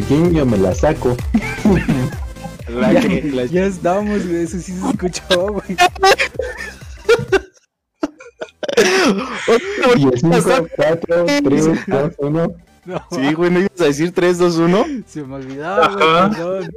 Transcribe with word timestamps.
Si 0.00 0.06
quieren 0.06 0.32
yo 0.32 0.46
me 0.46 0.56
la 0.56 0.74
saco. 0.74 1.14
La 2.70 2.92
ya, 2.92 3.00
que- 3.00 3.22
la- 3.34 3.44
ya 3.46 3.64
estamos, 3.66 4.26
güey. 4.26 4.44
Eso 4.44 4.58
sí 4.58 4.72
se 4.72 4.88
escuchó, 4.88 5.52
güey. 5.52 5.76
Y 9.96 10.08
es 10.14 10.20
5, 10.20 10.68
4, 10.76 11.26
3, 11.44 11.66
2, 11.86 12.10
1. 12.18 12.52
No, 12.86 13.02
Sí, 13.10 13.32
güey, 13.34 13.50
¿no 13.50 13.58
ibas 13.60 13.80
a 13.80 13.84
decir 13.84 14.12
3, 14.14 14.38
2, 14.38 14.56
1? 14.56 14.84
se 15.06 15.22
me 15.22 15.34
olvidaba, 15.34 16.28
güey. 16.34 16.68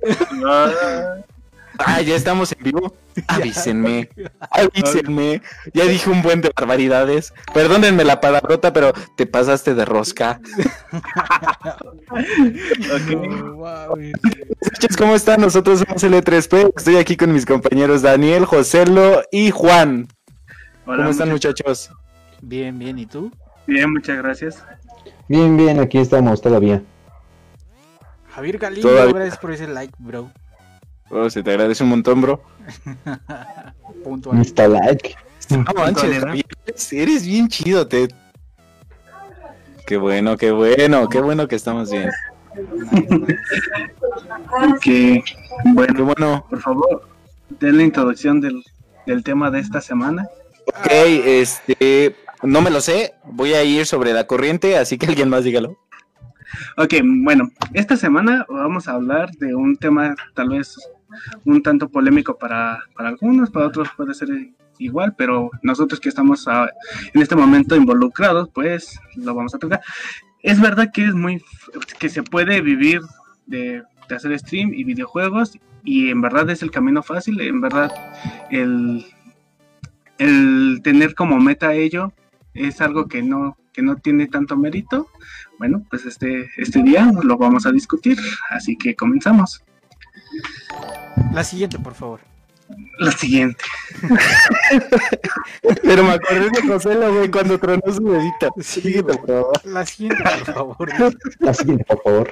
Ah, 1.80 2.02
ya 2.02 2.16
estamos 2.16 2.52
en 2.52 2.64
vivo. 2.64 2.94
Avísenme, 3.28 4.10
avísenme. 4.52 5.42
Ya 5.74 5.86
dije 5.86 6.10
un 6.10 6.22
buen 6.22 6.42
de 6.42 6.52
barbaridades. 6.56 7.34
Perdónenme 7.54 8.04
la 8.04 8.20
palabrota, 8.20 8.74
pero 8.74 8.94
te 9.16 9.26
pasaste 9.26 9.76
de 9.76 9.86
rosca. 9.86 10.40
No, 13.10 13.58
mames. 13.58 14.14
Muchachos, 14.62 14.98
¿cómo 14.98 15.16
están? 15.16 15.42
Nosotros 15.42 15.80
somos 15.80 16.04
L3P. 16.04 16.74
Estoy 16.76 16.98
aquí 16.98 17.16
con 17.18 17.32
mis 17.34 17.46
compañeros 17.46 18.02
Daniel, 18.02 18.46
Joselo 18.46 19.24
y 19.32 19.52
Juan. 19.52 20.08
Hola, 20.86 20.98
¿Cómo 20.98 21.10
están, 21.10 21.30
muchachos? 21.30 21.92
Bien, 22.42 22.78
bien. 22.78 22.98
¿Y 23.00 23.06
tú? 23.06 23.32
Bien, 23.68 23.92
muchas 23.92 24.18
gracias. 24.18 24.64
Bien, 25.28 25.56
bien, 25.56 25.80
aquí 25.80 25.98
estamos 25.98 26.42
todavía. 26.42 26.82
Javier 28.30 28.58
Galindo, 28.58 29.14
gracias 29.14 29.38
por 29.38 29.52
ese 29.52 29.68
like, 29.68 29.94
bro. 30.00 30.32
Oh, 31.16 31.30
se 31.30 31.44
te 31.44 31.52
agradece 31.52 31.84
un 31.84 31.90
montón, 31.90 32.22
bro. 32.22 32.42
Puntual. 34.04 34.38
Insta 34.40 34.68
like. 34.68 35.16
No 35.50 35.64
manches. 35.76 36.20
Javier, 36.24 36.46
eres- 36.66 36.94
eres 36.94 37.26
bien 37.28 37.48
chido, 37.48 37.88
Ted. 37.88 38.10
Qué 39.86 39.98
bueno, 39.98 40.38
qué 40.38 40.52
bueno, 40.52 41.08
qué 41.10 41.20
bueno 41.22 41.48
que 41.48 41.56
estamos 41.56 41.92
bien. 41.92 42.10
Que, 44.82 45.24
bueno, 45.66 45.94
Qué 45.94 46.02
bueno. 46.02 46.46
por 46.50 46.62
favor, 46.62 47.08
den 47.60 47.78
la 47.78 47.84
introducción 47.84 48.40
del, 48.42 48.64
del 49.06 49.24
tema 49.24 49.52
de 49.52 49.60
esta 49.60 49.82
semana. 49.82 50.26
Ok, 50.68 50.88
este, 50.92 52.16
no 52.44 52.62
me 52.62 52.70
lo 52.70 52.80
sé. 52.82 53.14
Voy 53.26 53.54
a 53.54 53.64
ir 53.64 53.86
sobre 53.86 54.14
la 54.14 54.26
corriente, 54.26 54.78
así 54.78 54.98
que 54.98 55.08
alguien 55.08 55.30
más 55.30 55.44
dígalo. 55.44 55.78
Ok, 56.78 56.94
bueno, 57.24 57.50
esta 57.74 57.98
semana 57.98 58.46
vamos 58.48 58.88
a 58.88 58.94
hablar 58.94 59.32
de 59.34 59.54
un 59.56 59.76
tema 59.76 60.16
tal 60.36 60.50
vez 60.50 60.76
un 61.46 61.62
tanto 61.62 61.90
polémico 61.90 62.38
para, 62.38 62.84
para 62.96 63.10
algunos, 63.10 63.50
para 63.50 63.68
otros 63.68 63.90
puede 63.96 64.14
ser 64.14 64.30
igual, 64.80 65.16
pero 65.18 65.52
nosotros 65.62 66.00
que 66.00 66.10
estamos 66.10 66.46
en 67.14 67.22
este 67.22 67.36
momento 67.36 67.76
involucrados, 67.76 68.50
pues 68.54 69.00
lo 69.16 69.34
vamos 69.34 69.54
a 69.56 69.60
tocar. 69.60 69.82
Es 70.42 70.60
verdad 70.60 70.92
que 70.94 71.06
es 71.06 71.14
muy, 71.14 71.42
que 72.00 72.10
se 72.10 72.24
puede 72.24 72.62
vivir 72.62 73.02
de, 73.46 73.84
de 74.10 74.16
hacer 74.16 74.38
stream 74.40 74.74
y 74.74 74.84
videojuegos 74.84 75.58
y 75.84 76.10
en 76.10 76.22
verdad 76.22 76.50
es 76.50 76.62
el 76.64 76.72
camino 76.72 77.04
fácil, 77.04 77.40
en 77.42 77.62
verdad 77.62 77.92
el, 78.50 79.06
el 80.18 80.82
tener 80.84 81.16
como 81.16 81.40
meta 81.40 81.74
ello 81.74 82.14
es 82.54 82.82
algo 82.82 83.08
que 83.08 83.22
no, 83.24 83.58
que 83.74 83.82
no 83.82 83.96
tiene 83.98 84.28
tanto 84.28 84.56
mérito. 84.56 85.10
Bueno, 85.58 85.86
pues 85.90 86.06
este, 86.06 86.50
este 86.58 86.84
día 86.84 87.12
lo 87.24 87.38
vamos 87.38 87.66
a 87.66 87.72
discutir, 87.72 88.18
así 88.50 88.78
que 88.78 88.96
comenzamos. 88.96 89.64
La 91.34 91.44
siguiente, 91.44 91.80
por 91.80 91.94
favor. 91.94 92.20
La 93.00 93.12
siguiente. 93.12 93.64
Pero 95.84 96.04
me 96.04 96.14
acordé 96.14 96.50
de 96.50 96.68
Joselo, 96.68 97.14
güey, 97.14 97.30
cuando 97.30 97.60
tronó 97.60 97.82
su 97.92 98.04
dedita. 98.04 98.50
Sí, 98.62 99.02
por 99.02 99.26
favor. 99.26 99.66
La 99.66 99.86
siguiente, 99.86 100.24
por 100.24 100.54
favor. 100.54 101.14
La 101.40 101.54
siguiente, 101.54 101.86
por 101.86 102.02
favor. 102.04 102.32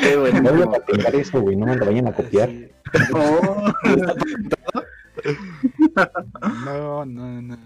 Qué 0.00 0.16
bueno. 0.16 0.40
No 0.42 0.52
voy 0.52 0.62
a 0.62 0.70
patentar 0.70 1.14
eso, 1.14 1.40
güey. 1.40 1.56
No 1.56 1.66
me 1.66 1.76
lo 1.76 1.86
vayan 1.86 2.08
a 2.08 2.12
copiar. 2.12 2.50
No, 6.64 7.04
no, 7.04 7.04
no, 7.04 7.56
no. 7.56 7.58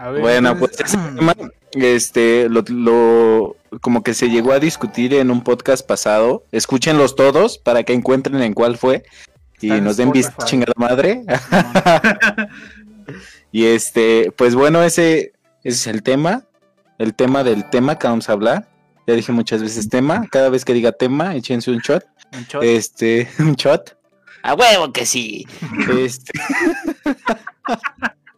A 0.00 0.10
ver, 0.10 0.22
Bueno, 0.22 0.58
pues 0.58 0.80
ese 0.80 0.96
tema, 0.96 1.34
este, 1.72 2.48
lo, 2.48 2.64
lo- 2.68 3.56
como 3.82 4.02
que 4.02 4.14
se 4.14 4.30
llegó 4.30 4.52
a 4.52 4.58
discutir 4.58 5.12
en 5.14 5.30
un 5.30 5.44
podcast 5.44 5.86
pasado. 5.86 6.44
Escúchenlos 6.52 7.14
todos 7.16 7.58
para 7.58 7.82
que 7.82 7.92
encuentren 7.92 8.40
en 8.42 8.54
cuál 8.54 8.78
fue 8.78 9.04
y 9.60 9.68
nos 9.72 9.98
den 9.98 10.10
vista 10.10 10.34
chingada 10.46 10.72
madre. 10.76 11.22
y 13.52 13.66
este, 13.66 14.32
pues 14.36 14.54
bueno, 14.54 14.82
ese, 14.82 15.32
ese 15.62 15.76
es 15.76 15.86
el 15.86 16.02
tema, 16.02 16.44
el 16.98 17.14
tema 17.14 17.44
del 17.44 17.68
tema 17.68 17.98
que 17.98 18.06
vamos 18.06 18.28
a 18.28 18.32
hablar. 18.32 18.68
Ya 19.06 19.14
dije 19.14 19.32
muchas 19.32 19.62
veces 19.62 19.88
tema. 19.88 20.26
Cada 20.30 20.48
vez 20.48 20.64
que 20.64 20.72
diga 20.72 20.92
tema, 20.92 21.34
échense 21.34 21.70
un 21.70 21.78
shot. 21.78 22.04
Un 22.32 22.44
shot. 22.44 22.62
Este, 22.62 23.28
un 23.38 23.54
shot. 23.54 23.96
A 24.42 24.54
huevo 24.54 24.92
que 24.92 25.04
sí. 25.04 25.46
Este. 25.98 26.32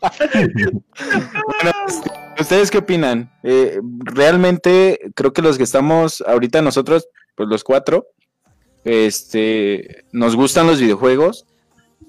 Bueno, 0.03 1.73
¿ustedes 2.39 2.71
qué 2.71 2.79
opinan? 2.79 3.31
Eh, 3.43 3.81
realmente 4.01 4.99
creo 5.15 5.33
que 5.33 5.43
los 5.43 5.57
que 5.57 5.65
estamos 5.65 6.23
ahorita 6.27 6.61
nosotros, 6.63 7.09
pues 7.37 7.49
los 7.49 7.63
cuatro, 7.63 8.07
este, 8.85 10.05
nos 10.13 10.35
gustan 10.35 10.67
los 10.67 10.81
videojuegos. 10.81 11.47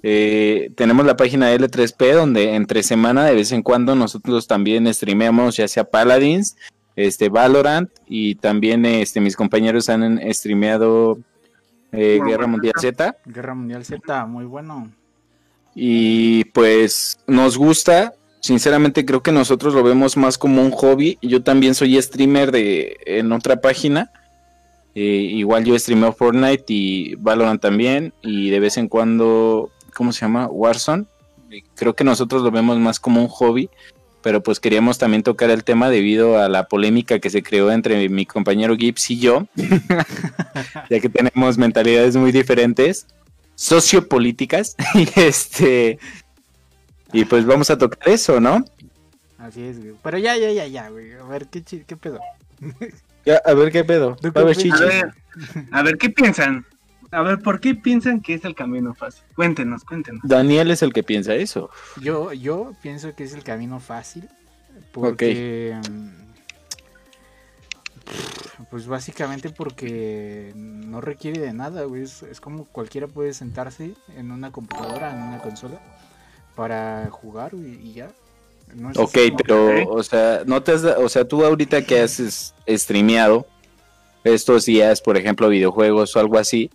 Eh, 0.02 0.72
tenemos 0.76 1.06
la 1.06 1.16
página 1.16 1.54
L3P 1.54 2.14
donde 2.14 2.56
entre 2.56 2.84
semana 2.84 3.26
de 3.26 3.36
vez 3.36 3.52
en 3.54 3.62
cuando 3.62 3.96
nosotros 3.96 4.48
también 4.48 4.92
streameamos 4.94 5.56
ya 5.56 5.68
sea 5.68 5.86
Paladins, 5.86 6.58
este 6.96 7.30
Valorant 7.30 7.90
y 8.08 8.36
también 8.36 8.86
este 8.86 9.22
mis 9.22 9.38
compañeros 9.38 9.88
han 9.90 10.20
streameado 10.34 11.20
eh, 11.94 12.20
Guerra. 12.26 12.48
Mundial 12.48 12.74
Z. 12.78 13.16
Guerra 13.26 13.54
Mundial 13.54 13.86
Z, 13.86 14.26
muy 14.26 14.46
bueno. 14.46 14.92
Y 15.76 16.46
pues 16.46 17.20
nos 17.28 17.58
gusta. 17.58 18.14
Sinceramente 18.42 19.06
creo 19.06 19.24
que 19.24 19.32
nosotros 19.32 19.74
lo 19.74 19.84
vemos 19.84 20.18
más 20.18 20.38
como 20.38 20.62
un 20.62 20.72
hobby. 20.72 21.18
Yo 21.22 21.44
también 21.44 21.76
soy 21.76 22.02
streamer 22.02 22.52
de 22.52 22.98
en 23.06 23.32
otra 23.32 23.62
página. 23.62 24.12
Eh, 24.96 25.02
igual 25.02 25.64
yo 25.64 25.78
streameo 25.78 26.14
Fortnite 26.14 26.66
y 26.68 27.16
Valorant 27.16 27.62
también. 27.62 28.14
Y 28.22 28.50
de 28.50 28.60
vez 28.60 28.78
en 28.78 28.88
cuando, 28.88 29.72
¿cómo 29.94 30.12
se 30.12 30.22
llama? 30.22 30.48
Warzone. 30.48 31.06
Y 31.50 31.62
Creo 31.76 31.96
que 31.96 32.04
nosotros 32.04 32.42
lo 32.42 32.52
vemos 32.52 32.78
más 32.80 33.00
como 33.00 33.22
un 33.22 33.28
hobby. 33.28 33.70
Pero 34.22 34.42
pues 34.42 34.60
queríamos 34.60 34.98
también 34.98 35.22
tocar 35.22 35.50
el 35.50 35.66
tema 35.66 35.90
debido 35.90 36.38
a 36.38 36.48
la 36.48 36.68
polémica 36.68 37.20
que 37.20 37.30
se 37.30 37.44
creó 37.44 37.72
entre 37.72 38.08
mi 38.08 38.26
compañero 38.26 38.76
Gibbs 38.78 39.10
y 39.12 39.20
yo. 39.20 39.48
ya 40.90 41.00
que 41.00 41.10
tenemos 41.10 41.58
mentalidades 41.58 42.16
muy 42.16 42.32
diferentes. 42.32 43.08
Sociopolíticas. 43.56 44.76
y 44.96 45.08
este... 45.20 46.00
Y 47.12 47.26
pues 47.26 47.46
vamos 47.46 47.70
a 47.70 47.78
tocar 47.78 48.10
eso, 48.10 48.40
¿no? 48.40 48.66
Así 49.38 49.62
es, 49.62 49.80
güey. 49.80 49.94
Pero 50.02 50.18
ya, 50.18 50.36
ya, 50.36 50.52
ya, 50.52 50.66
ya, 50.66 50.90
güey. 50.90 51.14
A 51.14 51.24
ver, 51.24 51.48
¿qué, 51.48 51.62
qué 51.62 51.96
pedo? 51.96 52.20
Ya, 53.26 53.42
a 53.46 53.54
ver 53.54 53.72
qué 53.72 53.86
pedo. 53.86 54.18
¿Tú 54.18 54.34
Va 54.34 54.42
a 54.42 54.54
chichis. 54.54 54.74
A 54.74 54.84
ver, 54.84 55.14
a 55.72 55.82
ver, 55.82 55.98
¿qué 55.98 56.10
piensan? 56.10 56.66
A 57.12 57.22
ver, 57.22 57.40
¿por 57.40 57.62
qué 57.62 57.74
piensan 57.74 58.20
que 58.20 58.34
es 58.34 58.44
el 58.44 58.54
camino 58.54 58.94
fácil? 58.94 59.24
Cuéntenos, 59.36 59.86
cuéntenos. 59.86 60.22
Daniel 60.26 60.72
es 60.72 60.82
el 60.82 60.92
que 60.92 61.04
piensa 61.04 61.34
eso. 61.36 61.70
Yo, 62.02 62.34
yo 62.34 62.74
pienso 62.82 63.16
que 63.16 63.24
es 63.24 63.34
el 63.34 63.44
camino 63.44 63.80
fácil. 63.80 64.28
Porque. 64.92 65.80
mm, 65.90 66.23
Pues 68.70 68.88
básicamente 68.88 69.50
porque 69.50 70.52
no 70.56 71.02
requiere 71.02 71.40
de 71.42 71.54
nada, 71.54 71.84
güey. 71.84 72.04
Es, 72.04 72.24
es 72.24 72.40
como 72.40 72.66
cualquiera 72.66 73.08
puede 73.08 73.34
sentarse 73.34 73.94
en 74.16 74.32
una 74.32 74.52
computadora, 74.52 75.12
en 75.12 75.22
una 75.22 75.40
consola, 75.40 75.80
para 76.56 77.10
jugar 77.12 77.56
güey, 77.56 77.76
y 77.88 77.94
ya. 77.94 78.12
No 78.76 78.92
es 78.92 78.98
Ok, 78.98 79.18
pero, 79.38 79.90
o 79.90 80.04
sea, 80.04 80.44
no 80.46 80.64
te 80.64 80.72
has 80.72 80.84
o 80.84 81.10
sea, 81.10 81.28
tú 81.28 81.46
ahorita 81.46 81.86
que 81.86 82.00
has 82.00 82.54
streameado 82.68 83.46
estos 84.24 84.66
días, 84.66 85.02
por 85.02 85.18
ejemplo, 85.18 85.50
videojuegos 85.50 86.16
o 86.16 86.20
algo 86.20 86.38
así, 86.38 86.72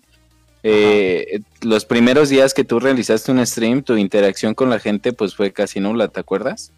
eh, 0.63 1.41
los 1.63 1.85
primeros 1.85 2.29
días 2.29 2.53
que 2.53 2.65
tú 2.65 2.81
realizaste 2.81 3.33
un 3.33 3.45
stream, 3.47 3.83
tu 3.83 3.97
interacción 3.97 4.55
con 4.55 4.71
la 4.71 4.79
gente, 4.79 5.13
pues 5.13 5.35
fue 5.35 5.53
casi 5.53 5.81
nula, 5.81 6.09
¿te 6.09 6.21
acuerdas? 6.21 6.73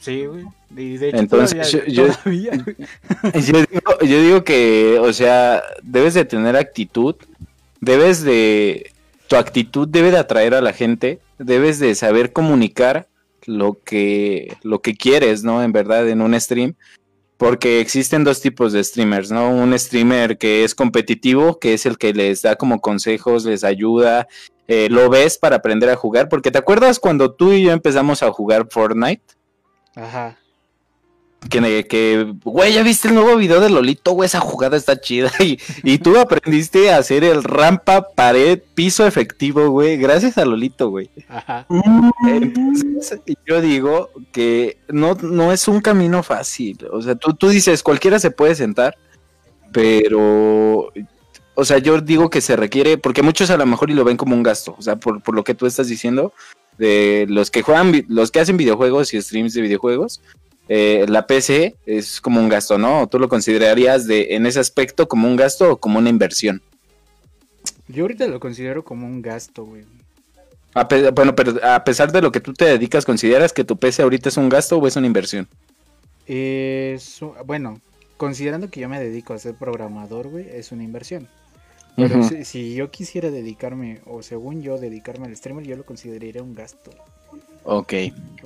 Sí, 0.00 0.24
güey. 0.26 0.44
Y 0.76 0.96
de 0.96 1.08
hecho, 1.10 1.18
Entonces, 1.18 1.70
todavía, 1.70 1.92
yo- 1.92 2.06
yo- 2.06 2.12
todavía, 2.14 2.52
güey. 2.64 2.76
Yo 3.46 3.58
digo, 3.70 4.00
yo 4.02 4.22
digo 4.22 4.44
que, 4.44 4.98
o 5.00 5.12
sea, 5.12 5.62
debes 5.82 6.14
de 6.14 6.24
tener 6.24 6.56
actitud, 6.56 7.14
debes 7.80 8.22
de, 8.22 8.90
tu 9.28 9.36
actitud 9.36 9.86
debe 9.88 10.10
de 10.10 10.18
atraer 10.18 10.54
a 10.54 10.60
la 10.60 10.72
gente, 10.72 11.20
debes 11.38 11.78
de 11.78 11.94
saber 11.94 12.32
comunicar 12.32 13.08
lo 13.46 13.78
que, 13.84 14.56
lo 14.62 14.80
que 14.80 14.94
quieres, 14.94 15.42
¿no? 15.44 15.62
En 15.62 15.72
verdad, 15.72 16.08
en 16.08 16.20
un 16.22 16.38
stream, 16.40 16.74
porque 17.36 17.80
existen 17.80 18.22
dos 18.24 18.40
tipos 18.40 18.72
de 18.72 18.82
streamers, 18.84 19.30
¿no? 19.30 19.50
Un 19.50 19.78
streamer 19.78 20.38
que 20.38 20.62
es 20.64 20.74
competitivo, 20.74 21.58
que 21.58 21.74
es 21.74 21.84
el 21.86 21.98
que 21.98 22.12
les 22.14 22.42
da 22.42 22.56
como 22.56 22.80
consejos, 22.80 23.44
les 23.44 23.64
ayuda, 23.64 24.28
eh, 24.68 24.88
lo 24.90 25.08
ves 25.10 25.36
para 25.38 25.56
aprender 25.56 25.90
a 25.90 25.96
jugar, 25.96 26.28
porque 26.28 26.50
¿te 26.50 26.58
acuerdas 26.58 26.98
cuando 27.00 27.32
tú 27.32 27.52
y 27.52 27.62
yo 27.64 27.72
empezamos 27.72 28.22
a 28.22 28.30
jugar 28.30 28.68
Fortnite? 28.70 29.22
Ajá. 29.94 30.36
Que, 31.48 31.86
que, 31.88 32.34
güey, 32.44 32.74
¿ya 32.74 32.82
viste 32.82 33.08
el 33.08 33.14
nuevo 33.14 33.34
video 33.36 33.60
de 33.60 33.70
Lolito? 33.70 34.12
Güey, 34.12 34.26
esa 34.26 34.40
jugada 34.40 34.76
está 34.76 35.00
chida. 35.00 35.30
Y, 35.40 35.58
y 35.82 35.98
tú 35.98 36.18
aprendiste 36.18 36.92
a 36.92 36.98
hacer 36.98 37.24
el 37.24 37.42
rampa, 37.42 38.08
pared, 38.14 38.60
piso 38.74 39.06
efectivo, 39.06 39.70
güey, 39.70 39.96
gracias 39.96 40.36
a 40.36 40.44
Lolito, 40.44 40.90
güey. 40.90 41.08
Ajá. 41.28 41.66
Entonces, 42.26 43.20
yo 43.46 43.60
digo 43.62 44.10
que 44.32 44.78
no, 44.88 45.14
no 45.14 45.52
es 45.52 45.66
un 45.66 45.80
camino 45.80 46.22
fácil. 46.22 46.86
O 46.92 47.00
sea, 47.00 47.14
tú, 47.14 47.32
tú 47.32 47.48
dices, 47.48 47.82
cualquiera 47.82 48.18
se 48.18 48.30
puede 48.30 48.54
sentar, 48.54 48.96
pero, 49.72 50.92
o 51.54 51.64
sea, 51.64 51.78
yo 51.78 52.00
digo 52.02 52.28
que 52.28 52.42
se 52.42 52.54
requiere, 52.54 52.98
porque 52.98 53.22
muchos 53.22 53.50
a 53.50 53.56
lo 53.56 53.64
mejor 53.64 53.90
y 53.90 53.94
lo 53.94 54.04
ven 54.04 54.18
como 54.18 54.34
un 54.34 54.42
gasto. 54.42 54.76
O 54.78 54.82
sea, 54.82 54.96
por, 54.96 55.22
por 55.22 55.34
lo 55.34 55.42
que 55.42 55.54
tú 55.54 55.66
estás 55.66 55.88
diciendo, 55.88 56.34
de 56.78 57.26
los 57.28 57.50
que 57.50 57.62
juegan, 57.62 58.04
los 58.08 58.30
que 58.30 58.40
hacen 58.40 58.56
videojuegos 58.56 59.12
y 59.14 59.20
streams 59.22 59.54
de 59.54 59.62
videojuegos, 59.62 60.20
eh, 60.68 61.04
la 61.08 61.26
PC 61.26 61.76
es 61.84 62.20
como 62.20 62.40
un 62.40 62.48
gasto, 62.48 62.78
¿no? 62.78 63.08
¿Tú 63.08 63.18
lo 63.18 63.28
considerarías 63.28 64.06
de, 64.06 64.34
en 64.34 64.46
ese 64.46 64.60
aspecto 64.60 65.08
como 65.08 65.26
un 65.28 65.36
gasto 65.36 65.72
o 65.72 65.76
como 65.76 65.98
una 65.98 66.08
inversión? 66.10 66.62
Yo 67.88 68.04
ahorita 68.04 68.26
lo 68.28 68.38
considero 68.38 68.84
como 68.84 69.06
un 69.06 69.20
gasto, 69.20 69.64
güey. 69.64 69.82
A 70.74 70.86
pe- 70.86 71.10
bueno, 71.10 71.34
pero 71.34 71.54
a 71.64 71.82
pesar 71.82 72.12
de 72.12 72.22
lo 72.22 72.30
que 72.30 72.40
tú 72.40 72.52
te 72.54 72.64
dedicas, 72.66 73.04
¿consideras 73.04 73.52
que 73.52 73.64
tu 73.64 73.76
PC 73.76 74.02
ahorita 74.02 74.28
es 74.28 74.36
un 74.36 74.48
gasto 74.48 74.78
o 74.78 74.86
es 74.86 74.94
una 74.94 75.08
inversión? 75.08 75.48
Es, 76.28 77.18
bueno, 77.44 77.80
considerando 78.16 78.70
que 78.70 78.78
yo 78.80 78.88
me 78.88 79.00
dedico 79.00 79.34
a 79.34 79.38
ser 79.38 79.54
programador, 79.54 80.28
güey, 80.28 80.46
es 80.48 80.70
una 80.70 80.84
inversión. 80.84 81.26
Pero 82.08 82.22
si, 82.24 82.44
si 82.44 82.74
yo 82.74 82.90
quisiera 82.90 83.30
dedicarme, 83.30 84.00
o 84.06 84.22
según 84.22 84.62
yo, 84.62 84.78
dedicarme 84.78 85.26
al 85.26 85.36
streamer, 85.36 85.64
yo 85.66 85.76
lo 85.76 85.84
consideraría 85.84 86.42
un 86.42 86.54
gasto. 86.54 86.90
Ok. 87.64 87.92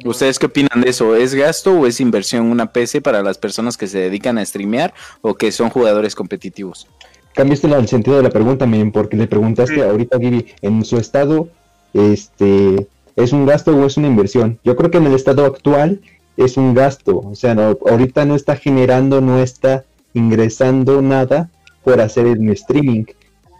¿Ustedes 0.04 0.38
qué 0.38 0.46
opinan 0.46 0.80
de 0.82 0.90
eso? 0.90 1.14
¿Es 1.14 1.34
gasto 1.34 1.72
o 1.78 1.86
es 1.86 2.00
inversión 2.00 2.46
una 2.46 2.72
PC 2.72 3.00
para 3.00 3.22
las 3.22 3.38
personas 3.38 3.76
que 3.76 3.86
se 3.86 3.98
dedican 3.98 4.38
a 4.38 4.44
streamear 4.44 4.92
o 5.22 5.34
que 5.34 5.52
son 5.52 5.70
jugadores 5.70 6.14
competitivos? 6.14 6.88
Cambiaste 7.34 7.68
la- 7.68 7.78
el 7.78 7.88
sentido 7.88 8.16
de 8.16 8.22
la 8.22 8.30
pregunta, 8.30 8.66
men, 8.66 8.92
porque 8.92 9.16
le 9.16 9.26
preguntaste 9.26 9.76
Sí. 9.76 9.80
ahorita 9.80 10.16
a 10.16 10.20
Giri, 10.20 10.46
en 10.62 10.84
su 10.84 10.98
estado, 10.98 11.48
este, 11.92 12.86
¿es 13.16 13.32
un 13.32 13.46
gasto 13.46 13.74
o 13.76 13.86
es 13.86 13.96
una 13.96 14.08
inversión? 14.08 14.58
Yo 14.64 14.76
creo 14.76 14.90
que 14.90 14.98
en 14.98 15.06
el 15.06 15.14
estado 15.14 15.44
actual 15.46 16.00
es 16.36 16.56
un 16.56 16.74
gasto, 16.74 17.18
o 17.18 17.34
sea, 17.34 17.54
no- 17.54 17.78
ahorita 17.88 18.24
no 18.24 18.34
está 18.34 18.56
generando, 18.56 19.20
no 19.20 19.38
está 19.40 19.84
ingresando 20.12 21.02
nada 21.02 21.50
por 21.84 22.00
hacer 22.00 22.26
el 22.26 22.48
streaming. 22.50 23.04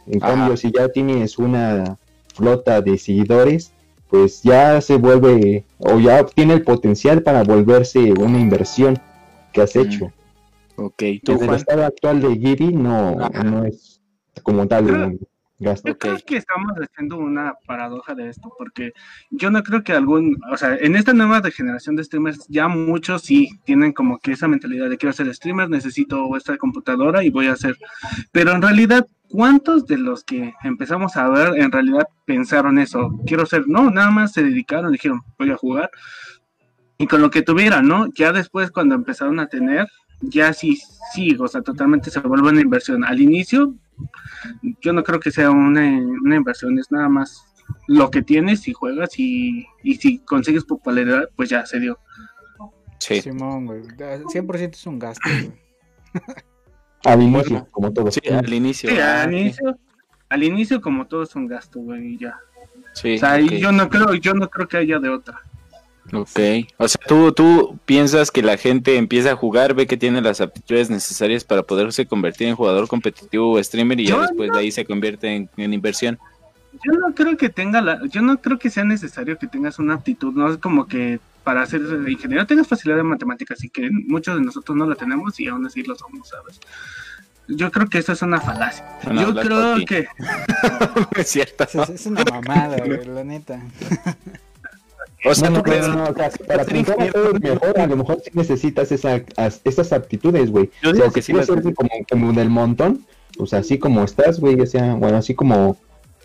En 0.07 0.23
Ajá. 0.23 0.35
cambio, 0.35 0.57
si 0.57 0.71
ya 0.71 0.89
tienes 0.89 1.39
una 1.39 1.97
flota 2.35 2.81
de 2.81 2.99
seguidores, 2.99 3.73
pues 4.11 4.43
ya 4.43 4.81
se 4.81 4.97
vuelve, 4.97 5.65
o 5.79 5.99
ya 5.99 6.25
tiene 6.25 6.55
el 6.55 6.63
potencial 6.63 7.23
para 7.23 7.43
volverse 7.43 8.13
una 8.13 8.39
inversión 8.39 8.99
que 9.53 9.63
has 9.63 9.75
Mm. 9.77 9.81
hecho. 9.81 10.13
Ok. 10.77 11.03
¿Tú, 11.25 11.33
En 11.33 11.43
el 11.51 11.55
estado 11.55 11.85
actual 11.85 12.21
de 12.21 12.37
Giri 12.37 12.73
no, 12.73 13.15
no 13.17 13.65
es 13.65 14.01
como 14.43 14.67
tal 14.67 14.85
un 14.91 15.21
gasto. 15.65 15.89
Yo 15.89 15.99
creo 15.99 16.15
Ok. 16.15 16.23
que 16.25 16.37
estamos 16.37 16.73
haciendo 16.81 17.19
una 17.19 17.55
paradoja 17.67 18.15
de 18.15 18.29
esto, 18.29 18.53
porque 18.57 18.93
yo 19.31 19.51
no 19.51 19.63
creo 19.63 19.83
que 19.83 19.93
algún, 19.93 20.39
o 20.53 20.57
sea, 20.57 20.77
en 20.77 20.95
esta 20.95 21.13
nueva 21.13 21.43
generación 21.51 21.97
de 21.97 22.05
streamers, 22.05 22.47
ya 22.49 22.69
muchos 22.69 23.23
sí 23.23 23.49
tienen 23.65 23.93
como 23.93 24.19
que 24.19 24.33
esa 24.33 24.47
mentalidad 24.47 24.89
de 24.89 24.97
quiero 24.97 25.13
ser 25.13 25.35
streamer, 25.35 25.69
necesito 25.69 26.37
esta 26.37 26.57
computadora 26.57 27.25
y 27.25 27.31
voy 27.31 27.47
a 27.49 27.53
hacer. 27.55 27.77
Pero 28.31 28.53
en 28.53 28.63
realidad, 28.63 29.07
¿cuántos 29.29 29.87
de 29.87 29.99
los 29.99 30.23
que 30.23 30.55
empezamos 30.63 31.17
a 31.17 31.29
ver 31.29 31.59
en 31.59 31.73
realidad 31.73 32.07
pensaron 32.25 32.79
eso? 32.79 33.11
Quiero 33.27 33.47
ser, 33.47 33.67
no, 33.67 33.91
nada 33.91 34.11
más 34.11 34.33
se 34.33 34.43
dedicaron, 34.45 34.93
dijeron, 34.93 35.23
voy 35.39 35.51
a 35.51 35.57
jugar. 35.57 35.91
Y 36.97 37.09
con 37.09 37.21
lo 37.21 37.31
que 37.31 37.43
tuvieran, 37.43 37.89
¿no? 37.89 38.07
Ya 38.15 38.33
después 38.33 38.71
cuando 38.71 38.95
empezaron 38.95 39.41
a 39.41 39.49
tener, 39.49 39.89
ya 40.31 40.53
sí, 40.53 40.81
sí, 41.13 41.37
o 41.39 41.49
sea, 41.49 41.63
totalmente 41.63 42.11
se 42.11 42.21
vuelve 42.21 42.51
una 42.51 42.61
inversión. 42.61 43.05
Al 43.05 43.21
inicio, 43.21 43.75
yo 44.81 44.93
no 44.93 45.03
creo 45.03 45.21
que 45.21 45.31
sea 45.31 45.51
una, 45.51 45.83
una 46.23 46.37
inversión, 46.37 46.79
es 46.79 46.91
nada 46.91 47.09
más 47.09 47.45
lo 47.89 48.11
que 48.11 48.23
tienes 48.23 48.67
y 48.69 48.73
juegas 48.73 49.19
y, 49.19 49.67
y 49.83 49.95
si 49.97 50.19
consigues 50.19 50.65
popularidad, 50.65 51.29
pues 51.37 51.49
ya 51.49 51.65
se 51.67 51.81
dio. 51.81 51.99
Sí. 52.99 53.21
Simón, 53.21 53.67
güey. 53.67 53.83
100% 53.83 54.75
es 54.75 54.87
un 54.87 54.99
gasto, 54.99 55.29
güey. 55.29 55.53
Al 57.05 57.23
inicio, 57.23 57.67
como 57.71 57.93
todo. 57.93 58.11
Sí, 58.11 58.21
al 58.31 58.51
inicio. 58.51 58.89
Sí, 58.89 58.97
Ah, 58.99 59.25
al 59.25 59.35
inicio, 59.35 59.79
al 60.31 60.43
inicio 60.43 60.81
como 60.81 61.07
todo 61.07 61.25
es 61.25 61.37
un 61.37 61.47
gasto, 61.47 61.79
güey, 61.81 62.15
y 62.15 62.19
ya. 62.19 62.39
Sí, 62.95 63.17
o 63.17 63.19
sea, 63.19 63.39
y 63.39 63.45
ok. 63.47 63.53
yo 63.53 63.73
no 63.73 63.91
creo, 63.91 64.15
yo 64.15 64.33
no 64.33 64.49
creo 64.49 64.67
que 64.67 64.79
haya 64.79 64.99
de 64.99 65.11
otra. 65.11 65.43
Ok. 66.15 66.41
O 66.77 66.89
sea, 66.89 67.01
¿tú, 67.07 67.33
tú 67.33 67.79
piensas 67.85 68.31
que 68.31 68.43
la 68.43 68.57
gente 68.57 68.97
empieza 68.97 69.33
a 69.33 69.37
jugar, 69.37 69.75
ve 69.75 69.87
que 69.87 69.97
tiene 69.97 70.21
las 70.21 70.41
aptitudes 70.41 70.91
necesarias 70.91 71.45
para 71.45 71.63
poderse 71.63 72.07
convertir 72.07 72.49
en 72.49 72.57
jugador 72.57 72.89
competitivo 72.89 73.53
o 73.53 73.63
streamer 73.63 74.01
y 74.01 74.07
ya 74.07 74.21
después 74.21 74.51
de 74.53 74.59
ahí 74.59 74.71
se 74.71 74.85
convierte 74.85 75.35
en, 75.35 75.51
en 75.57 75.73
inversión? 75.73 76.19
Yo 76.85 76.93
no 76.93 77.15
creo 77.15 77.37
que 77.37 77.49
tenga 77.49 77.81
la, 77.81 78.01
yo 78.09 78.23
no 78.23 78.41
creo 78.41 78.59
que 78.59 78.71
sea 78.71 78.85
necesario 78.85 79.39
que 79.39 79.47
tengas 79.47 79.79
una 79.79 79.95
aptitud, 79.95 80.33
no 80.35 80.51
es 80.51 80.59
como 80.59 80.87
que 80.87 81.21
para 81.45 81.65
ser 81.67 81.83
ingeniero 82.09 82.47
tengas 82.47 82.67
facilidad 82.67 82.97
de 82.97 83.03
matemáticas 83.03 83.63
y 83.63 83.69
que 83.69 83.91
muchos 83.91 84.37
de 84.37 84.43
nosotros 84.43 84.77
no 84.77 84.87
la 84.87 84.95
tenemos 84.95 85.39
y 85.39 85.47
aún 85.47 85.67
así 85.67 85.83
lo 85.83 85.95
somos, 85.95 86.29
¿sabes? 86.29 86.59
Yo 87.47 87.71
creo 87.71 87.87
que 87.89 87.99
eso 87.99 88.13
es 88.13 88.23
una 88.23 88.41
falacia. 88.41 88.99
Van 89.05 89.19
a 89.19 89.23
yo 89.23 89.35
creo 89.35 89.77
que 89.87 90.09
es 91.17 91.29
cierto. 91.29 91.65
Es, 91.65 91.91
es 91.91 92.07
una 92.07 92.25
mamada, 92.25 92.79
güey, 92.79 93.05
la 93.05 93.23
neta. 93.23 93.61
O 95.27 95.35
sea, 95.35 95.49
no, 95.51 95.57
no, 95.57 95.63
¿tú 95.63 95.71
crees- 95.71 95.89
no, 95.89 95.95
no, 95.97 96.05
o 96.05 96.15
sea, 96.15 96.31
para 96.47 96.65
pintar 96.65 97.01
a 97.01 97.11
todos 97.11 97.41
mejor, 97.41 97.79
a 97.81 97.87
lo 97.87 97.97
mejor 97.97 98.21
sí 98.25 98.31
necesitas 98.35 98.93
esa, 98.93 99.23
as- 99.37 99.61
esas 99.65 99.93
aptitudes, 99.93 100.51
güey. 100.51 100.71
Yo 100.83 100.91
O 100.91 100.93
digo 100.93 101.05
sea, 101.07 101.13
que 101.15 101.23
si 101.23 101.27
sí 101.27 101.33
las- 101.33 101.47
ser 101.47 101.63
como, 101.75 101.91
como 102.11 102.33
del 102.33 102.51
montón, 102.51 103.07
pues 103.37 103.53
así 103.55 103.79
como 103.79 104.05
estás, 104.05 104.39
güey, 104.41 104.61
o 104.61 104.67
sea, 104.67 104.95
bueno, 104.95 105.17
así 105.19 105.35
como... 105.35 105.77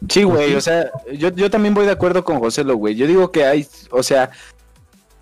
Sí, 0.10 0.24
güey, 0.24 0.54
o 0.56 0.62
sea, 0.62 0.90
yo, 1.18 1.30
yo 1.30 1.50
también 1.50 1.74
voy 1.74 1.86
de 1.86 1.92
acuerdo 1.92 2.24
con 2.24 2.40
José 2.40 2.64
Lo, 2.64 2.76
güey. 2.78 2.96
Yo 2.96 3.06
digo 3.06 3.32
que 3.32 3.44
hay, 3.46 3.68
o 3.92 4.02
sea, 4.04 4.32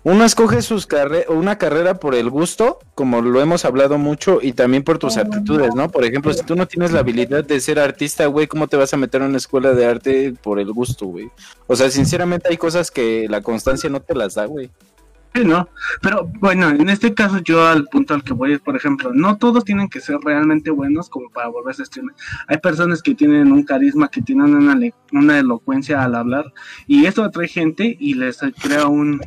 uno 0.08 0.24
escoge 0.24 0.62
sus 0.62 0.86
carre 0.86 1.26
una 1.28 1.58
carrera 1.58 2.00
por 2.00 2.14
el 2.14 2.30
gusto, 2.30 2.78
como 2.94 3.20
lo 3.20 3.42
hemos 3.42 3.66
hablado 3.66 3.98
mucho, 3.98 4.38
y 4.40 4.54
también 4.54 4.82
por 4.82 4.98
tus 4.98 5.18
aptitudes, 5.18 5.74
¿no? 5.74 5.90
Por 5.90 6.06
ejemplo, 6.06 6.32
si 6.32 6.42
tú 6.44 6.56
no 6.56 6.66
tienes 6.66 6.92
la 6.92 7.00
habilidad 7.00 7.44
de 7.44 7.60
ser 7.60 7.78
artista, 7.78 8.24
güey, 8.24 8.46
¿cómo 8.46 8.68
te 8.68 8.78
vas 8.78 8.94
a 8.94 8.96
meter 8.96 9.20
en 9.20 9.28
una 9.28 9.36
escuela 9.36 9.74
de 9.74 9.84
arte 9.84 10.34
por 10.42 10.60
el 10.60 10.72
gusto, 10.72 11.04
güey? 11.04 11.30
O 11.66 11.76
sea, 11.76 11.90
sinceramente 11.90 12.48
hay 12.48 12.56
cosas 12.56 12.90
que 12.90 13.26
la 13.28 13.42
constancia 13.42 13.90
no 13.90 14.00
te 14.00 14.14
las 14.14 14.36
da, 14.36 14.46
güey. 14.46 14.70
Sí, 15.34 15.44
no, 15.44 15.68
pero 16.00 16.26
bueno, 16.40 16.70
en 16.70 16.88
este 16.88 17.12
caso 17.12 17.40
yo 17.40 17.66
al 17.66 17.84
punto 17.84 18.14
al 18.14 18.24
que 18.24 18.32
voy 18.32 18.54
es, 18.54 18.60
por 18.60 18.76
ejemplo, 18.76 19.12
no 19.12 19.36
todos 19.36 19.62
tienen 19.62 19.90
que 19.90 20.00
ser 20.00 20.16
realmente 20.24 20.70
buenos 20.70 21.10
como 21.10 21.28
para 21.28 21.48
volverse 21.48 21.84
streamer. 21.84 22.14
Hay 22.46 22.56
personas 22.56 23.02
que 23.02 23.14
tienen 23.14 23.52
un 23.52 23.62
carisma, 23.62 24.08
que 24.08 24.22
tienen 24.22 24.54
una, 24.54 24.78
una 25.12 25.38
elocuencia 25.38 26.02
al 26.02 26.14
hablar 26.14 26.50
y 26.86 27.04
eso 27.04 27.22
atrae 27.24 27.46
gente 27.46 27.94
y 28.00 28.14
les 28.14 28.40
crea 28.58 28.86
un, 28.86 29.20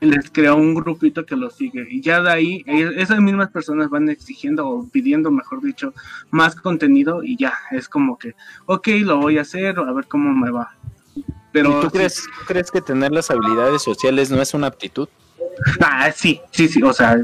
les 0.00 0.30
crea 0.30 0.54
un 0.54 0.74
grupito 0.74 1.26
que 1.26 1.36
lo 1.36 1.50
sigue 1.50 1.86
y 1.90 2.00
ya 2.00 2.22
de 2.22 2.30
ahí 2.30 2.64
e-, 2.66 2.94
esas 2.96 3.20
mismas 3.20 3.50
personas 3.50 3.90
van 3.90 4.08
exigiendo 4.08 4.66
o 4.66 4.88
pidiendo, 4.88 5.30
mejor 5.30 5.62
dicho, 5.62 5.92
más 6.30 6.54
contenido 6.54 7.22
y 7.22 7.36
ya, 7.36 7.54
es 7.70 7.88
como 7.88 8.18
que, 8.18 8.34
ok, 8.66 8.88
lo 9.02 9.18
voy 9.18 9.38
a 9.38 9.42
hacer, 9.42 9.78
a 9.78 9.92
ver 9.92 10.06
cómo 10.06 10.32
me 10.32 10.50
va. 10.50 10.74
Pero 11.52 11.80
¿Tú 11.80 11.90
crees, 11.90 12.24
crees 12.46 12.70
que 12.70 12.80
tener 12.80 13.10
las 13.10 13.30
habilidades 13.30 13.82
sociales 13.82 14.30
no 14.30 14.40
es 14.40 14.54
una 14.54 14.68
aptitud? 14.68 15.08
Ah, 15.80 16.10
sí, 16.10 16.40
sí, 16.52 16.68
sí, 16.68 16.82
o 16.82 16.92
sea, 16.92 17.22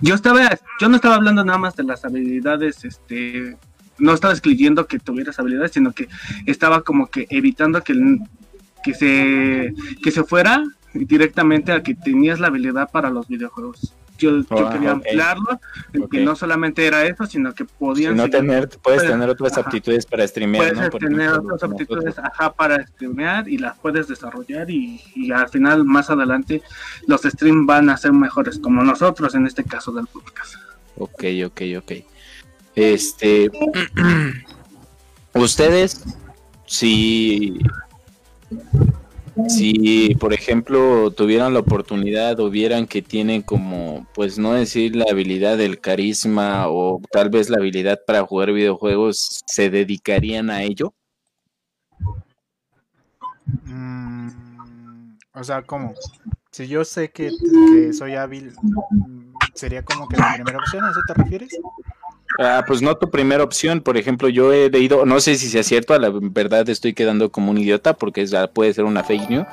yo 0.00 0.14
estaba, 0.16 0.58
yo 0.80 0.88
no 0.88 0.96
estaba 0.96 1.14
hablando 1.14 1.44
nada 1.44 1.58
más 1.58 1.76
de 1.76 1.84
las 1.84 2.04
habilidades, 2.04 2.84
este, 2.84 3.56
no 3.98 4.12
estaba 4.12 4.34
escribiendo 4.34 4.86
que 4.86 4.98
tuvieras 4.98 5.38
habilidades, 5.38 5.70
sino 5.70 5.92
que 5.92 6.08
estaba 6.46 6.82
como 6.82 7.08
que 7.08 7.28
evitando 7.30 7.82
que, 7.82 7.94
que 8.82 8.94
se, 8.94 9.72
que 10.02 10.10
se 10.10 10.24
fuera 10.24 10.64
directamente 10.94 11.72
a 11.72 11.82
que 11.82 11.94
tenías 11.94 12.40
la 12.40 12.46
habilidad 12.46 12.90
para 12.90 13.10
los 13.10 13.28
videojuegos. 13.28 13.92
Yo, 14.16 14.30
yo 14.30 14.68
ah, 14.68 14.72
quería 14.72 14.92
ampliarlo, 14.92 15.60
que 16.08 16.24
no 16.24 16.36
solamente 16.36 16.86
era 16.86 17.04
eso, 17.04 17.26
sino 17.26 17.52
que 17.52 17.64
podían... 17.64 18.16
no 18.16 18.30
tener, 18.30 18.68
puedes, 18.80 19.02
tener 19.02 19.28
otras 19.28 19.58
aptitudes 19.58 20.06
para 20.06 20.26
streamear, 20.26 20.72
puedes 20.72 20.90
tener 21.10 21.30
otras 21.30 21.64
aptitudes 21.64 22.16
ajá, 22.16 22.52
para 22.52 22.86
streamear 22.86 23.48
y 23.48 23.58
las 23.58 23.76
puedes 23.76 24.06
desarrollar 24.06 24.70
y, 24.70 25.02
y, 25.16 25.32
al 25.32 25.48
final, 25.48 25.84
más 25.84 26.10
adelante, 26.10 26.62
los 27.08 27.22
streams 27.22 27.66
van 27.66 27.90
a 27.90 27.96
ser 27.96 28.12
mejores, 28.12 28.60
como 28.60 28.84
nosotros 28.84 29.34
en 29.34 29.48
este 29.48 29.64
caso 29.64 29.90
del 29.90 30.06
podcast. 30.06 30.54
Ok, 30.96 31.24
ok, 31.46 31.62
ok. 31.78 31.92
Este... 32.76 33.50
Ustedes, 35.34 36.04
si 36.64 37.58
si 39.48 40.14
por 40.16 40.32
ejemplo 40.32 41.10
tuvieran 41.10 41.54
la 41.54 41.60
oportunidad 41.60 42.38
o 42.40 42.50
vieran 42.50 42.86
que 42.86 43.02
tienen 43.02 43.42
como, 43.42 44.06
pues 44.14 44.38
no 44.38 44.52
decir 44.52 44.94
la 44.96 45.06
habilidad 45.10 45.58
del 45.58 45.80
carisma 45.80 46.68
o 46.68 47.00
tal 47.10 47.30
vez 47.30 47.50
la 47.50 47.58
habilidad 47.58 48.00
para 48.06 48.24
jugar 48.24 48.52
videojuegos, 48.52 49.42
¿se 49.46 49.70
dedicarían 49.70 50.50
a 50.50 50.62
ello? 50.62 50.94
Mm, 53.64 55.16
o 55.34 55.44
sea, 55.44 55.62
¿cómo? 55.62 55.94
Si 56.50 56.68
yo 56.68 56.84
sé 56.84 57.10
que, 57.10 57.30
soy 57.92 58.14
hábil, 58.14 58.52
¿sería 59.54 59.82
como 59.82 60.08
que 60.08 60.16
la 60.16 60.34
primera 60.34 60.58
opción? 60.58 60.84
¿A 60.84 60.90
eso 60.90 61.00
te 61.06 61.14
refieres? 61.14 61.58
Ah, 62.38 62.64
pues 62.66 62.82
no 62.82 62.96
tu 62.96 63.10
primera 63.10 63.44
opción. 63.44 63.80
Por 63.80 63.96
ejemplo, 63.96 64.28
yo 64.28 64.52
he 64.52 64.70
leído, 64.70 65.06
no 65.06 65.20
sé 65.20 65.36
si 65.36 65.48
sea 65.48 65.62
cierto, 65.62 65.94
a 65.94 65.98
la 65.98 66.10
verdad 66.12 66.68
estoy 66.68 66.94
quedando 66.94 67.30
como 67.30 67.50
un 67.50 67.58
idiota 67.58 67.94
porque 67.94 68.26
ya 68.26 68.48
puede 68.48 68.74
ser 68.74 68.84
una 68.84 69.04
fake 69.04 69.30
news, 69.30 69.46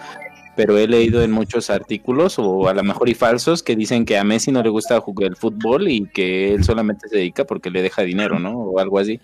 pero 0.55 0.77
he 0.77 0.87
leído 0.87 1.21
en 1.21 1.31
muchos 1.31 1.69
artículos, 1.69 2.39
o 2.39 2.67
a 2.67 2.73
lo 2.73 2.83
mejor 2.83 3.09
y 3.09 3.13
falsos, 3.13 3.61
que 3.63 3.75
dicen 3.75 4.05
que 4.05 4.17
a 4.17 4.23
Messi 4.23 4.51
no 4.51 4.63
le 4.63 4.69
gusta 4.69 4.99
jugar 4.99 5.29
el 5.29 5.35
fútbol 5.35 5.89
y 5.89 6.07
que 6.07 6.53
él 6.53 6.63
solamente 6.63 7.07
se 7.07 7.17
dedica 7.17 7.45
porque 7.45 7.69
le 7.69 7.81
deja 7.81 8.01
dinero, 8.01 8.39
¿no? 8.39 8.57
O 8.57 8.79
algo 8.79 8.99
así. 8.99 9.19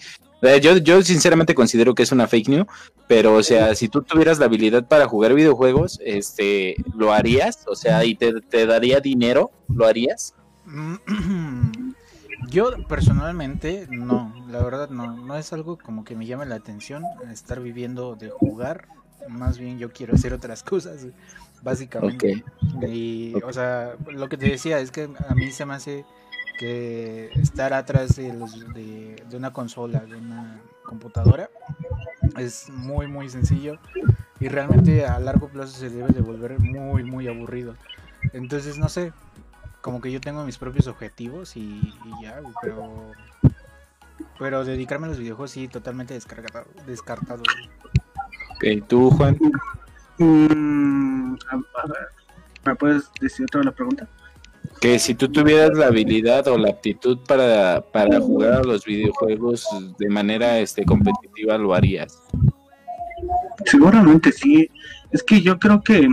Yo, 0.61 0.77
yo 0.77 1.01
sinceramente 1.01 1.55
considero 1.55 1.95
que 1.95 2.03
es 2.03 2.11
una 2.11 2.27
fake 2.27 2.49
news, 2.49 2.67
pero 3.07 3.33
o 3.33 3.43
sea, 3.43 3.73
si 3.73 3.87
tú 3.89 4.03
tuvieras 4.03 4.37
la 4.37 4.45
habilidad 4.45 4.87
para 4.87 5.07
jugar 5.07 5.33
videojuegos, 5.33 5.99
este, 6.05 6.75
¿lo 6.95 7.11
harías? 7.11 7.65
O 7.67 7.75
sea, 7.75 8.05
y 8.05 8.13
te, 8.13 8.39
te 8.41 8.67
daría 8.67 8.99
dinero, 8.99 9.49
¿lo 9.67 9.87
harías? 9.87 10.35
Yo 12.49 12.71
personalmente 12.87 13.87
no, 13.89 14.33
la 14.49 14.63
verdad 14.63 14.89
no, 14.89 15.15
no 15.15 15.35
es 15.35 15.51
algo 15.53 15.77
como 15.77 16.03
que 16.03 16.15
me 16.15 16.25
llame 16.25 16.45
la 16.45 16.55
atención 16.55 17.03
estar 17.31 17.59
viviendo 17.59 18.15
de 18.15 18.29
jugar, 18.29 18.87
más 19.27 19.57
bien 19.57 19.79
yo 19.79 19.91
quiero 19.91 20.15
hacer 20.15 20.33
otras 20.33 20.63
cosas, 20.63 21.07
básicamente. 21.61 22.43
Y, 22.87 23.33
o 23.43 23.51
sea, 23.51 23.95
lo 24.07 24.29
que 24.29 24.37
te 24.37 24.47
decía 24.49 24.79
es 24.79 24.91
que 24.91 25.09
a 25.27 25.33
mí 25.33 25.51
se 25.51 25.65
me 25.65 25.73
hace 25.73 26.05
que 26.59 27.29
estar 27.35 27.73
atrás 27.73 28.15
de, 28.15 28.31
de, 28.73 29.23
de 29.29 29.37
una 29.37 29.53
consola, 29.53 29.99
de 30.01 30.15
una 30.15 30.61
computadora, 30.85 31.49
es 32.37 32.69
muy, 32.69 33.07
muy 33.07 33.29
sencillo 33.29 33.77
y 34.39 34.47
realmente 34.47 35.05
a 35.05 35.19
largo 35.19 35.49
plazo 35.49 35.77
se 35.77 35.89
debe 35.89 36.13
de 36.13 36.21
volver 36.21 36.59
muy, 36.59 37.03
muy 37.03 37.27
aburrido. 37.27 37.75
Entonces, 38.33 38.77
no 38.77 38.89
sé, 38.89 39.13
como 39.87 40.01
que 40.01 40.11
yo 40.11 40.19
tengo 40.19 40.43
mis 40.43 40.57
propios 40.57 40.85
objetivos 40.87 41.55
y, 41.55 41.93
ya, 42.21 42.41
pero 42.61 43.13
pero 44.37 44.65
dedicarme 44.65 45.05
a 45.07 45.11
los 45.11 45.17
videojuegos 45.17 45.51
sí, 45.51 45.69
totalmente 45.69 46.13
descartado. 46.13 46.65
descartado 46.85 47.41
Ok, 48.57 48.85
¿tú, 48.85 49.09
Juan? 49.11 49.39
Mm, 50.17 51.35
¿Me 52.65 52.75
puedes 52.75 53.09
decir 53.21 53.45
otra 53.45 53.63
la 53.63 53.71
pregunta? 53.71 54.09
Que 54.81 54.99
si 54.99 55.15
tú 55.15 55.29
tuvieras 55.29 55.77
la 55.77 55.85
habilidad 55.85 56.45
o 56.49 56.57
la 56.57 56.71
aptitud 56.71 57.19
para, 57.25 57.79
para 57.79 58.19
jugar 58.19 58.53
a 58.55 58.63
los 58.63 58.83
videojuegos 58.83 59.65
de 59.97 60.09
manera 60.09 60.59
este, 60.59 60.83
competitiva, 60.83 61.57
¿lo 61.57 61.73
harías? 61.73 62.21
Seguramente 63.63 64.33
sí. 64.33 64.69
Es 65.11 65.23
que 65.23 65.41
yo 65.41 65.57
creo 65.57 65.81
que, 65.81 66.07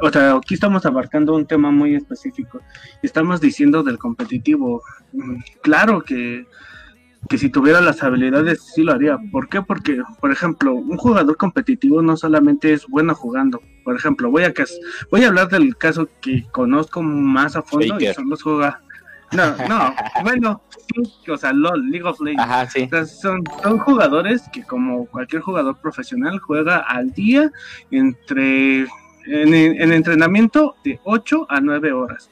o 0.00 0.10
sea, 0.10 0.36
aquí 0.36 0.54
estamos 0.54 0.86
abarcando 0.86 1.34
un 1.34 1.46
tema 1.46 1.70
muy 1.70 1.94
específico. 1.94 2.60
Estamos 3.02 3.40
diciendo 3.40 3.82
del 3.82 3.98
competitivo. 3.98 4.82
Claro 5.62 6.02
que, 6.02 6.46
que 7.28 7.38
si 7.38 7.50
tuviera 7.50 7.80
las 7.80 8.02
habilidades 8.02 8.62
sí 8.74 8.82
lo 8.82 8.92
haría. 8.92 9.18
¿Por 9.30 9.48
qué? 9.48 9.62
Porque, 9.62 10.02
por 10.20 10.32
ejemplo, 10.32 10.74
un 10.74 10.96
jugador 10.96 11.36
competitivo 11.36 12.00
no 12.00 12.16
solamente 12.16 12.72
es 12.72 12.86
bueno 12.86 13.14
jugando. 13.14 13.60
Por 13.84 13.96
ejemplo, 13.96 14.30
voy 14.30 14.44
a, 14.44 14.54
voy 15.10 15.24
a 15.24 15.28
hablar 15.28 15.48
del 15.48 15.76
caso 15.76 16.08
que 16.20 16.44
conozco 16.50 17.02
más 17.02 17.56
a 17.56 17.62
fondo 17.62 17.98
y 18.00 18.06
son 18.14 18.30
los 18.30 18.42
jugadores 18.42 18.87
no, 19.32 19.56
no, 19.68 19.94
bueno, 20.22 20.62
o 21.28 21.36
sea, 21.36 21.52
LOL, 21.52 21.90
League 21.90 22.06
of 22.06 22.20
Legends. 22.20 23.20
son, 23.20 23.44
son 23.62 23.78
jugadores 23.78 24.48
que 24.52 24.62
como 24.64 25.06
cualquier 25.06 25.42
jugador 25.42 25.76
profesional 25.80 26.38
juega 26.38 26.78
al 26.78 27.12
día 27.12 27.50
entre 27.90 28.82
en, 29.26 29.54
en 29.54 29.92
entrenamiento 29.92 30.76
de 30.84 31.00
8 31.04 31.46
a 31.48 31.60
9 31.60 31.92
horas. 31.92 32.30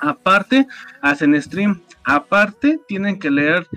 Aparte, 0.00 0.66
hacen 1.00 1.40
stream. 1.40 1.80
Aparte, 2.04 2.80
tienen 2.88 3.18
que 3.18 3.30
leer 3.30 3.68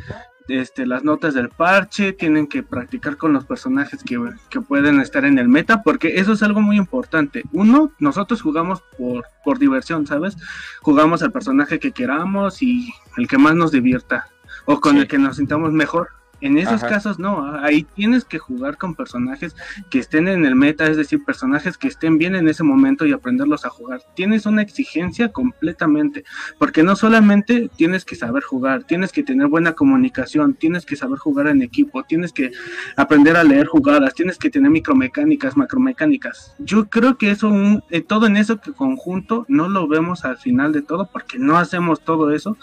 este, 0.47 0.85
las 0.85 1.03
notas 1.03 1.33
del 1.33 1.49
parche, 1.49 2.13
tienen 2.13 2.47
que 2.47 2.63
practicar 2.63 3.17
con 3.17 3.33
los 3.33 3.45
personajes 3.45 4.03
que, 4.03 4.19
que, 4.49 4.61
pueden 4.61 4.99
estar 4.99 5.25
en 5.25 5.37
el 5.37 5.47
meta, 5.47 5.83
porque 5.83 6.19
eso 6.19 6.33
es 6.33 6.43
algo 6.43 6.61
muy 6.61 6.77
importante. 6.77 7.43
Uno, 7.51 7.91
nosotros 7.99 8.41
jugamos 8.41 8.81
por, 8.97 9.25
por 9.43 9.59
diversión, 9.59 10.07
¿sabes? 10.07 10.35
Jugamos 10.81 11.23
al 11.23 11.31
personaje 11.31 11.79
que 11.79 11.91
queramos 11.91 12.61
y 12.61 12.93
el 13.17 13.27
que 13.27 13.37
más 13.37 13.55
nos 13.55 13.71
divierta, 13.71 14.27
o 14.65 14.79
con 14.79 14.97
el 14.97 15.07
que 15.07 15.17
nos 15.17 15.37
sintamos 15.37 15.71
mejor. 15.71 16.09
En 16.43 16.57
esos 16.57 16.81
casos 16.81 17.19
no, 17.19 17.55
ahí 17.55 17.83
tienes 17.95 18.25
que 18.25 18.37
jugar 18.37 18.77
con 18.77 18.95
personajes 18.95 19.55
que 19.89 19.99
estén 19.99 20.27
en 20.27 20.45
el 20.45 20.55
meta, 20.55 20.85
es 20.87 20.97
decir, 20.97 21.23
personajes 21.23 21.77
que 21.77 21.87
estén 21.87 22.17
bien 22.17 22.35
en 22.35 22.49
ese 22.49 22.63
momento 22.63 23.05
y 23.05 23.13
aprenderlos 23.13 23.63
a 23.63 23.69
jugar. 23.69 24.01
Tienes 24.13 24.45
una 24.45 24.61
exigencia 24.61 25.29
completamente, 25.29 26.25
porque 26.57 26.83
no 26.83 26.97
solamente 26.97 27.69
tienes 27.77 28.03
que 28.03 28.17
saber 28.17 28.43
jugar, 28.43 28.83
tienes 28.83 29.13
que 29.13 29.23
tener 29.23 29.47
buena 29.47 29.71
comunicación, 29.71 30.53
tienes 30.53 30.85
que 30.85 30.97
saber 30.97 31.17
jugar 31.17 31.47
en 31.47 31.61
equipo, 31.61 32.03
tienes 32.03 32.33
que 32.33 32.51
aprender 32.97 33.37
a 33.37 33.45
leer 33.45 33.67
jugadas, 33.67 34.13
tienes 34.13 34.37
que 34.37 34.49
tener 34.49 34.69
micromecánicas, 34.69 35.55
macromecánicas. 35.55 36.55
Yo 36.59 36.89
creo 36.89 37.17
que 37.17 37.31
eso, 37.31 37.53
eh, 37.89 38.01
todo 38.01 38.27
en 38.27 38.35
eso 38.35 38.59
que 38.59 38.73
conjunto, 38.73 39.45
no 39.47 39.69
lo 39.69 39.87
vemos 39.87 40.25
al 40.25 40.37
final 40.37 40.73
de 40.73 40.81
todo, 40.81 41.09
porque 41.09 41.39
no 41.39 41.57
hacemos 41.57 42.01
todo 42.01 42.31
eso, 42.33 42.57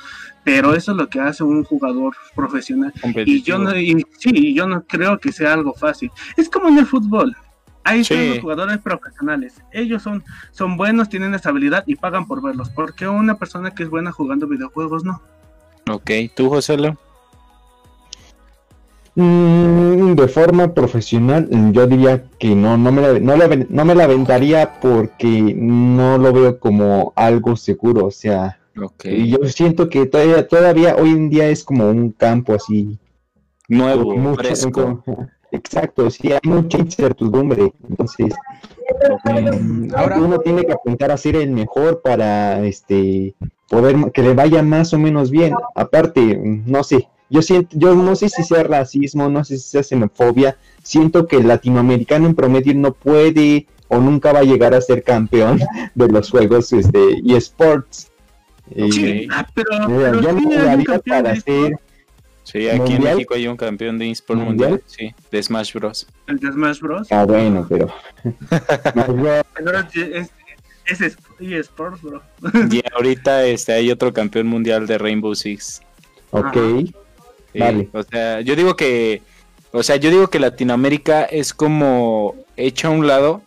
pero 0.44 0.74
eso 0.74 0.92
es 0.92 0.96
lo 0.96 1.08
que 1.08 1.20
hace 1.20 1.44
un 1.44 1.64
jugador 1.64 2.14
profesional. 2.34 2.92
Y 3.26 3.42
yo 3.42 3.58
no, 3.58 3.72
sí, 3.72 4.54
yo 4.54 4.66
no 4.66 4.82
creo 4.84 5.18
que 5.18 5.32
sea 5.32 5.52
algo 5.52 5.74
fácil. 5.74 6.10
Es 6.36 6.48
como 6.48 6.68
en 6.68 6.78
el 6.78 6.86
fútbol. 6.86 7.36
Ahí 7.82 8.00
están 8.00 8.28
los 8.28 8.40
jugadores 8.40 8.78
profesionales. 8.78 9.54
Ellos 9.72 10.02
son, 10.02 10.22
son 10.50 10.76
buenos, 10.76 11.08
tienen 11.08 11.34
estabilidad 11.34 11.84
y 11.86 11.96
pagan 11.96 12.26
por 12.26 12.42
verlos. 12.42 12.70
Porque 12.70 13.08
una 13.08 13.36
persona 13.38 13.70
que 13.70 13.82
es 13.82 13.90
buena 13.90 14.12
jugando 14.12 14.46
videojuegos 14.46 15.04
no. 15.04 15.22
Ok, 15.88 16.10
¿tú, 16.34 16.48
José 16.50 16.76
Mm, 19.16 20.14
de 20.14 20.28
forma 20.28 20.72
profesional, 20.72 21.48
yo 21.72 21.86
diría 21.86 22.24
que 22.38 22.54
no, 22.54 22.76
no 22.78 22.92
me, 22.92 23.02
la, 23.02 23.18
no, 23.18 23.36
no 23.68 23.84
me 23.84 23.94
la 23.94 24.04
aventaría 24.04 24.80
porque 24.80 25.52
no 25.56 26.16
lo 26.16 26.32
veo 26.32 26.60
como 26.60 27.12
algo 27.16 27.56
seguro, 27.56 28.06
o 28.06 28.10
sea, 28.12 28.59
y 29.04 29.30
yo 29.30 29.38
siento 29.44 29.88
que 29.88 30.06
todavía, 30.06 30.46
todavía 30.46 30.96
hoy 30.96 31.10
en 31.10 31.30
día 31.30 31.48
es 31.48 31.64
como 31.64 31.88
un 31.88 32.10
campo 32.12 32.54
así 32.54 32.98
nuevo, 33.68 34.34
fresco. 34.34 35.04
exacto, 35.52 36.10
sí, 36.10 36.32
hay 36.32 36.40
mucha 36.44 36.78
incertidumbre, 36.78 37.72
entonces 37.88 38.34
ahora 39.94 40.18
uno 40.18 40.38
tiene 40.38 40.64
que 40.64 40.72
apuntar 40.72 41.10
a 41.10 41.16
ser 41.16 41.36
el 41.36 41.50
mejor 41.50 42.02
para 42.02 42.64
este 42.64 43.34
poder 43.68 43.96
que 44.12 44.22
le 44.22 44.34
vaya 44.34 44.62
más 44.62 44.92
o 44.92 44.98
menos 44.98 45.30
bien. 45.30 45.54
Aparte, 45.74 46.40
no 46.66 46.82
sé, 46.82 47.08
yo 47.28 47.42
siento, 47.42 47.76
yo 47.78 47.94
no 47.94 48.16
sé 48.16 48.28
si 48.28 48.42
sea 48.42 48.64
racismo, 48.64 49.28
no 49.28 49.44
sé 49.44 49.56
si 49.58 49.68
sea 49.68 49.82
xenofobia, 49.82 50.58
siento 50.82 51.26
que 51.26 51.36
el 51.36 51.48
latinoamericano 51.48 52.26
en 52.26 52.34
promedio 52.34 52.74
no 52.74 52.92
puede 52.92 53.66
o 53.88 53.98
nunca 53.98 54.32
va 54.32 54.40
a 54.40 54.44
llegar 54.44 54.74
a 54.74 54.80
ser 54.80 55.02
campeón 55.02 55.60
de 55.94 56.08
los 56.08 56.30
juegos 56.30 56.72
este, 56.72 57.20
Sí, 58.74 59.28
ah, 59.30 59.46
pero, 59.54 60.20
yo 60.20 60.32
no 60.32 61.00
para 61.02 61.34
ser 61.40 61.72
Sí, 62.44 62.68
aquí 62.68 62.94
en 62.94 63.02
México 63.04 63.34
hay 63.34 63.46
un 63.46 63.56
campeón 63.56 63.98
de 63.98 64.10
eSports 64.10 64.42
mundial? 64.42 64.82
sí, 64.86 65.14
de 65.30 65.42
Smash 65.42 65.72
Bros. 65.74 66.06
¿El 66.26 66.38
de 66.38 66.50
Smash 66.50 66.80
Bros? 66.80 67.06
Ah, 67.12 67.24
bueno, 67.24 67.66
pero. 67.68 67.88
es, 70.86 71.00
es 71.00 71.16
eSports, 71.38 72.02
bro. 72.02 72.22
y 72.70 72.82
ahorita 72.92 73.44
este, 73.44 73.72
hay 73.72 73.90
otro 73.90 74.12
campeón 74.12 74.48
mundial 74.48 74.86
de 74.86 74.98
Rainbow 74.98 75.34
Six. 75.34 75.82
Ok. 76.30 76.56
vale. 77.54 77.88
O 77.92 78.02
sea, 78.02 78.40
yo 78.40 78.56
digo 78.56 78.74
que. 78.74 79.22
O 79.72 79.84
sea, 79.84 79.96
yo 79.96 80.10
digo 80.10 80.28
que 80.28 80.40
Latinoamérica 80.40 81.22
es 81.24 81.54
como 81.54 82.34
hecha 82.56 82.88
a 82.88 82.90
un 82.90 83.06
lado 83.06 83.42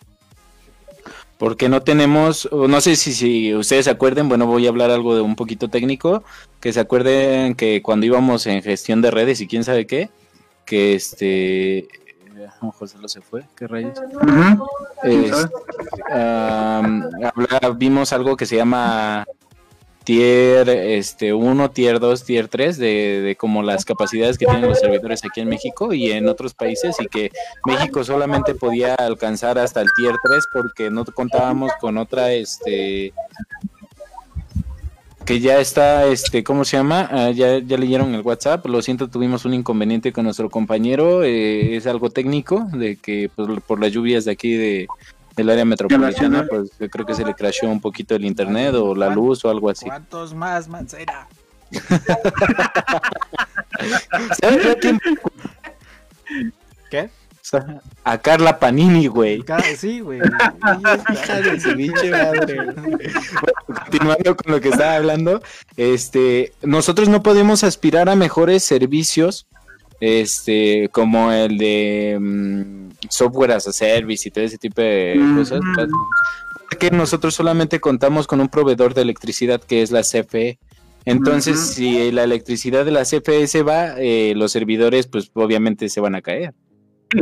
porque 1.43 1.67
no 1.67 1.81
tenemos, 1.81 2.47
no 2.53 2.79
sé 2.79 2.95
si, 2.95 3.11
si 3.11 3.53
ustedes 3.53 3.83
se 3.83 3.91
acuerden, 3.91 4.29
bueno, 4.29 4.47
voy 4.47 4.65
a 4.65 4.69
hablar 4.69 4.91
algo 4.91 5.13
de 5.13 5.19
un 5.19 5.35
poquito 5.35 5.67
técnico, 5.67 6.23
que 6.61 6.71
se 6.71 6.79
acuerden 6.79 7.55
que 7.55 7.81
cuando 7.81 8.05
íbamos 8.05 8.47
en 8.47 8.63
gestión 8.63 9.01
de 9.01 9.11
redes 9.11 9.41
y 9.41 9.47
quién 9.47 9.65
sabe 9.65 9.85
qué, 9.85 10.09
que 10.65 10.95
este, 10.95 11.89
José 12.71 12.97
lo 12.97 13.09
se 13.09 13.19
fue, 13.19 13.43
qué 13.57 13.67
rayos. 13.67 13.99
vimos 17.75 18.13
algo 18.13 18.37
que 18.37 18.45
se 18.45 18.55
llama 18.55 19.25
tier 20.03 20.69
este 20.69 21.33
1, 21.33 21.71
tier 21.71 21.99
2, 21.99 22.23
tier 22.23 22.47
3 22.47 22.77
de, 22.77 23.21
de, 23.21 23.35
como 23.35 23.63
las 23.63 23.85
capacidades 23.85 24.37
que 24.37 24.45
tienen 24.45 24.67
los 24.67 24.79
servidores 24.79 25.23
aquí 25.25 25.41
en 25.41 25.49
México 25.49 25.93
y 25.93 26.11
en 26.11 26.27
otros 26.27 26.53
países 26.53 26.95
y 26.99 27.07
que 27.07 27.31
México 27.65 28.03
solamente 28.03 28.55
podía 28.55 28.95
alcanzar 28.95 29.57
hasta 29.57 29.81
el 29.81 29.87
tier 29.95 30.15
3 30.23 30.45
porque 30.53 30.89
no 30.89 31.05
contábamos 31.05 31.71
con 31.79 31.97
otra 31.97 32.31
este 32.31 33.13
que 35.25 35.39
ya 35.39 35.59
está 35.59 36.05
este 36.07 36.43
cómo 36.43 36.65
se 36.65 36.77
llama 36.77 37.07
ah, 37.11 37.31
ya, 37.31 37.59
ya 37.59 37.77
leyeron 37.77 38.13
el 38.13 38.21
WhatsApp. 38.21 38.65
Lo 38.65 38.81
siento 38.81 39.07
tuvimos 39.07 39.45
un 39.45 39.53
inconveniente 39.53 40.11
con 40.11 40.25
nuestro 40.25 40.49
compañero. 40.49 41.23
Eh, 41.23 41.75
es 41.75 41.87
algo 41.87 42.09
técnico 42.09 42.67
de 42.73 42.97
que 42.97 43.29
pues, 43.33 43.47
por 43.65 43.79
las 43.79 43.91
lluvias 43.91 44.25
de 44.25 44.31
aquí 44.31 44.53
de 44.53 44.87
el 45.37 45.49
área 45.49 45.65
metropolitana, 45.65 46.45
pues 46.49 46.71
yo 46.79 46.89
creo 46.89 47.05
que 47.05 47.15
se 47.15 47.25
le 47.25 47.33
crashó 47.33 47.69
un 47.69 47.81
poquito 47.81 48.15
el 48.15 48.25
internet 48.25 48.75
o 48.75 48.95
la 48.95 49.09
luz 49.09 49.43
o 49.45 49.49
algo 49.49 49.69
así. 49.69 49.85
¿Cuántos 49.85 50.33
más, 50.33 50.67
Mancera? 50.67 51.27
¿Qué? 56.89 57.09
A 58.03 58.17
Carla 58.17 58.59
Panini, 58.59 59.07
güey. 59.07 59.43
Sí, 59.77 59.99
güey. 59.99 60.21
continuando 63.65 64.35
con 64.35 64.51
lo 64.51 64.61
que 64.61 64.69
estaba 64.69 64.95
hablando, 64.95 65.41
este, 65.77 66.53
nosotros 66.61 67.09
no 67.09 67.21
podemos 67.21 67.63
aspirar 67.63 68.09
a 68.09 68.15
mejores 68.15 68.63
servicios, 68.63 69.45
este, 69.99 70.89
como 70.91 71.31
el 71.31 71.57
de 71.57 72.17
mm, 72.19 72.89
software 73.09 73.51
as 73.51 73.67
a 73.67 73.73
service 73.73 74.27
y 74.27 74.31
todo 74.31 74.43
ese 74.43 74.57
tipo 74.57 74.81
de 74.81 75.19
cosas. 75.35 75.59
Porque 76.69 76.91
nosotros 76.91 77.35
solamente 77.35 77.79
contamos 77.79 78.27
con 78.27 78.41
un 78.41 78.49
proveedor 78.49 78.93
de 78.93 79.01
electricidad 79.01 79.61
que 79.61 79.81
es 79.81 79.91
la 79.91 80.01
CFE. 80.01 80.59
Entonces, 81.05 81.59
si 81.59 82.11
la 82.11 82.23
electricidad 82.23 82.85
de 82.85 82.91
la 82.91 83.03
CFE 83.03 83.47
se 83.47 83.61
va, 83.61 83.95
eh, 83.97 84.33
los 84.35 84.51
servidores, 84.51 85.07
pues 85.07 85.31
obviamente 85.33 85.89
se 85.89 85.99
van 85.99 86.15
a 86.15 86.21
caer. 86.21 86.53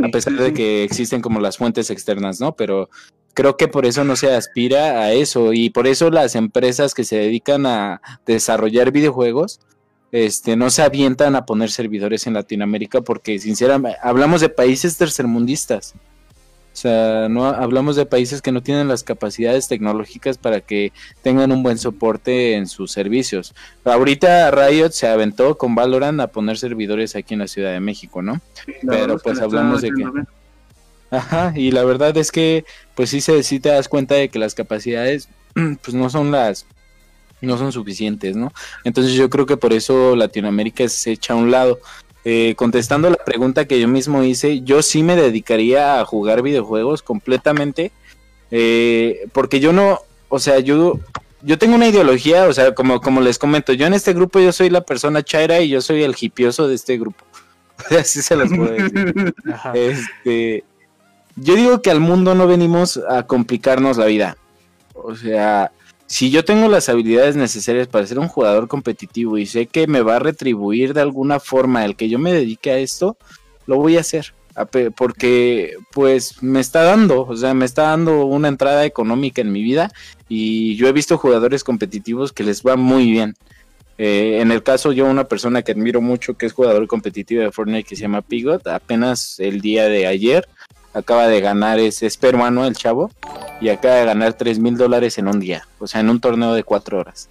A 0.02 0.08
pesar 0.08 0.34
de 0.34 0.54
que 0.54 0.84
existen 0.84 1.20
como 1.20 1.40
las 1.40 1.58
fuentes 1.58 1.90
externas, 1.90 2.40
¿no? 2.40 2.54
Pero 2.54 2.88
creo 3.34 3.56
que 3.56 3.68
por 3.68 3.84
eso 3.84 4.04
no 4.04 4.16
se 4.16 4.32
aspira 4.32 5.02
a 5.02 5.12
eso. 5.12 5.52
Y 5.52 5.70
por 5.70 5.86
eso 5.86 6.10
las 6.10 6.34
empresas 6.34 6.94
que 6.94 7.04
se 7.04 7.16
dedican 7.16 7.66
a 7.66 8.00
desarrollar 8.24 8.92
videojuegos, 8.92 9.60
este, 10.12 10.56
no 10.56 10.70
se 10.70 10.82
avientan 10.82 11.34
a 11.34 11.46
poner 11.46 11.70
servidores 11.70 12.26
en 12.26 12.34
Latinoamérica 12.34 13.00
porque 13.00 13.38
sinceramente 13.38 13.98
hablamos 14.02 14.40
de 14.42 14.50
países 14.50 14.96
tercermundistas. 14.98 15.94
O 16.72 16.74
sea, 16.76 17.28
no 17.28 17.46
hablamos 17.46 17.96
de 17.96 18.06
países 18.06 18.40
que 18.40 18.50
no 18.50 18.62
tienen 18.62 18.88
las 18.88 19.02
capacidades 19.02 19.68
tecnológicas 19.68 20.38
para 20.38 20.60
que 20.62 20.92
tengan 21.22 21.52
un 21.52 21.62
buen 21.62 21.76
soporte 21.76 22.54
en 22.54 22.66
sus 22.66 22.92
servicios. 22.92 23.54
Ahorita 23.84 24.50
Riot 24.50 24.90
se 24.90 25.06
aventó 25.06 25.58
con 25.58 25.74
Valorant 25.74 26.20
a 26.20 26.28
poner 26.28 26.56
servidores 26.56 27.14
aquí 27.14 27.34
en 27.34 27.40
la 27.40 27.46
Ciudad 27.48 27.72
de 27.72 27.80
México, 27.80 28.22
¿no? 28.22 28.40
Pero 28.86 29.18
pues 29.18 29.40
hablamos 29.40 29.82
de 29.82 29.90
que 29.90 30.04
Ajá, 31.10 31.52
y 31.54 31.72
la 31.72 31.84
verdad 31.84 32.16
es 32.16 32.32
que 32.32 32.64
pues 32.94 33.10
sí 33.10 33.20
se 33.20 33.42
sí 33.42 33.60
te 33.60 33.68
das 33.68 33.88
cuenta 33.88 34.14
de 34.14 34.30
que 34.30 34.38
las 34.38 34.54
capacidades 34.54 35.28
pues 35.54 35.92
no 35.92 36.08
son 36.08 36.30
las 36.30 36.64
no 37.42 37.58
son 37.58 37.72
suficientes, 37.72 38.36
¿no? 38.36 38.52
Entonces 38.84 39.14
yo 39.14 39.28
creo 39.28 39.46
que 39.46 39.56
por 39.56 39.72
eso 39.72 40.16
Latinoamérica 40.16 40.88
se 40.88 41.12
echa 41.12 41.34
a 41.34 41.36
un 41.36 41.50
lado. 41.50 41.78
Eh, 42.24 42.54
contestando 42.56 43.10
la 43.10 43.16
pregunta 43.16 43.64
que 43.64 43.80
yo 43.80 43.88
mismo 43.88 44.22
hice, 44.22 44.60
yo 44.60 44.80
sí 44.82 45.02
me 45.02 45.16
dedicaría 45.16 46.00
a 46.00 46.04
jugar 46.04 46.40
videojuegos 46.40 47.02
completamente, 47.02 47.90
eh, 48.52 49.26
porque 49.32 49.58
yo 49.58 49.72
no, 49.72 49.98
o 50.28 50.38
sea, 50.38 50.60
yo, 50.60 51.00
yo 51.42 51.58
tengo 51.58 51.74
una 51.74 51.88
ideología, 51.88 52.46
o 52.46 52.52
sea, 52.52 52.74
como, 52.76 53.00
como 53.00 53.20
les 53.20 53.40
comento, 53.40 53.72
yo 53.72 53.86
en 53.86 53.94
este 53.94 54.12
grupo 54.12 54.38
yo 54.38 54.52
soy 54.52 54.70
la 54.70 54.82
persona 54.82 55.24
chaira 55.24 55.60
y 55.60 55.68
yo 55.68 55.80
soy 55.80 56.04
el 56.04 56.14
hipioso 56.18 56.68
de 56.68 56.76
este 56.76 56.96
grupo. 56.96 57.24
Así 57.98 58.22
se 58.22 58.36
las 58.36 58.50
puedo 58.50 58.70
decir. 58.70 59.34
Este, 59.74 60.64
yo 61.36 61.56
digo 61.56 61.82
que 61.82 61.90
al 61.90 61.98
mundo 61.98 62.36
no 62.36 62.46
venimos 62.46 63.00
a 63.08 63.26
complicarnos 63.26 63.96
la 63.96 64.06
vida. 64.06 64.36
O 64.94 65.16
sea, 65.16 65.72
si 66.12 66.30
yo 66.30 66.44
tengo 66.44 66.68
las 66.68 66.90
habilidades 66.90 67.36
necesarias 67.36 67.88
para 67.88 68.06
ser 68.06 68.18
un 68.18 68.28
jugador 68.28 68.68
competitivo 68.68 69.38
y 69.38 69.46
sé 69.46 69.64
que 69.64 69.86
me 69.86 70.02
va 70.02 70.16
a 70.16 70.18
retribuir 70.18 70.92
de 70.92 71.00
alguna 71.00 71.40
forma 71.40 71.86
el 71.86 71.96
que 71.96 72.10
yo 72.10 72.18
me 72.18 72.34
dedique 72.34 72.70
a 72.70 72.76
esto, 72.76 73.16
lo 73.66 73.76
voy 73.78 73.96
a 73.96 74.00
hacer. 74.00 74.34
Porque 74.94 75.72
pues 75.90 76.42
me 76.42 76.60
está 76.60 76.82
dando, 76.82 77.22
o 77.22 77.34
sea, 77.34 77.54
me 77.54 77.64
está 77.64 77.84
dando 77.84 78.26
una 78.26 78.48
entrada 78.48 78.84
económica 78.84 79.40
en 79.40 79.52
mi 79.52 79.62
vida 79.62 79.90
y 80.28 80.76
yo 80.76 80.86
he 80.86 80.92
visto 80.92 81.16
jugadores 81.16 81.64
competitivos 81.64 82.30
que 82.30 82.44
les 82.44 82.62
va 82.62 82.76
muy 82.76 83.10
bien. 83.10 83.34
Eh, 83.96 84.40
en 84.42 84.52
el 84.52 84.62
caso 84.62 84.92
yo 84.92 85.06
una 85.06 85.24
persona 85.24 85.62
que 85.62 85.72
admiro 85.72 86.02
mucho 86.02 86.34
que 86.34 86.44
es 86.44 86.52
jugador 86.52 86.86
competitivo 86.88 87.40
de 87.40 87.52
Fortnite 87.52 87.88
que 87.88 87.96
se 87.96 88.02
llama 88.02 88.20
Pigot, 88.20 88.66
apenas 88.66 89.40
el 89.40 89.62
día 89.62 89.88
de 89.88 90.06
ayer 90.06 90.46
acaba 90.92 91.28
de 91.28 91.40
ganar, 91.40 91.78
es, 91.78 92.02
es 92.02 92.16
peruano 92.16 92.66
el 92.66 92.76
chavo, 92.76 93.10
y 93.60 93.68
acaba 93.68 93.96
de 93.96 94.06
ganar 94.06 94.34
3 94.34 94.58
mil 94.58 94.76
dólares 94.76 95.18
en 95.18 95.28
un 95.28 95.40
día, 95.40 95.66
o 95.78 95.86
sea, 95.86 96.00
en 96.00 96.10
un 96.10 96.20
torneo 96.20 96.54
de 96.54 96.64
4 96.64 96.98
horas. 96.98 97.28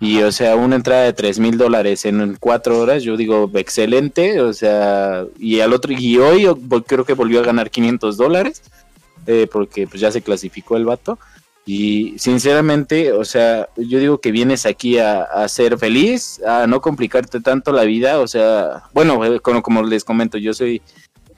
Y, 0.00 0.22
o 0.22 0.30
sea, 0.30 0.54
una 0.54 0.76
entrada 0.76 1.02
de 1.02 1.12
3 1.12 1.40
mil 1.40 1.58
dólares 1.58 2.04
en 2.04 2.36
4 2.38 2.78
horas, 2.78 3.02
yo 3.02 3.16
digo, 3.16 3.50
excelente, 3.54 4.40
o 4.40 4.52
sea, 4.52 5.24
y 5.38 5.60
al 5.60 5.72
otro, 5.72 5.92
y 5.92 6.18
hoy 6.18 6.46
creo 6.86 7.04
que 7.04 7.14
volvió 7.14 7.40
a 7.40 7.44
ganar 7.44 7.70
500 7.70 8.16
dólares, 8.16 8.62
eh, 9.26 9.48
porque 9.50 9.86
pues 9.86 10.00
ya 10.00 10.10
se 10.10 10.22
clasificó 10.22 10.76
el 10.76 10.84
vato. 10.84 11.18
Y 11.66 12.14
sinceramente, 12.18 13.12
o 13.12 13.26
sea, 13.26 13.68
yo 13.76 13.98
digo 13.98 14.22
que 14.22 14.32
vienes 14.32 14.64
aquí 14.64 14.96
a, 14.96 15.22
a, 15.22 15.48
ser 15.48 15.76
feliz, 15.76 16.40
a 16.42 16.66
no 16.66 16.80
complicarte 16.80 17.40
tanto 17.40 17.72
la 17.72 17.82
vida, 17.82 18.20
o 18.20 18.26
sea, 18.26 18.84
bueno, 18.94 19.22
eh, 19.26 19.40
como 19.40 19.82
les 19.82 20.02
comento, 20.02 20.38
yo 20.38 20.54
soy 20.54 20.80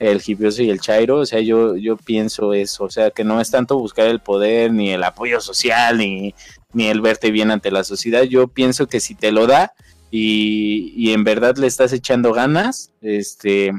el 0.01 0.19
hipioso 0.25 0.63
y 0.63 0.71
el 0.71 0.81
chairo, 0.81 1.19
o 1.19 1.25
sea, 1.27 1.41
yo, 1.41 1.75
yo 1.77 1.95
pienso 1.95 2.55
eso, 2.55 2.85
o 2.85 2.89
sea, 2.89 3.11
que 3.11 3.23
no 3.23 3.39
es 3.39 3.51
tanto 3.51 3.77
buscar 3.77 4.07
el 4.07 4.19
poder, 4.19 4.73
ni 4.73 4.89
el 4.89 5.03
apoyo 5.03 5.39
social, 5.39 5.99
ni, 5.99 6.33
ni 6.73 6.87
el 6.87 7.01
verte 7.01 7.29
bien 7.29 7.51
ante 7.51 7.69
la 7.69 7.83
sociedad, 7.83 8.23
yo 8.23 8.47
pienso 8.47 8.87
que 8.87 8.99
si 8.99 9.13
te 9.13 9.31
lo 9.31 9.45
da 9.45 9.73
y, 10.09 10.91
y 10.95 11.13
en 11.13 11.23
verdad 11.23 11.55
le 11.57 11.67
estás 11.67 11.93
echando 11.93 12.33
ganas, 12.33 12.91
este, 13.01 13.73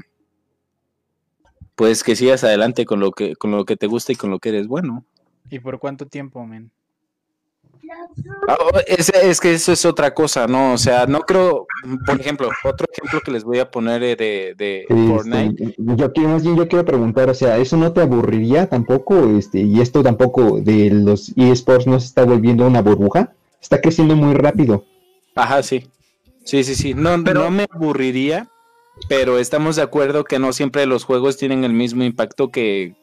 pues 1.74 2.04
que 2.04 2.14
sigas 2.14 2.44
adelante 2.44 2.86
con 2.86 3.00
lo 3.00 3.10
que, 3.10 3.34
con 3.34 3.50
lo 3.50 3.64
que 3.64 3.76
te 3.76 3.88
gusta 3.88 4.12
y 4.12 4.16
con 4.16 4.30
lo 4.30 4.38
que 4.38 4.50
eres 4.50 4.68
bueno. 4.68 5.04
¿Y 5.50 5.58
por 5.58 5.80
cuánto 5.80 6.06
tiempo, 6.06 6.46
men? 6.46 6.70
Ah, 8.48 8.58
oh, 8.60 8.78
es, 8.86 9.08
es, 9.08 9.40
que 9.40 9.54
eso 9.54 9.72
es 9.72 9.84
otra 9.84 10.12
cosa, 10.12 10.46
¿no? 10.46 10.74
O 10.74 10.78
sea, 10.78 11.06
no 11.06 11.20
creo, 11.20 11.66
por 12.06 12.20
ejemplo, 12.20 12.48
otro 12.64 12.86
ejemplo 12.92 13.20
que 13.20 13.30
les 13.30 13.44
voy 13.44 13.58
a 13.58 13.70
poner 13.70 14.00
de, 14.00 14.54
de 14.56 14.84
Fortnite. 14.88 15.74
Yo 15.78 16.12
quiero, 16.12 16.30
más 16.30 16.42
bien, 16.42 16.56
yo 16.56 16.68
quiero 16.68 16.84
preguntar, 16.84 17.30
o 17.30 17.34
sea, 17.34 17.58
¿eso 17.58 17.76
no 17.76 17.92
te 17.92 18.00
aburriría 18.00 18.68
tampoco? 18.68 19.36
Este, 19.36 19.60
y 19.60 19.80
esto 19.80 20.02
tampoco 20.02 20.60
de 20.60 20.90
los 20.90 21.32
eSports 21.36 21.86
no 21.86 21.98
se 22.00 22.06
está 22.06 22.24
volviendo 22.24 22.66
una 22.66 22.82
burbuja, 22.82 23.32
está 23.60 23.80
creciendo 23.80 24.16
muy 24.16 24.34
rápido. 24.34 24.84
Ajá, 25.34 25.62
sí. 25.62 25.86
Sí, 26.44 26.64
sí, 26.64 26.74
sí. 26.74 26.94
No, 26.94 27.16
no 27.16 27.50
me 27.50 27.66
aburriría, 27.70 28.48
pero 29.08 29.38
estamos 29.38 29.76
de 29.76 29.82
acuerdo 29.82 30.24
que 30.24 30.38
no 30.38 30.52
siempre 30.52 30.86
los 30.86 31.04
juegos 31.04 31.36
tienen 31.36 31.64
el 31.64 31.72
mismo 31.72 32.02
impacto 32.02 32.50
que, 32.50 32.94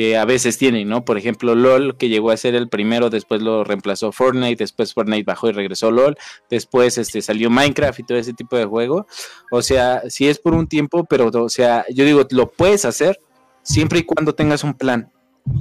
que 0.00 0.16
a 0.16 0.24
veces 0.24 0.56
tienen, 0.56 0.88
¿no? 0.88 1.04
Por 1.04 1.18
ejemplo, 1.18 1.54
LOL, 1.54 1.98
que 1.98 2.08
llegó 2.08 2.30
a 2.30 2.36
ser 2.38 2.54
el 2.54 2.70
primero, 2.70 3.10
después 3.10 3.42
lo 3.42 3.64
reemplazó 3.64 4.12
Fortnite, 4.12 4.56
después 4.56 4.94
Fortnite 4.94 5.24
bajó 5.24 5.50
y 5.50 5.52
regresó 5.52 5.90
LOL, 5.90 6.16
después 6.48 6.96
este, 6.96 7.20
salió 7.20 7.50
Minecraft 7.50 8.00
y 8.00 8.02
todo 8.04 8.16
ese 8.16 8.32
tipo 8.32 8.56
de 8.56 8.64
juego. 8.64 9.06
O 9.52 9.60
sea, 9.60 10.00
sí 10.08 10.26
es 10.26 10.38
por 10.38 10.54
un 10.54 10.68
tiempo, 10.68 11.04
pero, 11.04 11.28
o 11.30 11.50
sea, 11.50 11.84
yo 11.90 12.06
digo, 12.06 12.26
lo 12.30 12.50
puedes 12.50 12.86
hacer 12.86 13.20
siempre 13.62 13.98
y 13.98 14.04
cuando 14.04 14.34
tengas 14.34 14.64
un 14.64 14.72
plan. 14.72 15.12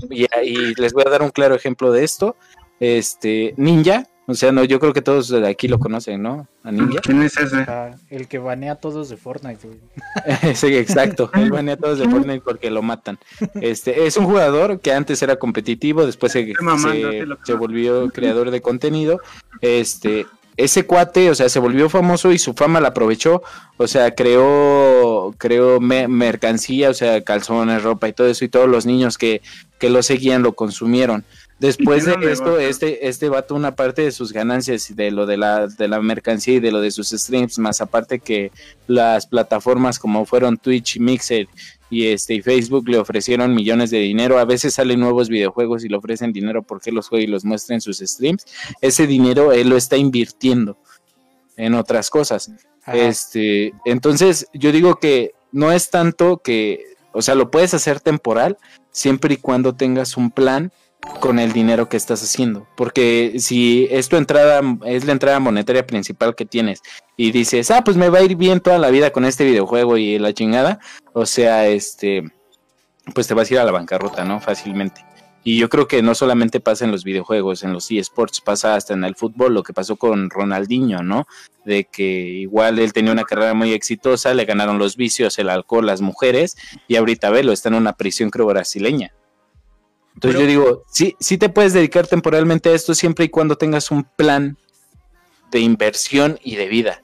Y, 0.09 0.23
y 0.45 0.73
les 0.75 0.93
voy 0.93 1.03
a 1.05 1.09
dar 1.09 1.21
un 1.21 1.31
claro 1.31 1.53
ejemplo 1.53 1.91
de 1.91 2.05
esto. 2.05 2.37
Este, 2.79 3.53
Ninja, 3.57 4.07
o 4.29 4.35
sea, 4.35 4.51
no, 4.51 4.63
yo 4.63 4.79
creo 4.79 4.93
que 4.93 5.01
todos 5.01 5.29
de 5.29 5.47
aquí 5.47 5.67
lo 5.67 5.79
conocen, 5.79 6.21
¿no? 6.21 6.47
A 6.63 6.71
Ninja. 6.71 6.99
¿Quién 7.01 7.23
es 7.23 7.35
ese? 7.35 7.65
el 8.11 8.27
que 8.27 8.37
banea 8.37 8.73
a 8.73 8.75
todos 8.75 9.09
de 9.09 9.17
Fortnite, 9.17 9.67
güey. 9.67 9.79
sí, 10.55 10.67
exacto. 10.77 11.31
Él 11.33 11.49
banea 11.49 11.73
a 11.73 11.77
todos 11.77 11.97
de 11.97 12.07
Fortnite 12.07 12.41
porque 12.41 12.69
lo 12.69 12.83
matan. 12.83 13.17
Este, 13.59 14.05
es 14.05 14.17
un 14.17 14.25
jugador 14.25 14.81
que 14.81 14.93
antes 14.93 15.23
era 15.23 15.37
competitivo, 15.37 16.05
después 16.05 16.31
se, 16.31 16.53
se, 17.43 17.53
volvió 17.53 18.07
creador 18.11 18.51
de 18.51 18.61
contenido. 18.61 19.19
Este, 19.61 20.27
ese 20.57 20.85
cuate, 20.85 21.31
o 21.31 21.35
sea, 21.35 21.49
se 21.49 21.57
volvió 21.57 21.89
famoso 21.89 22.31
y 22.31 22.37
su 22.37 22.53
fama 22.53 22.79
la 22.79 22.89
aprovechó, 22.89 23.41
o 23.77 23.87
sea, 23.87 24.13
creó, 24.13 25.33
creó 25.39 25.79
mercancía, 25.79 26.91
o 26.91 26.93
sea, 26.93 27.23
calzones, 27.23 27.81
ropa 27.81 28.07
y 28.07 28.13
todo 28.13 28.27
eso, 28.27 28.45
y 28.45 28.49
todos 28.49 28.69
los 28.69 28.85
niños 28.85 29.17
que, 29.17 29.41
que 29.79 29.89
lo 29.89 30.03
seguían 30.03 30.43
lo 30.43 30.53
consumieron. 30.53 31.25
Después 31.59 32.05
de 32.05 32.15
esto, 32.31 32.57
este, 32.57 33.09
este 33.09 33.27
vato 33.27 33.53
una 33.53 33.75
parte 33.75 34.03
de 34.03 34.11
sus 34.11 34.31
ganancias 34.31 34.95
de 34.95 35.11
lo 35.11 35.25
de 35.25 35.35
la, 35.35 35.67
de 35.67 35.89
la 35.89 35.99
mercancía 36.01 36.55
y 36.55 36.59
de 36.61 36.71
lo 36.71 36.79
de 36.79 36.89
sus 36.89 37.09
streams, 37.09 37.59
más 37.59 37.81
aparte 37.81 38.19
que 38.19 38.51
las 38.87 39.27
plataformas 39.27 39.99
como 39.99 40.25
fueron 40.25 40.57
Twitch, 40.57 40.99
Mixer 40.99 41.47
y 41.89 42.07
este 42.07 42.41
Facebook 42.41 42.87
le 42.87 42.97
ofrecieron 42.97 43.53
millones 43.53 43.91
de 43.91 43.99
dinero. 43.99 44.39
A 44.39 44.45
veces 44.45 44.75
salen 44.75 45.01
nuevos 45.01 45.27
videojuegos 45.27 45.83
y 45.83 45.89
le 45.89 45.97
ofrecen 45.97 46.31
dinero 46.31 46.63
porque 46.63 46.93
los 46.93 47.09
juega 47.09 47.25
y 47.25 47.27
los 47.27 47.43
muestra 47.43 47.75
en 47.75 47.81
sus 47.81 47.97
streams. 47.97 48.45
Ese 48.79 49.05
dinero 49.05 49.51
él 49.51 49.67
lo 49.67 49.75
está 49.75 49.97
invirtiendo 49.97 50.77
en 51.57 51.73
otras 51.73 52.09
cosas. 52.09 52.51
Este, 52.87 53.73
entonces 53.83 54.47
yo 54.53 54.71
digo 54.71 54.95
que 54.95 55.33
no 55.51 55.73
es 55.73 55.89
tanto 55.89 56.37
que, 56.37 56.95
o 57.11 57.21
sea, 57.21 57.35
lo 57.35 57.51
puedes 57.51 57.73
hacer 57.73 57.99
temporal 57.99 58.57
siempre 58.91 59.33
y 59.33 59.37
cuando 59.37 59.75
tengas 59.75 60.15
un 60.15 60.31
plan 60.31 60.71
con 61.19 61.39
el 61.39 61.53
dinero 61.53 61.89
que 61.89 61.97
estás 61.97 62.21
haciendo. 62.23 62.67
Porque 62.75 63.35
si 63.39 63.87
es 63.91 64.09
tu 64.09 64.15
entrada, 64.15 64.61
es 64.85 65.05
la 65.05 65.13
entrada 65.13 65.39
monetaria 65.39 65.85
principal 65.85 66.35
que 66.35 66.45
tienes 66.45 66.81
y 67.17 67.31
dices, 67.31 67.71
ah, 67.71 67.83
pues 67.83 67.97
me 67.97 68.09
va 68.09 68.19
a 68.19 68.23
ir 68.23 68.35
bien 68.35 68.59
toda 68.59 68.77
la 68.77 68.89
vida 68.89 69.11
con 69.11 69.25
este 69.25 69.45
videojuego 69.45 69.97
y 69.97 70.19
la 70.19 70.33
chingada, 70.33 70.79
o 71.13 71.25
sea, 71.25 71.67
este, 71.67 72.23
pues 73.13 73.27
te 73.27 73.33
vas 73.33 73.49
a 73.49 73.53
ir 73.53 73.59
a 73.59 73.65
la 73.65 73.71
bancarrota, 73.71 74.23
¿no? 74.23 74.39
Fácilmente. 74.39 75.05
Y 75.43 75.57
yo 75.57 75.69
creo 75.69 75.87
que 75.87 76.01
no 76.01 76.15
solamente 76.15 76.59
pasa 76.59 76.83
en 76.83 76.91
los 76.91 77.03
videojuegos, 77.03 77.63
en 77.63 77.71
los 77.71 77.89
eSports, 77.89 78.41
pasa 78.41 78.75
hasta 78.75 78.93
en 78.93 79.05
el 79.05 79.15
fútbol, 79.15 79.53
lo 79.53 79.63
que 79.63 79.73
pasó 79.73 79.95
con 79.95 80.29
Ronaldinho, 80.29 81.01
¿no? 81.01 81.27
De 81.63 81.85
que 81.85 82.03
igual 82.03 82.77
él 82.77 82.91
tenía 82.91 83.13
una 83.13 83.23
carrera 83.23 83.53
muy 83.53 83.71
exitosa, 83.73 84.33
le 84.33 84.45
ganaron 84.45 84.77
los 84.77 84.97
vicios, 84.97 85.39
el 85.39 85.49
alcohol, 85.49 85.85
las 85.85 86.01
mujeres, 86.01 86.57
y 86.87 86.97
ahorita 86.97 87.29
velo, 87.29 87.53
está 87.53 87.69
en 87.69 87.75
una 87.75 87.93
prisión 87.93 88.29
creo 88.29 88.47
brasileña. 88.47 89.13
Entonces 90.19 90.41
yo 90.41 90.47
digo, 90.47 90.83
sí, 90.91 91.15
sí 91.21 91.37
te 91.37 91.47
puedes 91.47 91.71
dedicar 91.71 92.05
temporalmente 92.05 92.67
a 92.67 92.73
esto 92.73 92.93
siempre 92.93 93.23
y 93.23 93.29
cuando 93.29 93.57
tengas 93.57 93.89
un 93.89 94.03
plan 94.03 94.57
de 95.49 95.59
inversión 95.59 96.37
y 96.43 96.57
de 96.57 96.67
vida. 96.67 97.01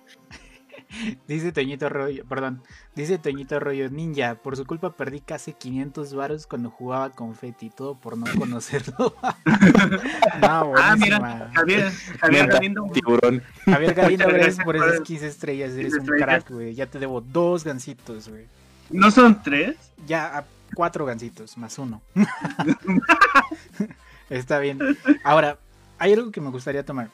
dice 1.29 1.53
Toñito 1.53 1.87
Rollo, 1.87 2.25
perdón, 2.25 2.61
dice 2.93 3.17
Toñito 3.17 3.57
Rollo, 3.61 3.89
Ninja, 3.89 4.35
por 4.35 4.57
su 4.57 4.65
culpa 4.65 4.97
perdí 4.97 5.21
casi 5.21 5.53
500 5.53 6.13
varos 6.13 6.45
cuando 6.45 6.69
jugaba 6.69 7.09
con 7.11 7.35
Feti, 7.35 7.69
todo 7.69 7.97
por 7.97 8.17
no 8.17 8.25
conocerlo. 8.37 9.15
no, 10.41 10.73
ah, 10.75 10.97
mira, 10.99 11.49
Javier, 11.55 11.93
Javier 12.19 12.47
Galindo. 12.47 12.85
Tiburón. 12.93 13.41
Javier 13.63 13.93
Galindo, 13.95 14.27
gracias 14.27 14.59
por 14.65 14.75
esas 14.75 14.99
15 14.99 15.25
estrellas, 15.25 15.71
eres 15.71 15.93
un 15.93 16.05
crack, 16.05 16.51
güey. 16.51 16.75
Ya 16.75 16.87
te 16.87 16.99
debo 16.99 17.21
dos 17.21 17.63
gancitos, 17.63 18.27
güey. 18.27 18.45
¿No 18.89 19.09
son 19.09 19.41
tres? 19.41 19.77
Ya, 20.05 20.45
cuatro 20.73 21.05
gancitos, 21.05 21.57
más 21.57 21.77
uno. 21.77 22.01
Está 24.29 24.59
bien. 24.59 24.79
Ahora, 25.23 25.59
hay 25.97 26.13
algo 26.13 26.31
que 26.31 26.41
me 26.41 26.49
gustaría 26.49 26.83
tomar. 26.83 27.09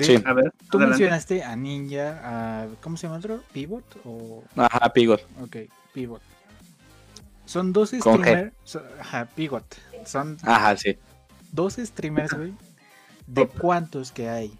sí, 0.00 0.22
a 0.24 0.32
ver. 0.32 0.52
Tú 0.70 0.78
mencionaste 0.78 1.42
a 1.42 1.56
Ninja, 1.56 2.20
a, 2.22 2.66
¿cómo 2.80 2.96
se 2.96 3.06
llama 3.06 3.18
otro? 3.18 3.42
¿Pivot? 3.52 3.84
O... 4.04 4.44
Ajá, 4.56 4.92
Pivot. 4.92 5.26
Ok, 5.42 5.56
Pivot. 5.92 6.22
Son 7.46 7.72
dos 7.72 7.90
streamers. 7.90 8.52
ajá, 9.00 9.26
Pivot. 9.34 9.64
Son 10.04 10.36
ajá, 10.42 10.76
sí. 10.76 10.98
dos 11.52 11.74
streamers, 11.74 12.32
güey. 12.32 12.52
¿De 13.26 13.46
cuántos 13.46 14.12
que 14.12 14.28
hay? 14.28 14.56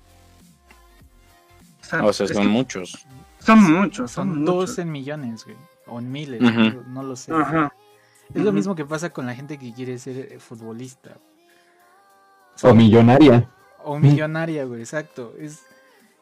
O 2.02 2.12
sea, 2.12 2.26
son 2.26 2.48
muchos. 2.48 3.06
Son 3.40 3.62
muchos. 3.62 4.10
Son, 4.10 4.44
dos 4.44 4.78
en 4.78 4.90
millones, 4.90 5.44
güey. 5.44 5.56
O 5.86 6.00
en 6.00 6.10
miles, 6.10 6.42
no, 6.88 7.02
lo 7.02 7.14
sé. 7.14 7.32
Ajá. 7.32 7.72
Es 8.34 8.42
lo 8.42 8.52
mismo 8.52 8.74
que 8.74 8.84
pasa 8.84 9.10
con 9.10 9.26
la 9.26 9.34
gente 9.34 9.58
que 9.58 9.72
quiere 9.72 9.98
ser 9.98 10.32
eh, 10.32 10.38
futbolista. 10.38 11.16
O, 12.62 12.74
millonaria. 12.74 13.48
O 13.84 13.98
millonaria, 13.98 14.64
güey, 14.64 14.80
exacto. 14.80 15.34
Es, 15.38 15.62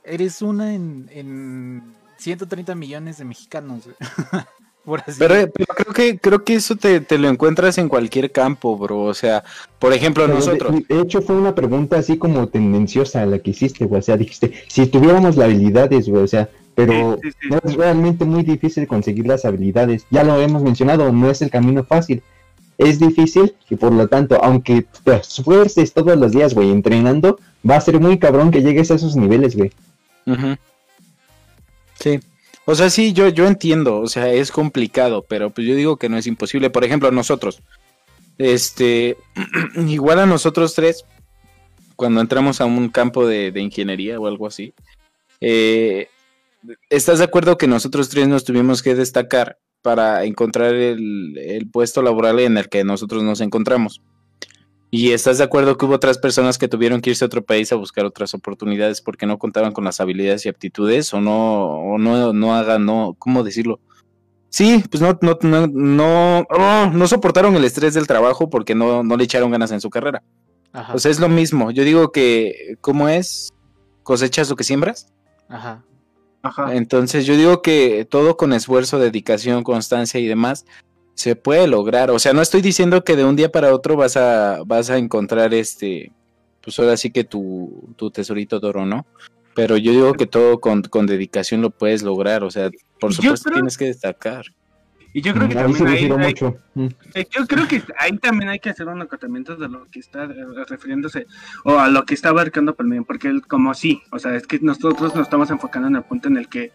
eres 0.03 0.43
una 0.43 0.75
en, 0.75 1.09
en 1.13 1.95
130 2.19 2.75
millones 2.75 3.19
de 3.19 3.25
mexicanos, 3.25 3.89
Pero, 5.19 5.51
creo 5.51 5.95
que 5.95 6.19
creo 6.19 6.45
que 6.45 6.55
eso 6.57 6.77
te, 6.77 7.19
lo 7.19 7.29
encuentras 7.29 7.79
en 7.79 7.89
cualquier 7.89 8.31
campo, 8.33 8.77
bro. 8.77 9.03
O 9.03 9.15
sea, 9.15 9.43
por 9.79 9.95
ejemplo, 9.95 10.29
nosotros. 10.29 10.75
De, 10.89 11.01
hecho, 11.01 11.23
fue 11.23 11.37
una 11.37 11.55
pregunta 11.55 11.97
así 11.99 12.19
como 12.19 12.49
tendenciosa 12.49 13.25
la 13.25 13.39
que 13.39 13.51
hiciste, 13.51 13.87
güey. 13.87 14.01
O 14.01 14.03
sea, 14.03 14.17
dijiste, 14.17 14.53
si 14.69 14.87
tuviéramos 14.87 15.37
las 15.37 15.47
habilidades, 15.47 16.09
güey, 16.09 16.23
o 16.23 16.29
sea, 16.29 16.51
pero 16.75 17.19
es 17.23 17.75
realmente 17.75 18.25
muy 18.25 18.43
difícil 18.43 18.87
conseguir 18.87 19.27
las 19.27 19.45
habilidades. 19.45 20.07
Ya 20.11 20.25
lo 20.25 20.41
hemos 20.41 20.63
mencionado, 20.63 21.13
no 21.13 21.31
es 21.31 21.43
el 21.43 21.51
camino 21.51 21.85
fácil. 21.85 22.23
Es 22.79 22.99
difícil 22.99 23.55
y 23.71 23.77
por 23.77 23.93
lo 23.93 24.09
tanto, 24.09 24.43
aunque 24.43 24.85
te 25.05 25.17
esfuerces 25.17 25.93
todos 25.93 26.19
los 26.19 26.33
días, 26.33 26.55
güey, 26.55 26.71
entrenando, 26.71 27.39
va 27.69 27.77
a 27.77 27.81
ser 27.81 28.01
muy 28.01 28.19
cabrón 28.19 28.51
que 28.51 28.63
llegues 28.63 28.91
a 28.91 28.95
esos 28.95 29.15
niveles, 29.15 29.57
güey. 29.57 29.71
Sí. 32.01 32.21
O 32.65 32.75
sea, 32.75 32.91
sí, 32.91 33.13
yo, 33.13 33.29
yo 33.29 33.47
entiendo, 33.47 34.01
o 34.01 34.09
sea, 34.09 34.33
es 34.33 34.51
complicado, 34.51 35.25
pero 35.29 35.51
pues 35.51 35.67
yo 35.67 35.77
digo 35.77 35.97
que 35.97 36.09
no 36.09 36.17
es 36.17 36.27
imposible. 36.27 36.71
Por 36.71 36.83
ejemplo, 36.83 37.11
nosotros, 37.13 37.61
este, 38.39 39.17
igual 39.87 40.19
a 40.19 40.27
nosotros 40.27 40.75
tres, 40.75 41.05
cuando 41.95 42.21
entramos 42.21 42.61
a 42.61 42.65
un 42.65 42.89
campo 42.89 43.27
de, 43.27 43.53
de 43.53 43.61
ingeniería 43.61 44.19
o 44.19 44.27
algo 44.27 44.47
así, 44.49 44.75
eh, 45.41 46.09
¿Estás 46.91 47.19
de 47.19 47.25
acuerdo 47.25 47.59
que 47.59 47.67
nosotros 47.67 48.09
tres 48.09 48.29
nos 48.29 48.45
tuvimos 48.45 48.83
que 48.83 48.95
destacar 48.95 49.59
para 49.83 50.25
encontrar 50.25 50.75
el, 50.75 51.69
puesto 51.73 52.03
laboral 52.03 52.41
en 52.41 52.57
el 52.57 52.69
que 52.69 52.85
nosotros 52.85 53.23
nos 53.23 53.41
encontramos? 53.41 54.03
¿Y 54.91 55.11
estás 55.11 55.39
de 55.39 55.45
acuerdo 55.45 55.77
que 55.77 55.87
hubo 55.87 55.95
otras 55.95 56.19
personas 56.19 56.57
que 56.57 56.69
tuvieron 56.69 57.01
que 57.01 57.11
irse 57.11 57.25
a 57.25 57.27
otro 57.27 57.45
país 57.45 57.73
a 57.73 57.77
buscar 57.77 58.05
otras 58.05 58.33
oportunidades 58.33 59.01
porque 59.01 59.27
no 59.27 59.39
contaban 59.39 59.73
con 59.73 59.85
las 59.85 60.01
habilidades 60.01 60.47
y 60.47 60.49
aptitudes 60.49 61.13
o 61.13 61.21
no, 61.21 61.65
o 61.65 61.99
no, 61.99 62.33
no 62.33 62.55
hagan, 62.55 62.87
no, 62.87 63.17
¿cómo 63.19 63.43
decirlo? 63.43 63.81
Sí, 64.51 64.85
pues 64.89 65.03
no, 65.03 65.19
no, 65.21 65.37
no, 65.43 65.67
no, 65.67 66.47
oh, 66.49 66.91
no 66.93 67.09
soportaron 67.09 67.57
el 67.57 67.65
estrés 67.65 67.95
del 67.95 68.07
trabajo 68.07 68.49
porque 68.49 68.77
no, 68.77 69.03
no 69.03 69.17
le 69.17 69.25
echaron 69.25 69.51
ganas 69.51 69.73
en 69.73 69.81
su 69.81 69.91
carrera. 69.91 70.23
O 70.93 70.99
sea, 70.99 71.11
es 71.11 71.21
lo 71.21 71.29
mismo. 71.29 71.71
Yo 71.71 71.85
digo 71.85 72.11
que, 72.13 72.77
¿cómo 72.81 73.09
es? 73.09 73.53
¿Cosechas 74.03 74.51
lo 74.51 74.57
que 74.57 74.65
siembras? 74.65 75.13
Ajá. 75.49 75.85
Entonces 76.71 77.27
yo 77.27 77.37
digo 77.37 77.63
que 77.63 78.05
todo 78.05 78.37
con 78.37 78.53
esfuerzo, 78.53 78.99
dedicación, 78.99 79.65
constancia 79.65 80.21
y 80.21 80.27
demás 80.27 80.67
se 81.15 81.37
puede 81.37 81.67
lograr. 81.67 82.11
O 82.11 82.19
sea, 82.19 82.33
no 82.33 82.43
estoy 82.43 82.61
diciendo 82.61 83.05
que 83.05 83.17
de 83.17 83.25
un 83.25 83.37
día 83.37 83.51
para 83.51 83.75
otro 83.75 83.97
vas 83.97 84.17
a, 84.17 84.63
vas 84.67 84.91
a 84.91 84.99
encontrar 84.99 85.55
este, 85.55 86.13
pues 86.61 86.79
ahora 86.79 86.97
sí 86.97 87.11
que 87.11 87.25
tu, 87.25 87.95
tu 87.97 88.11
tesorito 88.11 88.61
de 88.61 88.69
oro, 88.69 88.87
¿no? 88.87 89.07
Pero 89.55 89.77
yo 89.77 89.93
digo 89.93 90.13
que 90.15 90.27
todo 90.27 90.61
con, 90.61 90.83
dedicación 91.07 91.63
lo 91.63 91.71
puedes 91.71 92.03
lograr. 92.03 92.43
O 92.43 92.51
sea, 92.51 92.71
por 93.01 93.15
supuesto 93.15 93.51
tienes 93.51 93.79
que 93.79 93.87
destacar. 93.87 94.47
Y 95.17 95.23
yo 95.23 95.33
creo 95.33 95.49
que 95.49 95.57
Ahí 95.57 95.73
se 95.73 95.79
también 95.79 95.87
ahí, 95.87 95.93
refiero 95.95 96.17
hay- 96.19 96.27
mucho. 96.27 96.57
Mm. 96.75 96.87
eh, 97.15 97.27
yo 97.31 97.47
creo 97.47 97.69
que 97.69 97.83
ahí 98.01 98.19
también 98.19 98.51
hay 98.51 98.59
que 98.59 98.71
hacer 98.71 98.89
un 98.89 99.01
acotamiento 99.01 99.55
de 99.55 99.69
lo 99.69 99.87
que 99.89 100.01
está 100.01 100.25
eh, 100.25 100.45
refiriéndose 100.69 101.27
o 101.65 101.79
a 101.79 101.89
lo 101.89 102.05
que 102.05 102.15
está 102.15 102.31
abarcando 102.31 102.75
Palmeiro, 102.75 103.05
porque 103.05 103.29
él 103.29 103.47
como 103.47 103.73
sí, 103.75 104.03
o 104.11 104.19
sea, 104.19 104.35
es 104.35 104.45
que 104.47 104.59
nosotros 104.61 105.15
nos 105.15 105.23
estamos 105.23 105.51
enfocando 105.51 105.87
en 105.87 105.95
el 105.97 106.03
punto 106.03 106.27
en 106.27 106.37
el 106.37 106.49
que 106.49 106.73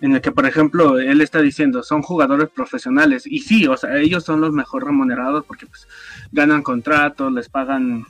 en 0.00 0.14
el 0.14 0.20
que 0.20 0.30
por 0.30 0.46
ejemplo 0.46 0.98
él 1.00 1.20
está 1.20 1.40
diciendo 1.42 1.82
son 1.82 2.02
jugadores 2.02 2.48
profesionales 2.48 3.26
y 3.26 3.40
sí, 3.40 3.66
o 3.66 3.76
sea, 3.76 3.96
ellos 3.96 4.22
son 4.24 4.40
los 4.40 4.52
mejor 4.52 4.84
remunerados 4.84 5.44
porque 5.44 5.66
pues 5.66 5.88
ganan 6.30 6.62
contratos, 6.62 7.32
les 7.32 7.48
pagan 7.48 8.04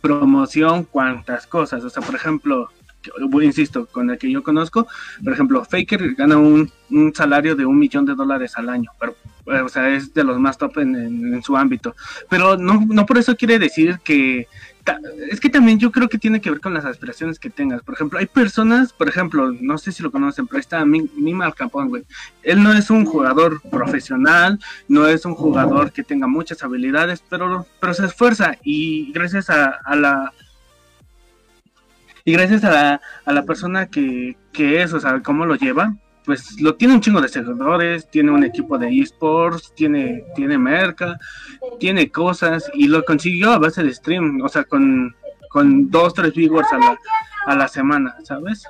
promoción, 0.00 0.84
cuantas 0.84 1.46
cosas, 1.46 1.84
o 1.84 1.90
sea, 1.90 2.02
por 2.02 2.14
ejemplo, 2.14 2.70
insisto, 3.42 3.86
con 3.86 4.10
el 4.10 4.18
que 4.18 4.30
yo 4.30 4.42
conozco, 4.42 4.86
por 5.22 5.32
ejemplo, 5.32 5.64
Faker 5.64 6.14
gana 6.14 6.36
un, 6.36 6.70
un 6.90 7.14
salario 7.14 7.54
de 7.56 7.66
un 7.66 7.78
millón 7.78 8.04
de 8.04 8.14
dólares 8.14 8.52
al 8.56 8.68
año, 8.68 8.90
pero 8.98 9.14
eh, 9.46 9.60
o 9.60 9.68
sea, 9.68 9.88
es 9.88 10.12
de 10.12 10.24
los 10.24 10.38
más 10.38 10.58
top 10.58 10.78
en, 10.78 10.94
en- 10.94 11.34
en 11.34 11.42
su 11.42 11.56
ámbito. 11.56 11.94
Pero 12.28 12.56
no, 12.58 12.84
no 12.86 13.06
por 13.06 13.16
eso 13.18 13.34
quiere 13.36 13.58
decir 13.58 13.98
que... 14.04 14.46
Es 15.30 15.38
que 15.38 15.50
también 15.50 15.78
yo 15.78 15.90
creo 15.92 16.08
que 16.08 16.16
tiene 16.16 16.40
que 16.40 16.50
ver 16.50 16.60
con 16.60 16.72
las 16.72 16.86
aspiraciones 16.86 17.38
que 17.38 17.50
tengas. 17.50 17.82
Por 17.82 17.94
ejemplo, 17.94 18.18
hay 18.18 18.24
personas, 18.24 18.92
por 18.94 19.06
ejemplo, 19.06 19.52
no 19.60 19.76
sé 19.76 19.92
si 19.92 20.02
lo 20.02 20.10
conocen, 20.10 20.46
pero 20.46 20.60
está 20.60 20.82
Mi- 20.86 21.10
Mima 21.14 21.44
Al 21.44 21.54
Capón, 21.54 21.88
güey. 21.90 22.04
Él 22.42 22.62
no 22.62 22.72
es 22.72 22.88
un 22.88 23.04
jugador 23.04 23.60
profesional, 23.70 24.58
no 24.88 25.06
es 25.06 25.26
un 25.26 25.34
jugador 25.34 25.92
que 25.92 26.02
tenga 26.04 26.26
muchas 26.26 26.62
habilidades, 26.62 27.22
pero, 27.28 27.66
pero 27.80 27.92
se 27.92 28.06
esfuerza 28.06 28.56
y 28.62 29.12
gracias 29.12 29.50
a, 29.50 29.76
a 29.84 29.94
la... 29.94 30.32
Y 32.28 32.32
gracias 32.32 32.62
a 32.62 32.70
la, 32.70 33.00
a 33.24 33.32
la 33.32 33.46
persona 33.46 33.86
que, 33.86 34.36
que 34.52 34.82
es, 34.82 34.92
o 34.92 35.00
sea, 35.00 35.22
cómo 35.22 35.46
lo 35.46 35.54
lleva, 35.54 35.96
pues 36.26 36.60
lo 36.60 36.74
tiene 36.74 36.92
un 36.92 37.00
chingo 37.00 37.22
de 37.22 37.28
seguidores, 37.28 38.06
tiene 38.10 38.30
un 38.30 38.44
equipo 38.44 38.76
de 38.76 39.00
esports, 39.00 39.72
tiene, 39.74 40.26
tiene 40.36 40.58
merca, 40.58 41.18
tiene 41.80 42.10
cosas 42.10 42.70
y 42.74 42.86
lo 42.86 43.02
consiguió 43.06 43.52
a 43.52 43.58
base 43.58 43.82
de 43.82 43.94
stream, 43.94 44.42
o 44.42 44.48
sea, 44.50 44.64
con, 44.64 45.16
con 45.48 45.90
dos, 45.90 46.12
tres 46.12 46.34
viewers 46.34 46.70
a 46.70 46.76
la, 46.76 46.98
a 47.46 47.56
la 47.56 47.66
semana, 47.66 48.14
¿sabes? 48.24 48.62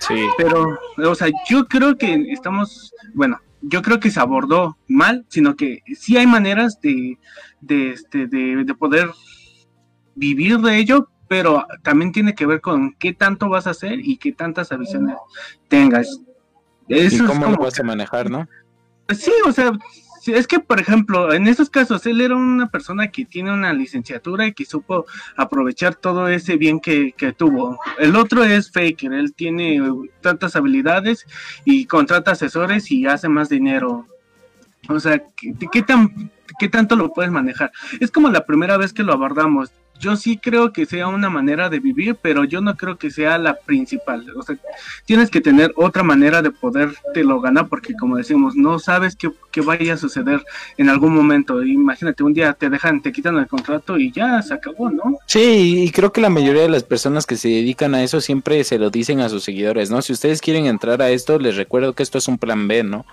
Sí. 0.00 0.16
Pero, 0.36 0.76
o 0.96 1.14
sea, 1.14 1.28
yo 1.48 1.68
creo 1.68 1.96
que 1.96 2.14
estamos, 2.32 2.92
bueno, 3.14 3.40
yo 3.62 3.80
creo 3.82 4.00
que 4.00 4.10
se 4.10 4.18
abordó 4.18 4.76
mal, 4.88 5.24
sino 5.28 5.54
que 5.54 5.84
sí 5.94 6.16
hay 6.16 6.26
maneras 6.26 6.80
de, 6.80 7.16
de, 7.60 7.90
este, 7.90 8.26
de, 8.26 8.64
de 8.64 8.74
poder 8.74 9.08
vivir 10.16 10.58
de 10.58 10.78
ello, 10.78 11.10
pero 11.28 11.66
también 11.82 12.12
tiene 12.12 12.34
que 12.34 12.46
ver 12.46 12.60
con 12.60 12.94
qué 12.94 13.12
tanto 13.12 13.48
vas 13.48 13.66
a 13.66 13.70
hacer 13.70 14.00
y 14.00 14.16
qué 14.18 14.32
tantas 14.32 14.72
ambiciones 14.72 15.16
tengas. 15.68 16.20
¿Y 16.88 16.98
Eso 16.98 17.26
cómo 17.26 17.46
lo 17.46 17.56
vas 17.56 17.78
a 17.80 17.82
manejar, 17.82 18.30
no? 18.30 18.48
Sí, 19.08 19.32
o 19.46 19.52
sea, 19.52 19.72
es 20.26 20.46
que, 20.46 20.60
por 20.60 20.80
ejemplo, 20.80 21.32
en 21.32 21.46
esos 21.46 21.68
casos, 21.70 22.06
él 22.06 22.20
era 22.20 22.36
una 22.36 22.68
persona 22.68 23.10
que 23.10 23.24
tiene 23.24 23.52
una 23.52 23.72
licenciatura 23.72 24.46
y 24.46 24.54
que 24.54 24.64
supo 24.64 25.06
aprovechar 25.36 25.94
todo 25.94 26.28
ese 26.28 26.56
bien 26.56 26.80
que, 26.80 27.12
que 27.12 27.32
tuvo. 27.32 27.78
El 27.98 28.16
otro 28.16 28.44
es 28.44 28.70
Faker, 28.70 29.12
él 29.12 29.34
tiene 29.34 29.80
tantas 30.20 30.56
habilidades 30.56 31.26
y 31.64 31.86
contrata 31.86 32.32
asesores 32.32 32.90
y 32.90 33.06
hace 33.06 33.28
más 33.28 33.48
dinero. 33.48 34.06
O 34.88 35.00
sea, 35.00 35.22
¿qué, 35.36 35.54
qué 35.70 35.82
tan, 35.82 36.30
¿qué 36.58 36.68
tanto 36.68 36.96
lo 36.96 37.12
puedes 37.12 37.32
manejar? 37.32 37.72
Es 38.00 38.10
como 38.10 38.30
la 38.30 38.46
primera 38.46 38.76
vez 38.76 38.92
que 38.92 39.02
lo 39.02 39.12
abordamos. 39.12 39.72
Yo 39.98 40.16
sí 40.16 40.38
creo 40.38 40.72
que 40.72 40.86
sea 40.86 41.08
una 41.08 41.30
manera 41.30 41.70
de 41.70 41.80
vivir, 41.80 42.16
pero 42.20 42.44
yo 42.44 42.60
no 42.60 42.76
creo 42.76 42.96
que 42.98 43.10
sea 43.10 43.38
la 43.38 43.54
principal. 43.54 44.26
O 44.36 44.42
sea, 44.42 44.56
tienes 45.06 45.30
que 45.30 45.40
tener 45.40 45.72
otra 45.76 46.02
manera 46.02 46.42
de 46.42 46.50
podértelo 46.50 47.40
ganar, 47.40 47.68
porque 47.68 47.94
como 47.94 48.16
decimos, 48.16 48.54
no 48.56 48.78
sabes 48.78 49.16
qué, 49.16 49.30
qué 49.50 49.60
vaya 49.60 49.94
a 49.94 49.96
suceder 49.96 50.44
en 50.76 50.88
algún 50.88 51.14
momento. 51.14 51.62
Imagínate, 51.62 52.22
un 52.22 52.34
día 52.34 52.52
te 52.52 52.68
dejan, 52.68 53.00
te 53.02 53.12
quitan 53.12 53.36
el 53.36 53.46
contrato 53.46 53.98
y 53.98 54.10
ya 54.12 54.42
se 54.42 54.54
acabó, 54.54 54.90
¿no? 54.90 55.18
Sí, 55.26 55.84
y 55.84 55.90
creo 55.90 56.12
que 56.12 56.20
la 56.20 56.30
mayoría 56.30 56.62
de 56.62 56.68
las 56.68 56.82
personas 56.82 57.26
que 57.26 57.36
se 57.36 57.48
dedican 57.48 57.94
a 57.94 58.02
eso 58.02 58.20
siempre 58.20 58.62
se 58.64 58.78
lo 58.78 58.90
dicen 58.90 59.20
a 59.20 59.28
sus 59.28 59.44
seguidores, 59.44 59.90
¿no? 59.90 60.02
Si 60.02 60.12
ustedes 60.12 60.40
quieren 60.40 60.66
entrar 60.66 61.00
a 61.02 61.10
esto, 61.10 61.38
les 61.38 61.56
recuerdo 61.56 61.92
que 61.92 62.02
esto 62.02 62.18
es 62.18 62.28
un 62.28 62.38
plan 62.38 62.68
B, 62.68 62.82
¿no? 62.82 63.06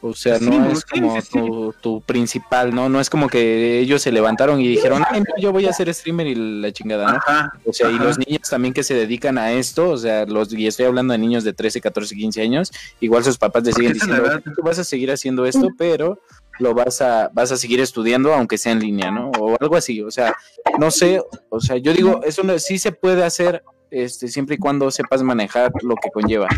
O 0.00 0.14
sea, 0.14 0.38
Sí, 0.38 0.46
no 0.48 0.70
es 0.70 0.84
como 0.84 1.20
sí, 1.20 1.26
sí. 1.32 1.38
tu, 1.38 1.74
tu 1.80 2.00
principal, 2.02 2.72
¿no? 2.72 2.88
No 2.88 3.00
es 3.00 3.10
como 3.10 3.28
que 3.28 3.80
ellos 3.80 4.00
se 4.00 4.12
levantaron 4.12 4.60
y 4.60 4.68
dijeron, 4.68 5.02
Ay, 5.10 5.20
no, 5.20 5.42
yo 5.42 5.52
voy 5.52 5.66
a 5.66 5.72
ser 5.72 5.92
streamer 5.92 6.26
y 6.28 6.34
la 6.34 6.72
chingada, 6.72 7.10
¿no? 7.10 7.16
Ajá. 7.18 7.52
O 7.64 7.72
sea, 7.72 7.90
y 7.90 7.98
los 7.98 8.16
niños 8.18 8.48
también 8.48 8.72
que 8.72 8.84
se 8.84 8.94
dedican 8.94 9.38
a 9.38 9.52
esto, 9.52 9.90
o 9.90 9.96
sea, 9.96 10.24
los 10.24 10.52
y 10.52 10.66
estoy 10.66 10.86
hablando 10.86 11.12
de 11.12 11.18
niños 11.18 11.42
de 11.42 11.52
13, 11.52 11.80
14, 11.80 12.14
15 12.14 12.42
años, 12.42 12.72
igual 13.00 13.24
sus 13.24 13.38
papás 13.38 13.64
les 13.64 13.74
siguen 13.74 13.92
diciendo, 13.92 14.22
tú 14.54 14.62
vas 14.62 14.78
a 14.78 14.84
seguir 14.84 15.10
haciendo 15.10 15.46
esto, 15.46 15.68
pero 15.76 16.20
lo 16.60 16.74
vas 16.74 17.00
a 17.00 17.30
vas 17.32 17.50
a 17.52 17.56
seguir 17.56 17.80
estudiando 17.80 18.32
aunque 18.32 18.58
sea 18.58 18.72
en 18.72 18.80
línea, 18.80 19.10
¿no? 19.10 19.30
O 19.38 19.56
algo 19.60 19.76
así, 19.76 20.02
o 20.02 20.10
sea, 20.10 20.34
no 20.78 20.90
sé, 20.90 21.20
o 21.48 21.60
sea, 21.60 21.76
yo 21.76 21.92
digo, 21.92 22.20
eso 22.24 22.42
no, 22.44 22.58
sí 22.58 22.78
se 22.78 22.92
puede 22.92 23.24
hacer 23.24 23.62
este 23.90 24.28
siempre 24.28 24.56
y 24.56 24.58
cuando 24.58 24.90
sepas 24.90 25.22
manejar 25.22 25.70
lo 25.82 25.94
que 25.96 26.10
conlleva. 26.10 26.48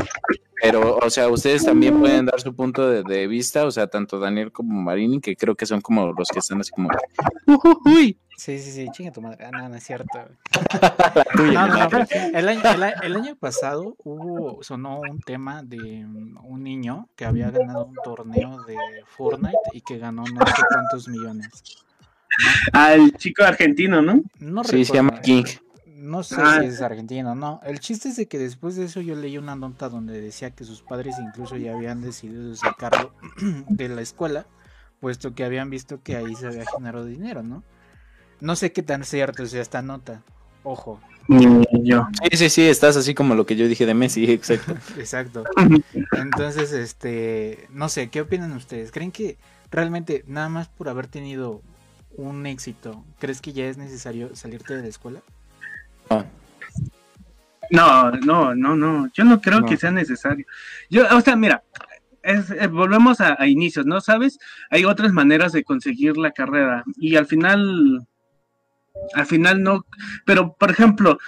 Pero, 0.62 0.96
o 0.98 1.08
sea, 1.10 1.28
ustedes 1.28 1.64
también 1.64 1.98
pueden 1.98 2.26
dar 2.26 2.38
su 2.40 2.54
punto 2.54 2.88
de, 2.88 3.02
de 3.02 3.26
vista, 3.26 3.64
o 3.64 3.70
sea, 3.70 3.86
tanto 3.86 4.18
Daniel 4.18 4.52
como 4.52 4.80
Marini, 4.82 5.20
que 5.20 5.34
creo 5.36 5.54
que 5.54 5.64
son 5.66 5.80
como 5.80 6.12
los 6.12 6.28
que 6.28 6.38
están 6.40 6.60
así 6.60 6.70
como, 6.70 6.88
uy, 7.86 8.18
Sí, 8.36 8.58
sí, 8.58 8.72
sí, 8.72 8.86
chinga 8.92 9.12
tu 9.12 9.20
madre. 9.20 9.44
Ah, 9.44 9.50
no, 9.50 9.68
no 9.68 9.74
es 9.76 9.84
cierto. 9.84 10.18
la 10.80 11.24
tuya, 11.36 11.52
No, 11.52 11.66
no, 11.66 11.74
¿no? 11.76 11.88
no. 11.90 12.06
El 12.38 12.48
año, 12.48 12.62
el, 12.74 12.82
a- 12.82 12.88
el 13.02 13.16
año 13.16 13.36
pasado 13.36 13.96
hubo, 14.02 14.62
sonó 14.62 15.00
un 15.00 15.20
tema 15.20 15.62
de 15.62 15.78
un 16.42 16.62
niño 16.62 17.08
que 17.16 17.26
había 17.26 17.50
ganado 17.50 17.84
un 17.84 17.96
torneo 18.02 18.62
de 18.62 18.76
Fortnite 19.04 19.58
y 19.74 19.82
que 19.82 19.98
ganó 19.98 20.24
no 20.24 20.46
sé 20.46 20.62
cuántos 20.70 21.06
millones. 21.08 21.48
Al 22.72 23.12
chico 23.18 23.42
argentino, 23.44 24.00
¿no? 24.00 24.22
No 24.38 24.64
Sí, 24.64 24.86
se 24.86 24.94
llama 24.94 25.20
King. 25.20 25.44
No 26.00 26.22
sé 26.22 26.36
Ah. 26.38 26.60
si 26.60 26.66
es 26.68 26.80
argentino, 26.80 27.34
no. 27.34 27.60
El 27.62 27.78
chiste 27.78 28.08
es 28.08 28.16
de 28.16 28.26
que 28.26 28.38
después 28.38 28.74
de 28.74 28.86
eso 28.86 29.02
yo 29.02 29.14
leí 29.14 29.36
una 29.36 29.54
nota 29.54 29.90
donde 29.90 30.18
decía 30.18 30.50
que 30.50 30.64
sus 30.64 30.80
padres 30.80 31.16
incluso 31.20 31.56
ya 31.58 31.74
habían 31.74 32.00
decidido 32.00 32.54
sacarlo 32.56 33.12
de 33.68 33.88
la 33.90 34.00
escuela, 34.00 34.46
puesto 35.00 35.34
que 35.34 35.44
habían 35.44 35.68
visto 35.68 36.02
que 36.02 36.16
ahí 36.16 36.34
se 36.36 36.46
había 36.46 36.64
generado 36.74 37.04
dinero, 37.04 37.42
¿no? 37.42 37.62
No 38.40 38.56
sé 38.56 38.72
qué 38.72 38.82
tan 38.82 39.04
cierto 39.04 39.42
es 39.42 39.52
esta 39.52 39.82
nota. 39.82 40.22
Ojo, 40.62 41.00
yo. 41.28 42.08
Sí, 42.30 42.36
sí, 42.38 42.48
sí, 42.48 42.62
estás 42.62 42.96
así 42.96 43.14
como 43.14 43.34
lo 43.34 43.44
que 43.44 43.54
yo 43.56 43.68
dije 43.68 43.84
de 43.84 43.92
Messi, 43.92 44.24
exacto. 44.32 44.72
exacto. 44.98 45.44
Entonces, 46.12 46.72
este, 46.72 47.68
no 47.70 47.90
sé, 47.90 48.08
¿qué 48.08 48.22
opinan 48.22 48.52
ustedes? 48.52 48.90
¿Creen 48.90 49.12
que 49.12 49.36
realmente 49.70 50.24
nada 50.26 50.48
más 50.48 50.68
por 50.68 50.88
haber 50.88 51.08
tenido 51.08 51.60
un 52.16 52.46
éxito, 52.46 53.04
crees 53.18 53.42
que 53.42 53.52
ya 53.52 53.66
es 53.66 53.76
necesario 53.76 54.34
salirte 54.34 54.74
de 54.74 54.82
la 54.82 54.88
escuela? 54.88 55.20
No, 57.70 58.10
no, 58.10 58.54
no, 58.54 58.74
no. 58.74 59.10
Yo 59.14 59.24
no 59.24 59.40
creo 59.40 59.60
No. 59.60 59.66
que 59.66 59.76
sea 59.76 59.90
necesario. 59.92 60.44
Yo, 60.88 61.04
o 61.16 61.20
sea, 61.20 61.36
mira, 61.36 61.62
es- 62.22 62.50
eh, 62.50 62.66
volvemos 62.66 63.20
a, 63.20 63.36
a 63.40 63.46
inicios, 63.46 63.86
¿no? 63.86 64.00
¿Sabes? 64.00 64.38
Hay 64.70 64.84
otras 64.84 65.12
maneras 65.12 65.52
de 65.52 65.62
conseguir 65.62 66.16
la 66.16 66.32
carrera 66.32 66.82
y 66.96 67.14
al 67.16 67.26
final, 67.26 68.06
al 69.14 69.26
final 69.26 69.62
no. 69.62 69.86
Pero, 70.26 70.54
por 70.58 70.70
ejemplo, 70.70 71.18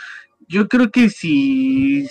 yo 0.48 0.68
creo 0.68 0.90
que 0.90 1.10
si 1.10 2.08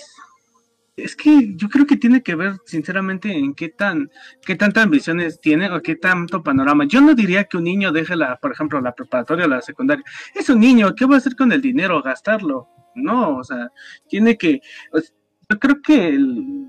es 1.04 1.16
que 1.16 1.56
yo 1.56 1.70
creo 1.70 1.86
que 1.86 1.98
tiene 1.98 2.22
que 2.24 2.36
ver 2.36 2.54
sinceramente 2.66 3.32
en 3.32 3.54
qué 3.54 3.70
tan 3.70 4.10
qué 4.46 4.56
tantas 4.56 4.84
ambiciones 4.86 5.40
tiene 5.40 5.72
o 5.72 5.82
qué 5.82 5.96
tanto 5.96 6.44
panorama. 6.44 6.86
Yo 6.86 7.02
no 7.02 7.14
diría 7.14 7.46
que 7.46 7.58
un 7.58 7.66
niño 7.66 7.92
deje 7.92 8.16
la, 8.16 8.38
por 8.38 8.52
ejemplo, 8.52 8.82
la 8.82 8.94
preparatoria 8.94 9.46
o 9.46 9.50
la 9.50 9.62
secundaria. 9.62 10.04
Es 10.36 10.50
un 10.50 10.60
niño, 10.60 10.94
¿qué 10.96 11.06
va 11.06 11.16
a 11.16 11.18
hacer 11.18 11.36
con 11.36 11.52
el 11.52 11.62
dinero? 11.62 12.02
Gastarlo. 12.02 12.68
No, 12.96 13.38
o 13.38 13.44
sea, 13.44 13.70
tiene 14.08 14.38
que 14.38 14.62
yo 15.50 15.60
creo 15.60 15.82
que 15.82 16.08
el 16.10 16.68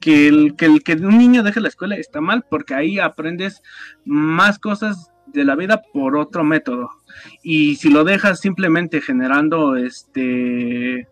que 0.00 0.28
el, 0.28 0.56
que 0.56 0.66
el 0.66 0.82
que 0.82 0.92
un 0.94 1.18
niño 1.18 1.42
deje 1.42 1.60
la 1.60 1.68
escuela 1.68 1.96
está 1.96 2.20
mal 2.20 2.44
porque 2.48 2.74
ahí 2.74 2.98
aprendes 2.98 3.62
más 4.04 4.58
cosas 4.58 5.10
de 5.26 5.44
la 5.44 5.56
vida 5.56 5.82
por 5.92 6.16
otro 6.16 6.44
método. 6.44 6.90
Y 7.42 7.76
si 7.76 7.90
lo 7.90 8.04
dejas 8.04 8.40
simplemente 8.40 9.00
generando 9.00 9.76
este 9.76 11.08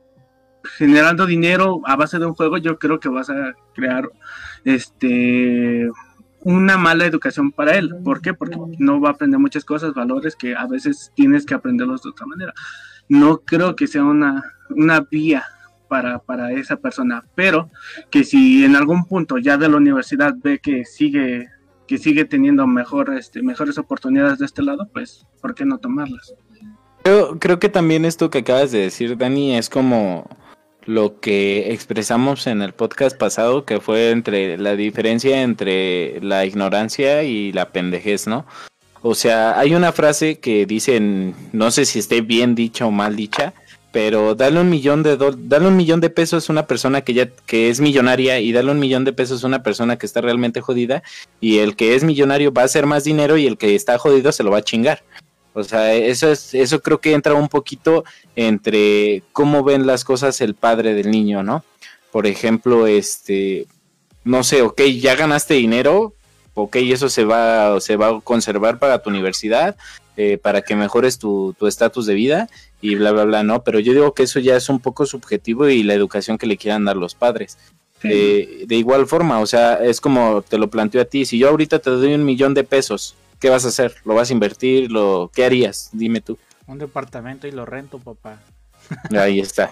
generando 0.76 1.26
dinero 1.26 1.80
a 1.84 1.96
base 1.96 2.18
de 2.18 2.26
un 2.26 2.34
juego, 2.34 2.58
yo 2.58 2.78
creo 2.78 3.00
que 3.00 3.08
vas 3.08 3.30
a 3.30 3.54
crear 3.74 4.10
este 4.64 5.88
una 6.40 6.76
mala 6.76 7.06
educación 7.06 7.52
para 7.52 7.76
él. 7.76 7.94
¿Por 8.04 8.20
qué? 8.20 8.34
Porque 8.34 8.56
no 8.78 9.00
va 9.00 9.10
a 9.10 9.12
aprender 9.12 9.40
muchas 9.40 9.64
cosas, 9.64 9.94
valores 9.94 10.36
que 10.36 10.54
a 10.54 10.66
veces 10.66 11.10
tienes 11.14 11.46
que 11.46 11.54
aprenderlos 11.54 12.02
de 12.02 12.10
otra 12.10 12.26
manera. 12.26 12.52
No 13.08 13.38
creo 13.38 13.74
que 13.76 13.86
sea 13.86 14.04
una, 14.04 14.42
una 14.68 15.00
vía 15.00 15.44
para, 15.88 16.18
para 16.18 16.52
esa 16.52 16.76
persona, 16.76 17.24
pero 17.34 17.70
que 18.10 18.24
si 18.24 18.64
en 18.64 18.76
algún 18.76 19.06
punto 19.06 19.38
ya 19.38 19.56
de 19.56 19.68
la 19.68 19.76
universidad 19.76 20.34
ve 20.36 20.58
que 20.58 20.84
sigue 20.84 21.48
que 21.86 21.98
sigue 21.98 22.24
teniendo 22.24 22.66
mejor, 22.66 23.14
este, 23.14 23.42
mejores 23.42 23.78
oportunidades 23.78 24.38
de 24.38 24.46
este 24.46 24.62
lado, 24.62 24.88
pues, 24.92 25.26
¿por 25.40 25.54
qué 25.54 25.64
no 25.64 25.78
tomarlas? 25.78 26.34
Yo 27.04 27.38
creo 27.38 27.58
que 27.58 27.68
también 27.68 28.06
esto 28.06 28.30
que 28.30 28.38
acabas 28.38 28.72
de 28.72 28.78
decir, 28.78 29.18
Dani, 29.18 29.56
es 29.56 29.68
como 29.68 30.26
lo 30.86 31.20
que 31.20 31.72
expresamos 31.72 32.46
en 32.46 32.62
el 32.62 32.72
podcast 32.72 33.16
pasado, 33.16 33.64
que 33.64 33.80
fue 33.80 34.10
entre 34.10 34.58
la 34.58 34.76
diferencia 34.76 35.42
entre 35.42 36.20
la 36.20 36.44
ignorancia 36.46 37.22
y 37.22 37.52
la 37.52 37.70
pendejez, 37.70 38.26
¿no? 38.26 38.46
O 39.02 39.14
sea, 39.14 39.58
hay 39.58 39.74
una 39.74 39.92
frase 39.92 40.38
que 40.38 40.66
dicen, 40.66 41.34
no 41.52 41.70
sé 41.70 41.84
si 41.84 41.98
esté 41.98 42.22
bien 42.22 42.54
dicha 42.54 42.86
o 42.86 42.90
mal 42.90 43.16
dicha, 43.16 43.52
pero 43.92 44.34
darle 44.34 44.60
un 44.60 44.70
millón 44.70 45.02
de 45.02 45.16
darle 45.16 45.68
un 45.68 45.76
millón 45.76 46.00
de 46.00 46.10
pesos 46.10 46.48
a 46.48 46.52
una 46.52 46.66
persona 46.66 47.02
que 47.02 47.14
ya 47.14 47.28
que 47.46 47.68
es 47.68 47.80
millonaria 47.80 48.40
y 48.40 48.50
darle 48.50 48.72
un 48.72 48.80
millón 48.80 49.04
de 49.04 49.12
pesos 49.12 49.44
a 49.44 49.46
una 49.46 49.62
persona 49.62 49.96
que 49.98 50.06
está 50.06 50.20
realmente 50.20 50.60
jodida 50.60 51.02
y 51.40 51.58
el 51.58 51.76
que 51.76 51.94
es 51.94 52.02
millonario 52.02 52.52
va 52.52 52.62
a 52.62 52.64
hacer 52.64 52.86
más 52.86 53.04
dinero 53.04 53.36
y 53.36 53.46
el 53.46 53.56
que 53.56 53.76
está 53.76 53.96
jodido 53.98 54.32
se 54.32 54.42
lo 54.42 54.50
va 54.50 54.58
a 54.58 54.62
chingar. 54.62 55.04
O 55.54 55.64
sea, 55.64 55.94
eso 55.94 56.30
es 56.30 56.52
eso 56.52 56.80
creo 56.80 57.00
que 57.00 57.12
entra 57.12 57.34
un 57.34 57.48
poquito 57.48 58.04
entre 58.36 59.22
cómo 59.32 59.64
ven 59.64 59.86
las 59.86 60.04
cosas 60.04 60.40
el 60.40 60.54
padre 60.54 60.94
del 60.94 61.10
niño, 61.10 61.42
¿no? 61.42 61.64
Por 62.10 62.26
ejemplo, 62.26 62.86
este 62.86 63.66
no 64.24 64.42
sé, 64.42 64.62
ok, 64.62 64.82
ya 65.00 65.14
ganaste 65.14 65.54
dinero, 65.54 66.14
ok, 66.54 66.76
eso 66.76 67.08
se 67.08 67.24
va, 67.24 67.80
se 67.80 67.96
va 67.96 68.08
a 68.08 68.20
conservar 68.20 68.78
para 68.78 69.00
tu 69.00 69.10
universidad, 69.10 69.76
eh, 70.16 70.38
para 70.38 70.62
que 70.62 70.76
mejores 70.76 71.18
tu 71.18 71.54
estatus 71.60 72.06
de 72.06 72.14
vida 72.14 72.48
y 72.80 72.96
bla, 72.96 73.12
bla, 73.12 73.24
bla, 73.24 73.42
¿no? 73.42 73.64
Pero 73.64 73.78
yo 73.80 73.92
digo 73.92 74.12
que 74.12 74.24
eso 74.24 74.40
ya 74.40 74.56
es 74.56 74.68
un 74.68 74.78
poco 74.78 75.06
subjetivo 75.06 75.68
y 75.68 75.82
la 75.82 75.94
educación 75.94 76.36
que 76.36 76.46
le 76.46 76.58
quieran 76.58 76.84
dar 76.84 76.96
los 76.96 77.14
padres. 77.14 77.56
Eh, 78.02 78.64
de 78.66 78.74
igual 78.74 79.06
forma, 79.06 79.40
o 79.40 79.46
sea, 79.46 79.76
es 79.76 80.00
como 80.02 80.42
te 80.42 80.58
lo 80.58 80.68
planteo 80.68 81.00
a 81.00 81.06
ti, 81.06 81.24
si 81.24 81.38
yo 81.38 81.48
ahorita 81.48 81.78
te 81.78 81.88
doy 81.88 82.12
un 82.12 82.24
millón 82.24 82.52
de 82.52 82.62
pesos, 82.62 83.14
¿qué 83.44 83.50
vas 83.50 83.66
a 83.66 83.68
hacer? 83.68 83.96
¿Lo 84.06 84.14
vas 84.14 84.30
a 84.30 84.32
invertir? 84.32 84.90
Lo, 84.90 85.30
¿Qué 85.34 85.44
harías? 85.44 85.90
Dime 85.92 86.22
tú. 86.22 86.38
Un 86.66 86.78
departamento 86.78 87.46
y 87.46 87.50
lo 87.50 87.66
rento, 87.66 87.98
papá. 87.98 88.40
Ahí 89.14 89.38
está. 89.38 89.70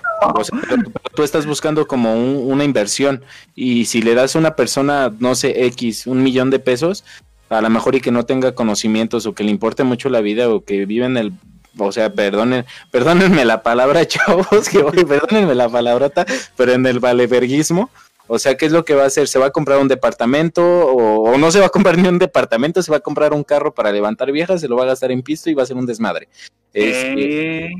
tú 1.14 1.22
estás 1.22 1.46
buscando 1.46 1.86
como 1.86 2.14
una 2.14 2.64
inversión 2.64 3.24
y 3.54 3.86
si 3.86 4.02
le 4.02 4.14
das 4.14 4.36
a 4.36 4.40
una 4.40 4.56
persona, 4.56 5.10
no 5.20 5.34
sé, 5.34 5.64
X, 5.68 6.06
un 6.06 6.22
millón 6.22 6.50
de 6.50 6.58
pesos, 6.58 7.02
a 7.48 7.62
lo 7.62 7.70
mejor 7.70 7.94
y 7.94 8.02
que 8.02 8.10
no 8.10 8.26
tenga 8.26 8.54
conocimientos 8.54 9.24
o 9.24 9.32
que 9.34 9.42
le 9.42 9.50
importe 9.50 9.84
mucho 9.84 10.10
la 10.10 10.20
vida 10.20 10.50
o 10.50 10.62
que 10.62 10.84
vive 10.84 11.06
en 11.06 11.16
el 11.16 11.32
o 11.78 11.92
sea, 11.92 12.12
perdonen, 12.12 12.66
perdónenme 12.90 13.46
la 13.46 13.62
palabra, 13.62 14.06
chavos, 14.06 14.68
que 14.68 14.82
voy, 14.82 15.02
perdónenme 15.06 15.54
la 15.54 15.70
palabrota, 15.70 16.26
pero 16.58 16.72
en 16.72 16.84
el 16.84 17.00
valeverguismo, 17.00 17.88
o 18.26 18.38
sea, 18.38 18.56
¿qué 18.56 18.66
es 18.66 18.72
lo 18.72 18.84
que 18.84 18.94
va 18.94 19.04
a 19.04 19.06
hacer? 19.06 19.28
¿Se 19.28 19.38
va 19.38 19.46
a 19.46 19.50
comprar 19.50 19.78
un 19.78 19.88
departamento 19.88 20.62
o, 20.62 21.36
no 21.38 21.50
se 21.50 21.60
va 21.60 21.66
a 21.66 21.70
comprar 21.70 21.96
ni 21.98 22.08
un 22.08 22.18
departamento? 22.18 22.82
¿Se 22.82 22.90
va 22.90 22.98
a 22.98 23.00
comprar 23.00 23.32
un 23.32 23.44
carro 23.44 23.74
para 23.74 23.92
levantar 23.92 24.32
viejas? 24.32 24.60
¿Se 24.60 24.68
lo 24.68 24.76
va 24.76 24.84
a 24.84 24.86
gastar 24.86 25.10
en 25.10 25.22
pisto 25.22 25.50
y 25.50 25.54
va 25.54 25.62
a 25.62 25.66
ser 25.66 25.76
un 25.76 25.86
desmadre? 25.86 26.28
Este, 26.72 27.72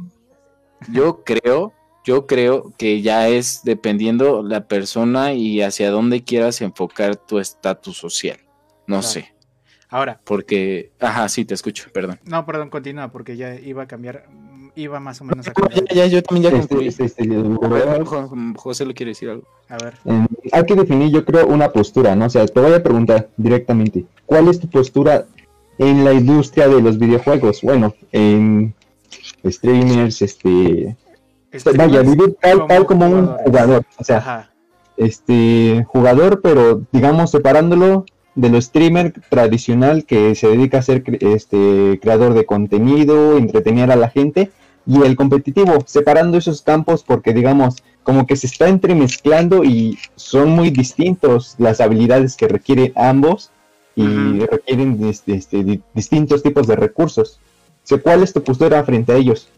yo 0.91 1.23
creo, 1.25 1.73
yo 2.05 2.27
creo 2.27 2.73
que 2.77 3.01
ya 3.03 3.29
es 3.29 3.63
dependiendo 3.65 4.43
la 4.43 4.67
persona 4.67 5.33
y 5.33 5.63
hacia 5.63 5.91
dónde 5.91 6.25
quieras 6.25 6.61
enfocar 6.61 7.17
tu 7.17 7.39
estatus 7.39 7.97
social. 7.97 8.39
No 8.87 9.03
sé. 9.03 9.33
Ahora. 9.89 10.21
Porque, 10.25 10.91
ajá, 10.99 11.29
sí, 11.29 11.45
te 11.45 11.55
escucho, 11.55 11.91
perdón. 11.93 12.19
No, 12.25 12.47
perdón, 12.47 12.71
continúa, 12.71 13.13
porque 13.13 13.37
ya 13.37 13.55
iba 13.55 13.83
a 13.83 13.87
cambiar, 13.87 14.27
iba 14.75 15.01
más 15.01 15.21
o 15.21 15.25
menos 15.25 15.47
a 15.49 15.53
cambiar. 15.53 15.85
Ya, 15.89 15.95
ya, 15.95 16.07
yo 16.07 16.23
también 16.23 16.53
ya 16.53 16.59
concluí. 16.59 16.89
Este, 16.89 17.05
este, 17.05 17.29
José 18.57 18.87
le 18.87 18.95
quiere 18.95 19.11
decir 19.11 19.31
algo. 19.31 19.45
A 19.69 19.77
ver. 19.79 19.95
hay 20.53 20.65
que 20.65 20.75
definir, 20.75 21.11
yo 21.11 21.25
creo, 21.25 21.47
una 21.47 21.71
postura, 21.71 22.15
¿no? 22.15 22.27
O 22.27 22.31
sea, 22.31 22.47
te 22.47 22.61
voy 22.61 22.73
a 22.73 22.83
preguntar 22.83 23.29
directamente, 23.37 24.05
¿cuál 24.27 24.49
es 24.49 24.61
tu 24.61 24.69
postura 24.69 25.27
en 25.79 26.05
la 26.05 26.13
industria 26.13 26.69
de 26.69 26.81
los 26.81 26.99
videojuegos? 26.99 27.63
Bueno, 27.63 27.95
en 28.13 28.75
streamers, 29.47 30.23
este... 30.23 30.97
Vaya, 31.77 32.01
vivir 32.01 32.35
tal, 32.41 32.67
tal 32.67 32.87
como 32.87 33.07
un 33.07 33.27
jugador, 33.27 33.85
o 33.99 34.05
sea, 34.05 34.51
este 34.97 35.85
jugador, 35.87 36.41
pero 36.41 36.83
digamos 36.93 37.31
separándolo 37.31 38.07
de 38.35 38.49
lo 38.49 38.61
streamer 38.61 39.13
tradicional 39.29 40.07
que 40.07 40.35
se 40.35 40.49
dedica 40.49 40.79
a 40.79 40.83
ser 40.83 41.03
este 41.21 41.99
creador 42.01 42.33
de 42.33 42.47
contenido, 42.47 43.37
entretener 43.37 43.91
a 43.91 43.97
la 43.97 44.09
gente 44.09 44.51
y 44.87 45.03
el 45.03 45.17
competitivo, 45.17 45.85
separando 45.87 46.39
esos 46.39 46.63
campos 46.63 47.03
porque 47.03 47.33
digamos 47.33 47.83
como 48.03 48.27
que 48.27 48.37
se 48.37 48.47
está 48.47 48.69
entremezclando 48.69 49.63
y 49.63 49.99
son 50.17 50.51
muy 50.51 50.71
distintos 50.71 51.55
las 51.59 51.81
habilidades 51.81 52.37
que 52.37 52.49
requieren 52.49 52.93
ambos 52.97 53.51
y 53.95 54.41
requieren 54.41 55.05
este, 55.05 55.35
este, 55.35 55.81
distintos 55.95 56.43
tipos 56.43 56.67
de 56.67 56.77
recursos. 56.77 57.39
¿Cuál 58.03 58.23
es 58.23 58.33
tu 58.33 58.43
postura 58.43 58.83
frente 58.85 59.13
a 59.13 59.17
ellos? 59.17 59.49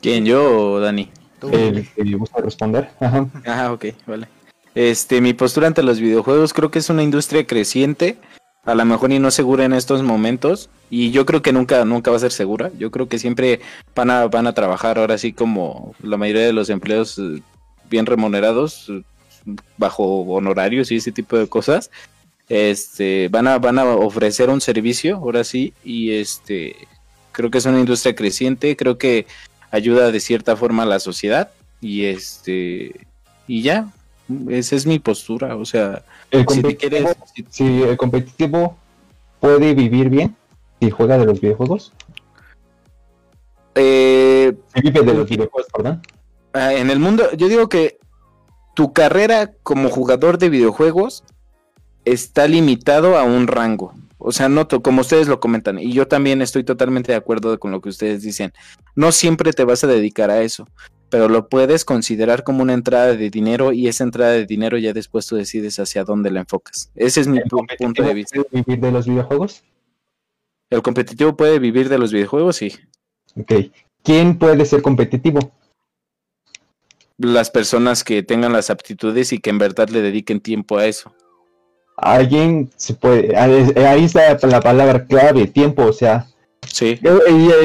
¿Quién, 0.00 0.26
yo 0.26 0.72
o 0.72 0.80
Dani? 0.80 1.10
El 1.50 1.88
que 1.88 2.16
gusta 2.16 2.40
responder. 2.40 2.90
Ajá. 3.00 3.26
Ajá, 3.44 3.72
ok, 3.72 3.86
vale. 4.06 4.28
Este, 4.74 5.20
mi 5.20 5.34
postura 5.34 5.68
ante 5.68 5.82
los 5.82 6.00
videojuegos 6.00 6.52
creo 6.52 6.70
que 6.70 6.80
es 6.80 6.90
una 6.90 7.02
industria 7.02 7.46
creciente, 7.46 8.18
a 8.64 8.74
lo 8.74 8.84
mejor 8.84 9.12
y 9.12 9.18
no 9.18 9.30
segura 9.30 9.64
en 9.64 9.72
estos 9.72 10.02
momentos, 10.02 10.70
y 10.90 11.10
yo 11.10 11.26
creo 11.26 11.42
que 11.42 11.52
nunca, 11.52 11.84
nunca 11.84 12.10
va 12.10 12.16
a 12.16 12.20
ser 12.20 12.32
segura. 12.32 12.70
Yo 12.78 12.90
creo 12.90 13.08
que 13.08 13.18
siempre 13.18 13.60
van 13.94 14.10
a, 14.10 14.26
van 14.26 14.46
a 14.46 14.54
trabajar 14.54 14.98
ahora 14.98 15.18
sí 15.18 15.32
como 15.32 15.94
la 16.02 16.16
mayoría 16.16 16.46
de 16.46 16.52
los 16.52 16.70
empleos 16.70 17.18
eh, 17.18 17.42
bien 17.90 18.06
remunerados, 18.06 18.90
bajo 19.76 20.22
honorarios 20.22 20.90
y 20.90 20.96
ese 20.96 21.12
tipo 21.12 21.36
de 21.36 21.48
cosas. 21.48 21.90
Este, 22.48 23.28
van 23.28 23.48
a, 23.48 23.58
van 23.58 23.78
a 23.78 23.84
ofrecer 23.84 24.50
un 24.50 24.60
servicio, 24.60 25.16
ahora 25.16 25.44
sí, 25.44 25.72
y 25.82 26.12
este, 26.12 26.76
creo 27.32 27.50
que 27.50 27.58
es 27.58 27.66
una 27.66 27.80
industria 27.80 28.14
creciente, 28.14 28.76
creo 28.76 28.98
que 28.98 29.26
ayuda 29.70 30.10
de 30.10 30.20
cierta 30.20 30.56
forma 30.56 30.82
a 30.82 30.86
la 30.86 31.00
sociedad, 31.00 31.50
y 31.80 32.04
este, 32.04 33.06
y 33.46 33.62
ya, 33.62 33.88
esa 34.48 34.76
es 34.76 34.86
mi 34.86 34.98
postura, 34.98 35.56
o 35.56 35.64
sea, 35.64 36.04
el 36.34 36.46
si, 37.50 37.82
el 37.82 37.96
competitivo 37.96 38.76
puede 39.40 39.74
vivir 39.74 40.08
bien 40.10 40.36
si 40.80 40.90
juega 40.90 41.18
de 41.18 41.26
los 41.26 41.40
videojuegos. 41.40 41.92
Eh, 43.74 44.54
vive 44.82 45.02
de 45.02 45.14
los 45.14 45.28
videojuegos, 45.28 45.70
perdón. 45.72 46.02
Ah, 46.52 46.74
en 46.74 46.90
el 46.90 46.98
mundo, 46.98 47.30
yo 47.36 47.48
digo 47.48 47.68
que 47.68 47.98
tu 48.74 48.92
carrera 48.92 49.52
como 49.62 49.88
jugador 49.88 50.38
de 50.38 50.48
videojuegos 50.48 51.24
está 52.04 52.46
limitado 52.48 53.16
a 53.16 53.24
un 53.24 53.46
rango. 53.46 53.94
O 54.18 54.32
sea, 54.32 54.48
no, 54.48 54.66
como 54.68 55.02
ustedes 55.02 55.28
lo 55.28 55.38
comentan, 55.38 55.78
y 55.78 55.92
yo 55.92 56.08
también 56.08 56.40
estoy 56.40 56.64
totalmente 56.64 57.12
de 57.12 57.18
acuerdo 57.18 57.58
con 57.58 57.70
lo 57.70 57.80
que 57.80 57.90
ustedes 57.90 58.22
dicen. 58.22 58.52
No 58.94 59.12
siempre 59.12 59.52
te 59.52 59.64
vas 59.64 59.84
a 59.84 59.86
dedicar 59.86 60.30
a 60.30 60.40
eso 60.40 60.66
pero 61.14 61.28
lo 61.28 61.48
puedes 61.48 61.84
considerar 61.84 62.42
como 62.42 62.64
una 62.64 62.72
entrada 62.72 63.14
de 63.14 63.30
dinero 63.30 63.72
y 63.72 63.86
esa 63.86 64.02
entrada 64.02 64.32
de 64.32 64.46
dinero 64.46 64.78
ya 64.78 64.92
después 64.92 65.28
tú 65.28 65.36
decides 65.36 65.78
hacia 65.78 66.02
dónde 66.02 66.28
la 66.32 66.40
enfocas. 66.40 66.90
Ese 66.96 67.20
es 67.20 67.28
mi 67.28 67.38
punto 67.78 68.02
de 68.02 68.14
vista. 68.14 68.42
¿Puede 68.42 68.64
vivir 68.64 68.80
de 68.80 68.90
los 68.90 69.06
videojuegos? 69.06 69.62
¿El 70.70 70.82
competitivo 70.82 71.36
puede 71.36 71.60
vivir 71.60 71.88
de 71.88 71.98
los 71.98 72.12
videojuegos? 72.12 72.56
Sí. 72.56 72.72
Ok. 73.36 73.52
¿Quién 74.02 74.40
puede 74.40 74.64
ser 74.64 74.82
competitivo? 74.82 75.38
Las 77.16 77.48
personas 77.48 78.02
que 78.02 78.24
tengan 78.24 78.52
las 78.52 78.68
aptitudes 78.68 79.32
y 79.32 79.38
que 79.38 79.50
en 79.50 79.58
verdad 79.58 79.90
le 79.90 80.02
dediquen 80.02 80.40
tiempo 80.40 80.78
a 80.78 80.86
eso. 80.86 81.14
Alguien 81.96 82.72
se 82.74 82.94
puede, 82.94 83.36
ahí 83.36 84.04
está 84.04 84.36
la 84.48 84.60
palabra 84.60 85.04
clave, 85.04 85.46
tiempo, 85.46 85.84
o 85.84 85.92
sea, 85.92 86.26
Sí. 86.74 86.98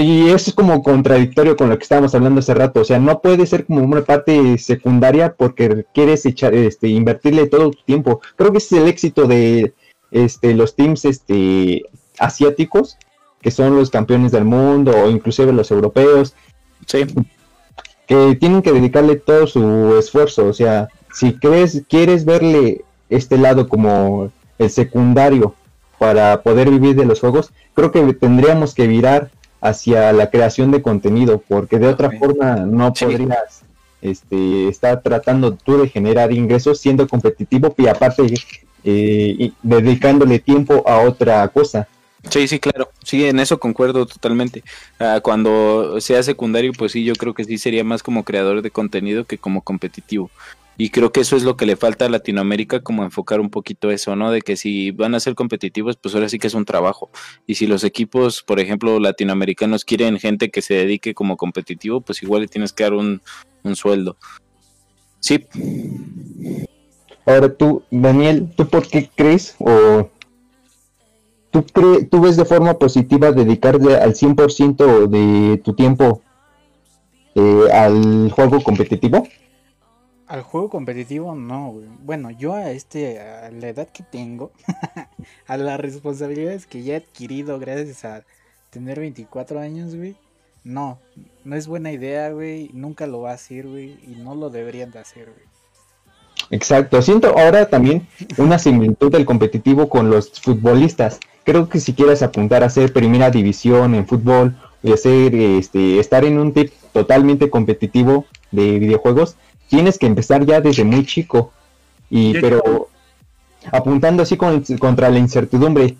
Y, 0.03 0.29
eso 0.29 0.51
es 0.51 0.53
como 0.53 0.83
contradictorio 0.83 1.57
con 1.57 1.67
lo 1.67 1.77
que 1.79 1.81
estábamos 1.81 2.13
hablando 2.13 2.41
hace 2.41 2.53
rato. 2.53 2.81
O 2.81 2.85
sea, 2.85 2.99
no 2.99 3.21
puede 3.21 3.47
ser 3.47 3.65
como 3.65 3.81
una 3.81 4.03
parte 4.03 4.59
secundaria 4.59 5.33
porque 5.35 5.83
quieres 5.95 6.27
echar, 6.27 6.53
este, 6.53 6.89
invertirle 6.89 7.47
todo 7.47 7.71
tu 7.71 7.81
tiempo. 7.85 8.21
Creo 8.35 8.51
que 8.51 8.59
ese 8.59 8.75
es 8.75 8.81
el 8.83 8.87
éxito 8.87 9.25
de 9.25 9.73
este, 10.11 10.53
los 10.53 10.75
teams 10.75 11.05
este, 11.05 11.85
asiáticos, 12.19 12.99
que 13.41 13.49
son 13.49 13.75
los 13.75 13.89
campeones 13.89 14.31
del 14.31 14.45
mundo, 14.45 14.91
o 14.95 15.09
inclusive 15.09 15.53
los 15.53 15.71
europeos. 15.71 16.35
Sí. 16.85 17.07
Que 18.05 18.37
tienen 18.39 18.61
que 18.61 18.73
dedicarle 18.73 19.15
todo 19.15 19.47
su 19.47 19.97
esfuerzo. 19.97 20.45
O 20.45 20.53
sea, 20.53 20.87
si 21.11 21.33
crees, 21.33 21.81
quieres 21.89 22.25
verle 22.25 22.83
este 23.09 23.39
lado 23.39 23.67
como 23.67 24.31
el 24.59 24.69
secundario 24.69 25.55
para 25.99 26.41
poder 26.41 26.69
vivir 26.69 26.95
de 26.95 27.05
los 27.05 27.19
juegos, 27.19 27.51
creo 27.75 27.91
que 27.91 28.13
tendríamos 28.13 28.73
que 28.73 28.87
virar 28.87 29.29
hacia 29.61 30.11
la 30.13 30.29
creación 30.29 30.71
de 30.71 30.81
contenido, 30.81 31.43
porque 31.47 31.77
de 31.77 31.87
otra 31.87 32.11
forma 32.11 32.55
no 32.55 32.93
podrías 32.93 33.63
este, 34.01 34.69
estar 34.69 35.01
tratando 35.01 35.53
tú 35.53 35.81
de 35.81 35.89
generar 35.89 36.31
ingresos 36.31 36.79
siendo 36.79 37.07
competitivo 37.07 37.75
y 37.77 37.87
aparte 37.87 38.33
eh, 38.83 39.51
dedicándole 39.61 40.39
tiempo 40.39 40.83
a 40.87 41.01
otra 41.01 41.47
cosa. 41.49 41.87
Sí, 42.29 42.47
sí, 42.47 42.59
claro. 42.59 42.89
Sí, 43.03 43.25
en 43.25 43.39
eso 43.39 43.59
concuerdo 43.59 44.05
totalmente. 44.05 44.63
Ah, 44.99 45.19
cuando 45.21 45.99
sea 46.01 46.21
secundario, 46.21 46.73
pues 46.77 46.91
sí, 46.91 47.03
yo 47.03 47.13
creo 47.15 47.33
que 47.33 47.45
sí 47.45 47.57
sería 47.57 47.83
más 47.83 48.03
como 48.03 48.23
creador 48.23 48.61
de 48.61 48.71
contenido 48.71 49.25
que 49.25 49.37
como 49.37 49.61
competitivo. 49.61 50.29
Y 50.81 50.91
creo 50.91 51.11
que 51.11 51.19
eso 51.19 51.35
es 51.35 51.43
lo 51.43 51.57
que 51.57 51.65
le 51.65 51.75
falta 51.75 52.05
a 52.05 52.09
Latinoamérica, 52.09 52.79
como 52.79 53.03
enfocar 53.03 53.41
un 53.41 53.49
poquito 53.49 53.91
eso, 53.91 54.15
¿no? 54.15 54.31
De 54.31 54.41
que 54.41 54.55
si 54.55 54.91
van 54.91 55.13
a 55.13 55.19
ser 55.19 55.35
competitivos, 55.35 55.97
pues 55.97 56.15
ahora 56.15 56.29
sí 56.29 56.39
que 56.39 56.47
es 56.47 56.53
un 56.53 56.63
trabajo. 56.63 57.09
Y 57.45 57.55
si 57.55 57.67
los 57.67 57.83
equipos, 57.83 58.43
por 58.43 58.61
ejemplo, 58.61 58.97
latinoamericanos 58.97 59.83
quieren 59.83 60.19
gente 60.19 60.49
que 60.49 60.61
se 60.61 60.75
dedique 60.75 61.13
como 61.13 61.35
competitivo, 61.35 61.99
pues 61.99 62.23
igual 62.23 62.43
le 62.43 62.47
tienes 62.47 62.71
que 62.71 62.83
dar 62.83 62.93
un, 62.93 63.21
un 63.63 63.75
sueldo. 63.75 64.15
Sí. 65.19 65.45
Ahora 67.25 67.53
tú, 67.53 67.83
Daniel, 67.91 68.49
¿tú 68.55 68.65
por 68.65 68.87
qué 68.87 69.09
crees 69.13 69.57
o 69.59 70.09
tú, 71.51 71.61
tú 72.09 72.21
ves 72.21 72.37
de 72.37 72.45
forma 72.45 72.79
positiva 72.79 73.33
dedicarle 73.33 73.97
al 73.97 74.13
100% 74.13 75.07
de 75.07 75.57
tu 75.57 75.73
tiempo 75.73 76.21
eh, 77.35 77.65
al 77.69 78.31
juego 78.31 78.63
competitivo? 78.63 79.27
Al 80.29 80.43
juego 80.43 80.69
competitivo 80.69 81.33
no, 81.33 81.71
güey. 81.71 81.87
Bueno, 82.05 82.29
yo 82.29 82.53
a 82.53 82.69
este 82.69 83.19
a 83.19 83.49
la 83.49 83.67
edad 83.67 83.87
que 83.89 84.03
tengo, 84.03 84.51
a 85.47 85.57
las 85.57 85.79
responsabilidades 85.79 86.67
que 86.67 86.83
ya 86.83 86.93
he 86.93 86.97
adquirido 86.97 87.57
gracias 87.57 88.05
a 88.05 88.23
tener 88.69 88.99
24 88.99 89.59
años, 89.59 89.95
güey. 89.95 90.15
No, 90.63 90.99
no 91.43 91.55
es 91.55 91.67
buena 91.67 91.91
idea, 91.91 92.29
güey. 92.29 92.69
Nunca 92.73 93.07
lo 93.07 93.21
va 93.21 93.31
a 93.31 93.33
hacer, 93.33 93.67
güey. 93.67 93.97
Y 94.05 94.19
no 94.23 94.35
lo 94.35 94.51
deberían 94.51 94.91
de 94.91 94.99
hacer, 94.99 95.25
güey. 95.25 95.47
Exacto. 96.51 97.01
Siento 97.01 97.35
ahora 97.35 97.67
también 97.67 98.07
una 98.37 98.59
similitud 98.59 99.11
del 99.11 99.25
competitivo 99.25 99.89
con 99.89 100.11
los 100.11 100.39
futbolistas. 100.39 101.19
Creo 101.43 101.69
que 101.69 101.79
si 101.79 101.93
quieres 101.93 102.21
apuntar 102.21 102.61
a 102.61 102.67
hacer 102.67 102.93
primera 102.93 103.31
división 103.31 103.95
en 103.95 104.05
fútbol 104.05 104.55
y 104.83 104.93
hacer, 104.93 105.33
este, 105.33 105.99
estar 105.99 106.23
en 106.23 106.37
un 106.37 106.53
tip 106.53 106.71
totalmente 106.93 107.49
competitivo 107.49 108.25
de 108.51 108.79
videojuegos, 108.79 109.35
tienes 109.69 109.97
que 109.97 110.07
empezar 110.07 110.45
ya 110.45 110.59
desde 110.59 110.83
muy 110.83 111.05
chico. 111.05 111.53
Y 112.09 112.33
pero 112.39 112.89
apuntando 113.71 114.23
así 114.23 114.35
contra 114.35 115.09
la 115.09 115.19
incertidumbre, 115.19 115.95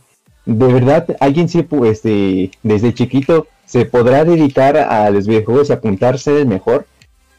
de 0.45 0.74
verdad 0.74 1.05
alguien 1.20 1.47
sí 1.47 1.65
este, 1.86 2.51
desde 2.63 2.93
chiquito 2.93 3.47
se 3.65 3.86
podrá 3.86 4.26
dedicar 4.26 4.78
a 4.78 5.09
los 5.11 5.28
videojuegos 5.28 5.70
y 5.70 5.74
apuntarse 5.74 6.43
mejor. 6.45 6.88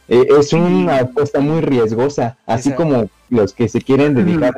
Eh, 0.08 0.26
es 0.38 0.52
una 0.52 0.98
apuesta 0.98 1.40
muy 1.40 1.60
riesgosa, 1.60 2.36
así 2.46 2.72
como 2.72 3.10
los 3.28 3.52
que 3.52 3.68
se 3.68 3.80
quieren 3.80 4.14
dedicar. 4.14 4.54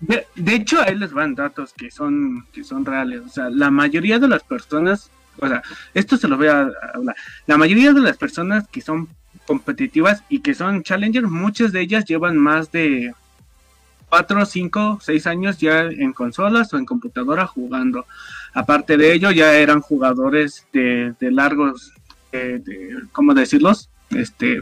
De, 0.00 0.26
de, 0.34 0.54
hecho, 0.54 0.80
ahí 0.80 0.96
les 0.96 1.12
van 1.12 1.34
datos 1.34 1.72
que 1.72 1.90
son, 1.90 2.46
que 2.52 2.64
son 2.64 2.84
reales. 2.84 3.22
O 3.24 3.28
sea, 3.28 3.50
la 3.50 3.70
mayoría 3.70 4.18
de 4.18 4.26
las 4.26 4.42
personas, 4.42 5.10
o 5.38 5.46
sea, 5.46 5.62
esto 5.94 6.16
se 6.16 6.26
lo 6.26 6.36
voy 6.36 6.48
a 6.48 6.70
hablar. 6.94 7.16
La 7.46 7.56
mayoría 7.56 7.92
de 7.92 8.00
las 8.00 8.16
personas 8.16 8.66
que 8.68 8.80
son 8.80 9.08
competitivas 9.50 10.22
y 10.28 10.42
que 10.42 10.54
son 10.54 10.84
challengers, 10.84 11.28
muchas 11.28 11.72
de 11.72 11.80
ellas 11.80 12.04
llevan 12.04 12.38
más 12.38 12.70
de 12.70 13.12
4, 14.08 14.46
5, 14.46 15.00
6 15.02 15.26
años 15.26 15.58
ya 15.58 15.80
en 15.86 16.12
consolas 16.12 16.72
o 16.72 16.78
en 16.78 16.86
computadora 16.86 17.48
jugando. 17.48 18.06
Aparte 18.54 18.96
de 18.96 19.12
ello, 19.12 19.32
ya 19.32 19.56
eran 19.56 19.80
jugadores 19.80 20.68
de, 20.72 21.16
largos, 21.20 21.92
de, 22.30 22.62
¿cómo 23.10 23.34
decirlos? 23.34 23.90
Este, 24.10 24.60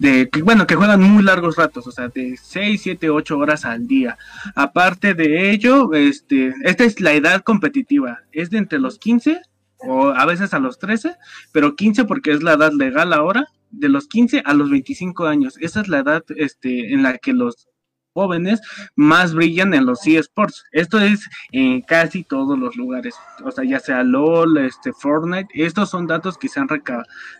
de 0.00 0.28
que 0.28 0.42
bueno, 0.42 0.66
que 0.66 0.74
juegan 0.74 1.00
muy 1.00 1.22
largos 1.22 1.54
ratos, 1.54 1.86
o 1.86 1.92
sea, 1.92 2.08
de 2.08 2.36
6, 2.36 2.82
7, 2.82 3.10
8 3.10 3.38
horas 3.38 3.64
al 3.64 3.86
día. 3.86 4.18
Aparte 4.56 5.14
de 5.14 5.52
ello, 5.52 5.94
este, 5.94 6.52
esta 6.64 6.82
es 6.82 7.00
la 7.00 7.12
edad 7.12 7.42
competitiva, 7.42 8.22
es 8.32 8.50
de 8.50 8.58
entre 8.58 8.80
los 8.80 8.98
15 8.98 9.40
o 9.78 10.08
a 10.08 10.26
veces 10.26 10.52
a 10.52 10.58
los 10.58 10.80
13, 10.80 11.14
pero 11.52 11.76
15 11.76 12.06
porque 12.06 12.32
es 12.32 12.42
la 12.42 12.54
edad 12.54 12.72
legal 12.72 13.12
ahora 13.12 13.46
de 13.78 13.88
los 13.88 14.08
15 14.08 14.42
a 14.44 14.54
los 14.54 14.70
25 14.70 15.26
años. 15.26 15.56
Esa 15.60 15.80
es 15.80 15.88
la 15.88 15.98
edad 15.98 16.24
este, 16.36 16.92
en 16.92 17.02
la 17.02 17.18
que 17.18 17.32
los 17.32 17.68
jóvenes 18.14 18.60
más 18.94 19.34
brillan 19.34 19.74
en 19.74 19.84
los 19.84 20.06
eSports. 20.06 20.64
Esto 20.72 20.98
es 21.00 21.28
en 21.52 21.82
casi 21.82 22.22
todos 22.22 22.58
los 22.58 22.76
lugares, 22.76 23.14
o 23.44 23.50
sea, 23.50 23.64
ya 23.64 23.80
sea 23.80 24.02
LOL, 24.02 24.56
este, 24.58 24.92
Fortnite, 24.92 25.48
estos 25.52 25.90
son 25.90 26.06
datos 26.06 26.38
que 26.38 26.48
se 26.48 26.60
han 26.60 26.68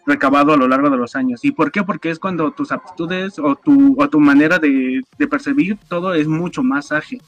recabado 0.05 0.53
a 0.53 0.57
lo 0.57 0.68
largo 0.68 0.91
de 0.91 0.97
los 0.97 1.14
años. 1.14 1.45
¿Y 1.45 1.53
por 1.53 1.70
qué? 1.72 1.85
Porque 1.85 2.11
es 2.11 2.18
cuando 2.18 2.51
tus 2.51 2.72
aptitudes 2.72 3.39
o 3.39 3.55
tu, 3.55 3.95
o 3.99 4.09
tu 4.09 4.20
manera 4.20 4.59
de, 4.59 5.03
percibir 5.30 5.78
todo 5.89 6.12
es 6.14 6.28
mucho 6.28 6.62
más 6.62 6.93
ágil. 6.93 7.22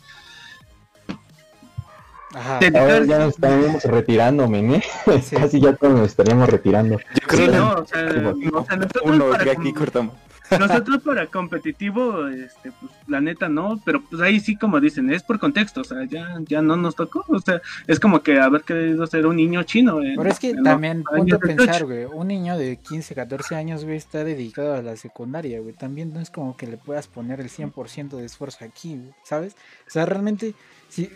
Ajá. 2.37 2.61
ya 2.61 3.18
nos 3.18 3.34
estaríamos 3.34 3.82
retirando, 3.84 4.45
¿eh? 4.55 4.82
Casi 5.30 5.61
ya 5.61 5.76
nos 5.80 6.07
estaríamos 6.07 6.51
retirando. 6.51 6.99
Yo 6.99 7.26
creo 7.26 7.51
que 7.51 7.57
no, 7.57 7.70
o 7.72 7.87
sea, 7.87 8.07
o 8.53 8.64
sea 8.64 8.76
nosotros 8.76 9.37
para 9.39 9.53
aquí 9.53 9.72
cortamos. 9.72 10.14
Nosotros 10.61 11.03
para 11.03 11.26
competitivo, 11.26 12.28
este, 12.28 12.70
pues 12.70 12.93
la 13.09 13.20
neta 13.20 13.49
no, 13.49 13.80
pero 13.84 14.01
pues 14.05 14.22
ahí 14.22 14.39
sí 14.39 14.57
como 14.57 14.78
dicen, 14.78 15.11
es 15.12 15.24
por 15.24 15.41
contexto, 15.41 15.80
o 15.80 15.84
sea, 15.84 16.05
ya, 16.05 16.37
ya 16.47 16.62
no 16.62 16.76
nos 16.76 16.95
tocó, 16.95 17.24
o 17.26 17.41
sea, 17.41 17.61
es 17.89 17.99
como 17.99 18.22
que 18.22 18.39
haber 18.39 18.62
querido 18.62 19.05
ser 19.09 19.26
un 19.26 19.37
niño 19.37 19.64
chino. 19.64 19.99
pero 20.16 20.30
es 20.30 20.39
que 20.39 20.55
también, 20.55 21.03
ponte 21.03 21.34
a 21.34 21.39
pensar, 21.39 21.84
güey, 21.84 22.05
un 22.05 22.28
niño 22.28 22.57
de 22.57 22.76
15, 22.76 23.16
14 23.16 23.57
años, 23.57 23.84
güey, 23.84 23.97
está 23.97 24.22
dedicado 24.22 24.74
a 24.74 24.82
la 24.82 24.97
secundaria, 24.97 25.61
güey, 25.61 25.74
también 25.74 26.12
no 26.12 26.20
es 26.20 26.30
como 26.30 26.57
que 26.57 26.68
le 26.68 26.76
puedas 26.76 27.09
poner 27.09 27.41
el 27.41 27.49
100% 27.49 28.11
de 28.11 28.24
esfuerzo 28.24 28.64
aquí, 28.64 29.01
¿sabes? 29.24 29.57
O 29.89 29.91
sea, 29.91 30.07
realmente 30.07 30.55
si 30.89 31.11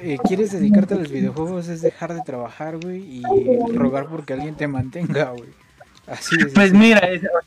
eh, 0.00 0.18
quieres 0.26 0.52
dedicarte 0.52 0.94
a 0.94 0.98
los 0.98 1.10
videojuegos 1.10 1.68
es 1.68 1.82
dejar 1.82 2.14
de 2.14 2.22
trabajar, 2.22 2.78
güey, 2.78 3.20
y 3.20 3.22
rogar 3.74 4.06
porque 4.06 4.32
alguien 4.32 4.54
te 4.54 4.68
mantenga, 4.68 5.30
güey. 5.30 5.50
Así 6.06 6.36
pues 6.54 6.72
mira, 6.72 7.00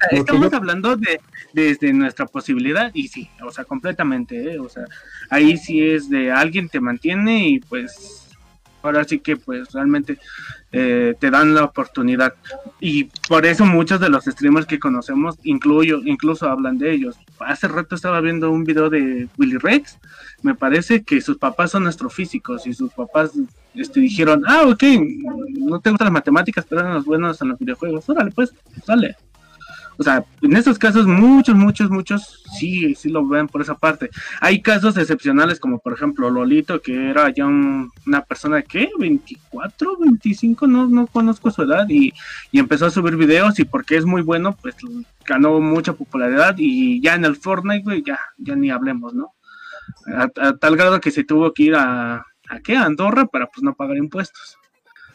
estamos 0.10 0.52
hablando 0.52 0.96
de 0.96 1.20
desde 1.54 1.94
nuestra 1.94 2.26
posibilidad 2.26 2.90
y 2.94 3.08
sí, 3.08 3.30
o 3.46 3.52
sea, 3.52 3.66
completamente, 3.66 4.54
¿eh? 4.54 4.60
o 4.60 4.68
sea, 4.68 4.86
ahí 5.30 5.58
sí 5.58 5.84
es 5.84 6.10
de 6.10 6.32
alguien 6.32 6.68
te 6.68 6.80
mantiene 6.80 7.50
y 7.50 7.60
pues 7.60 8.28
ahora 8.82 9.04
sí 9.04 9.20
que 9.20 9.38
pues 9.38 9.72
realmente 9.74 10.18
eh, 10.72 11.14
te 11.20 11.30
dan 11.30 11.54
la 11.54 11.66
oportunidad 11.66 12.34
y 12.80 13.06
por 13.28 13.46
eso 13.46 13.66
muchos 13.66 14.00
de 14.00 14.10
los 14.10 14.26
streamers 14.26 14.66
que 14.66 14.80
conocemos 14.80 15.38
incluyo 15.44 16.02
incluso 16.04 16.50
hablan 16.50 16.78
de 16.78 16.94
ellos 16.94 17.16
hace 17.40 17.68
rato 17.68 17.96
estaba 17.96 18.22
viendo 18.22 18.52
un 18.52 18.64
video 18.64 18.90
de 18.90 19.28
Willy 19.38 19.58
Rex. 19.58 19.98
Me 20.42 20.56
parece 20.56 21.04
que 21.04 21.22
sus 21.22 21.38
papás 21.38 21.72
son 21.72 21.88
astrofísicos 21.88 22.68
y 22.68 22.74
sus 22.74 22.92
papás 22.94 23.32
este, 23.74 24.00
dijeron 24.00 24.44
ah 24.48 24.64
ok 24.68 24.84
no 25.60 25.80
te 25.80 25.92
gustan 25.92 26.06
las 26.06 26.14
matemáticas 26.14 26.66
pero 26.68 26.82
eran 26.82 26.96
los 26.96 27.06
buenos 27.06 27.42
en 27.42 27.50
los 27.50 27.60
videojuegos. 27.60 28.10
Órale 28.10 28.32
pues 28.32 28.54
sale 28.86 29.16
o 30.00 30.04
sea, 30.04 30.24
en 30.42 30.56
estos 30.56 30.78
casos 30.78 31.08
muchos, 31.08 31.56
muchos, 31.56 31.90
muchos 31.90 32.44
sí, 32.58 32.94
sí 32.96 33.10
lo 33.10 33.28
ven 33.28 33.48
por 33.48 33.62
esa 33.62 33.76
parte. 33.76 34.10
Hay 34.42 34.62
casos 34.62 34.96
excepcionales 34.98 35.60
como 35.60 35.80
por 35.80 35.94
ejemplo 35.94 36.30
Lolito, 36.30 36.82
que 36.82 37.10
era 37.10 37.34
ya 37.34 37.46
una 37.48 38.22
persona 38.28 38.62
qué, 38.62 38.90
24, 39.00 39.98
25, 39.98 40.68
no, 40.68 40.88
no 40.88 41.08
conozco 41.08 41.50
su 41.50 41.64
edad 41.64 41.88
y, 41.90 42.14
empezó 42.52 42.88
a 42.88 42.92
subir 42.92 43.16
videos 43.16 43.60
y 43.60 43.66
porque 43.66 43.98
es 43.98 44.06
muy 44.06 44.22
bueno, 44.22 44.58
pues 44.62 44.76
ganó 45.26 45.60
mucha 45.62 45.94
popularidad 45.94 46.56
y 46.58 47.02
ya 47.02 47.16
en 47.16 47.24
el 47.26 47.36
Fortnite, 47.36 48.04
ya, 48.06 48.20
ya 48.38 48.56
ni 48.56 48.72
hablemos, 48.72 49.14
¿no? 49.14 49.34
A, 50.08 50.28
tal 50.54 50.76
grado 50.76 51.00
que 51.00 51.12
se 51.12 51.24
tuvo 51.24 51.54
que 51.54 51.64
ir 51.64 51.76
a, 51.76 52.26
¿a 52.50 52.60
qué? 52.64 52.76
A 52.76 52.86
Andorra 52.86 53.26
para 53.26 53.48
pues 53.48 53.64
no 53.64 53.74
pagar 53.76 53.98
impuestos. 53.98 54.58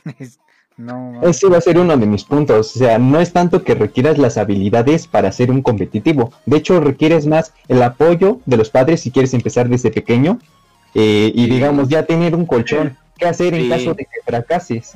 No, 0.76 1.20
Ese 1.22 1.48
va 1.48 1.58
a 1.58 1.60
ser 1.60 1.78
uno 1.78 1.96
de 1.96 2.06
mis 2.06 2.24
puntos. 2.24 2.74
O 2.74 2.78
sea, 2.78 2.98
no 2.98 3.20
es 3.20 3.32
tanto 3.32 3.62
que 3.62 3.74
requieras 3.74 4.18
las 4.18 4.36
habilidades 4.36 5.06
para 5.06 5.30
ser 5.32 5.50
un 5.50 5.62
competitivo. 5.62 6.32
De 6.46 6.56
hecho, 6.56 6.80
requieres 6.80 7.26
más 7.26 7.52
el 7.68 7.82
apoyo 7.82 8.40
de 8.46 8.56
los 8.56 8.70
padres 8.70 9.00
si 9.00 9.10
quieres 9.10 9.34
empezar 9.34 9.68
desde 9.68 9.90
pequeño. 9.90 10.38
Eh, 10.94 11.32
y 11.34 11.46
digamos, 11.48 11.88
ya 11.88 12.04
tener 12.04 12.34
un 12.34 12.46
colchón. 12.46 12.96
¿Qué 13.16 13.26
hacer 13.26 13.54
en 13.54 13.68
caso 13.68 13.94
de 13.94 14.04
que 14.04 14.20
fracases? 14.24 14.94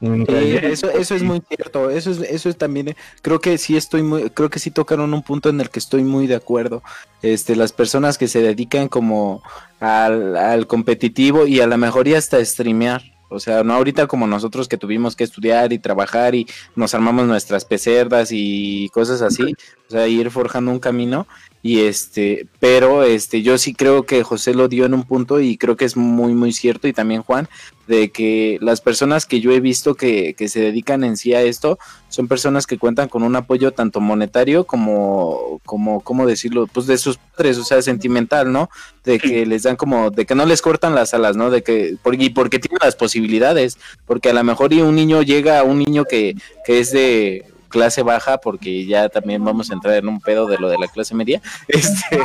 eso, 0.00 0.90
eso 0.90 1.14
es 1.14 1.22
muy 1.22 1.42
cierto, 1.48 1.90
eso 1.90 2.10
es, 2.12 2.18
eso 2.18 2.48
es 2.48 2.56
también, 2.56 2.94
creo 3.20 3.40
que 3.40 3.58
sí 3.58 3.76
estoy 3.76 4.04
muy, 4.04 4.30
creo 4.30 4.48
que 4.48 4.60
sí 4.60 4.70
tocaron 4.70 5.12
un 5.12 5.22
punto 5.22 5.48
en 5.48 5.60
el 5.60 5.70
que 5.70 5.80
estoy 5.80 6.04
muy 6.04 6.26
de 6.26 6.36
acuerdo. 6.36 6.82
Este, 7.22 7.56
las 7.56 7.72
personas 7.72 8.16
que 8.16 8.28
se 8.28 8.40
dedican 8.40 8.88
como 8.88 9.42
al, 9.80 10.36
al 10.36 10.66
competitivo 10.66 11.46
y 11.46 11.60
a 11.60 11.66
la 11.66 11.76
mejor 11.76 12.08
hasta 12.08 12.44
streamear. 12.44 13.02
O 13.28 13.40
sea, 13.40 13.62
no 13.62 13.74
ahorita 13.74 14.06
como 14.06 14.26
nosotros 14.26 14.68
que 14.68 14.78
tuvimos 14.78 15.14
que 15.14 15.24
estudiar 15.24 15.72
y 15.72 15.78
trabajar 15.78 16.34
y 16.34 16.46
nos 16.74 16.94
armamos 16.94 17.26
nuestras 17.26 17.64
pecerdas 17.64 18.30
y 18.32 18.88
cosas 18.90 19.22
así, 19.22 19.54
o 19.88 19.90
sea, 19.90 20.08
ir 20.08 20.30
forjando 20.30 20.70
un 20.70 20.78
camino 20.78 21.26
y 21.62 21.80
este, 21.80 22.46
pero 22.60 23.02
este, 23.02 23.42
yo 23.42 23.58
sí 23.58 23.74
creo 23.74 24.04
que 24.04 24.22
José 24.22 24.54
lo 24.54 24.68
dio 24.68 24.84
en 24.84 24.94
un 24.94 25.04
punto 25.04 25.40
y 25.40 25.56
creo 25.56 25.76
que 25.76 25.84
es 25.84 25.96
muy, 25.96 26.32
muy 26.32 26.52
cierto 26.52 26.86
y 26.86 26.92
también 26.92 27.22
Juan, 27.22 27.48
de 27.88 28.10
que 28.10 28.58
las 28.60 28.80
personas 28.80 29.26
que 29.26 29.40
yo 29.40 29.50
he 29.50 29.60
visto 29.60 29.94
que, 29.94 30.34
que 30.34 30.48
se 30.48 30.60
dedican 30.60 31.02
en 31.02 31.16
sí 31.16 31.34
a 31.34 31.42
esto 31.42 31.78
son 32.10 32.28
personas 32.28 32.66
que 32.66 32.78
cuentan 32.78 33.08
con 33.08 33.22
un 33.22 33.34
apoyo 33.34 33.72
tanto 33.72 34.00
monetario 34.00 34.64
como, 34.64 35.60
como, 35.64 36.00
¿cómo 36.00 36.26
decirlo? 36.26 36.66
Pues 36.66 36.86
de 36.86 36.98
sus 36.98 37.16
padres, 37.16 37.58
o 37.58 37.64
sea, 37.64 37.82
sentimental, 37.82 38.52
¿no? 38.52 38.70
De 39.04 39.18
que 39.18 39.44
les 39.46 39.64
dan 39.64 39.76
como, 39.76 40.10
de 40.10 40.26
que 40.26 40.34
no 40.34 40.46
les 40.46 40.62
cortan 40.62 40.94
las 40.94 41.12
alas, 41.12 41.36
¿no? 41.36 41.50
De 41.50 41.62
que, 41.62 41.96
porque, 42.02 42.24
y 42.24 42.30
porque 42.30 42.58
tienen 42.58 42.78
las 42.82 42.94
posibilidades, 42.94 43.78
porque 44.06 44.30
a 44.30 44.34
lo 44.34 44.44
mejor 44.44 44.72
y 44.72 44.82
un 44.82 44.94
niño 44.94 45.22
llega 45.22 45.58
a 45.58 45.64
un 45.64 45.78
niño 45.78 46.04
que, 46.04 46.36
que 46.64 46.80
es 46.80 46.92
de 46.92 47.44
clase 47.68 48.02
baja, 48.02 48.38
porque 48.38 48.86
ya 48.86 49.08
también 49.08 49.44
vamos 49.44 49.70
a 49.70 49.74
entrar 49.74 49.94
en 49.94 50.08
un 50.08 50.20
pedo 50.20 50.46
de 50.46 50.58
lo 50.58 50.68
de 50.68 50.78
la 50.78 50.88
clase 50.88 51.14
media, 51.14 51.40
este, 51.68 52.18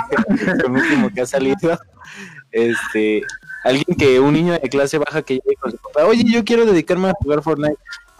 lo 0.63 0.73
último 0.73 1.09
que 1.09 1.21
ha 1.21 1.25
salido, 1.25 1.79
este, 2.51 3.21
alguien 3.63 3.95
que, 3.97 4.19
un 4.19 4.33
niño 4.33 4.53
de 4.53 4.69
clase 4.69 4.97
baja 4.97 5.21
que 5.21 5.35
llegue 5.35 5.55
con 5.59 5.71
su 5.71 5.77
papá, 5.77 6.05
oye, 6.05 6.23
yo 6.25 6.43
quiero 6.43 6.65
dedicarme 6.65 7.09
a 7.09 7.13
jugar 7.13 7.41
Fortnite, 7.41 7.77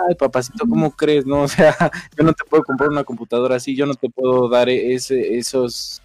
ay 0.08 0.16
papacito, 0.16 0.66
¿cómo 0.68 0.92
crees? 0.92 1.26
No, 1.26 1.42
o 1.44 1.48
sea, 1.48 1.76
yo 2.18 2.24
no 2.24 2.34
te 2.34 2.44
puedo 2.46 2.64
comprar 2.64 2.90
una 2.90 3.04
computadora 3.04 3.56
así, 3.56 3.76
yo 3.76 3.86
no 3.86 3.96
te 3.96 4.10
puedo 4.10 4.50
dar 4.50 4.70
ese, 4.70 5.38
esos, 5.38 6.02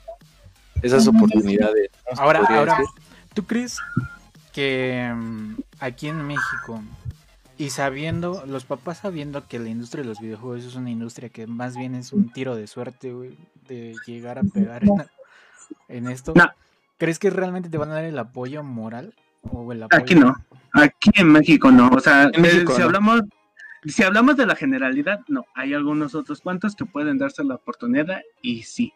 esas 0.82 1.06
oportunidades. 1.06 1.90
Ahora, 2.16 2.40
ahora, 2.48 2.78
¿tú 3.34 3.44
crees 3.44 3.78
que 4.52 5.12
mm, 5.14 5.54
aquí 5.80 6.08
en 6.08 6.26
México 6.26 6.82
y 7.58 7.70
sabiendo, 7.70 8.44
los 8.46 8.64
papás 8.64 8.98
sabiendo 8.98 9.46
que 9.48 9.58
la 9.58 9.68
industria 9.68 10.02
de 10.02 10.08
los 10.08 10.20
videojuegos 10.20 10.64
es 10.64 10.76
una 10.76 10.90
industria 10.90 11.28
que 11.28 11.48
más 11.48 11.76
bien 11.76 11.96
es 11.96 12.12
un 12.12 12.32
tiro 12.32 12.54
de 12.54 12.68
suerte, 12.68 13.12
güey, 13.12 13.36
de 13.66 13.94
llegar 14.06 14.38
a 14.38 14.42
pegar 14.42 14.84
en, 15.88 16.06
esto, 16.06 16.32
¿crees 16.98 17.18
que 17.18 17.30
realmente 17.30 17.68
te 17.68 17.76
van 17.76 17.90
a 17.90 17.94
dar 17.94 18.04
el 18.04 18.18
apoyo 18.18 18.62
moral? 18.62 19.12
O 19.42 19.72
el 19.72 19.82
apoyo? 19.82 20.00
Aquí 20.00 20.14
no, 20.14 20.34
aquí 20.72 21.10
en 21.14 21.32
México 21.32 21.72
no, 21.72 21.88
o 21.88 22.00
sea, 22.00 22.30
eh, 22.32 22.64
si 22.74 22.82
hablamos 22.82 23.22
si 23.84 24.02
hablamos 24.02 24.36
de 24.36 24.46
la 24.46 24.56
generalidad, 24.56 25.20
no, 25.28 25.44
hay 25.54 25.74
algunos 25.74 26.14
otros 26.14 26.40
cuantos 26.40 26.74
que 26.74 26.84
pueden 26.84 27.18
darse 27.18 27.44
la 27.44 27.54
oportunidad 27.56 28.20
y 28.42 28.62
sí, 28.62 28.92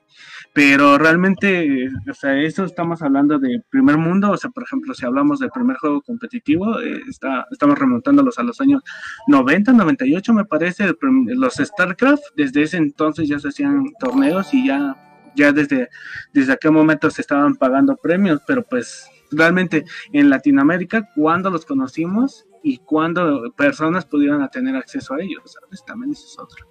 pero 0.52 0.98
realmente, 0.98 1.88
o 2.10 2.14
sea, 2.14 2.36
eso 2.36 2.64
estamos 2.64 3.02
hablando 3.02 3.38
de 3.38 3.62
primer 3.70 3.96
mundo, 3.96 4.30
o 4.30 4.36
sea, 4.36 4.50
por 4.50 4.64
ejemplo, 4.64 4.94
si 4.94 5.06
hablamos 5.06 5.38
del 5.38 5.50
primer 5.50 5.76
juego 5.76 6.02
competitivo, 6.02 6.80
eh, 6.80 7.00
está, 7.08 7.46
estamos 7.50 7.78
remontándolos 7.78 8.38
a 8.38 8.42
los 8.42 8.60
años 8.60 8.82
90, 9.28 9.72
98 9.72 10.34
me 10.34 10.44
parece, 10.44 10.92
los 11.26 11.54
StarCraft, 11.54 12.22
desde 12.36 12.62
ese 12.62 12.76
entonces 12.78 13.28
ya 13.28 13.38
se 13.38 13.48
hacían 13.48 13.84
torneos 14.00 14.52
y 14.52 14.66
ya, 14.66 14.96
ya 15.36 15.52
desde, 15.52 15.88
desde 16.32 16.52
aquel 16.52 16.72
momento 16.72 17.10
se 17.10 17.20
estaban 17.20 17.54
pagando 17.54 17.96
premios, 17.96 18.40
pero 18.46 18.62
pues 18.62 19.06
realmente 19.30 19.84
en 20.12 20.30
Latinoamérica, 20.30 21.08
cuando 21.14 21.50
los 21.50 21.64
conocimos, 21.64 22.46
y 22.62 22.78
cuándo 22.78 23.52
personas 23.56 24.04
pudieran 24.04 24.48
tener 24.50 24.76
acceso 24.76 25.14
a 25.14 25.20
ellos, 25.20 25.42
¿sabes? 25.60 25.84
También 25.84 26.12
eso 26.12 26.26
es 26.26 26.38
otro. 26.38 26.66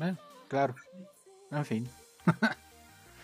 Eh, 0.00 0.14
claro, 0.48 0.74
en 1.50 1.64
fin. 1.64 1.88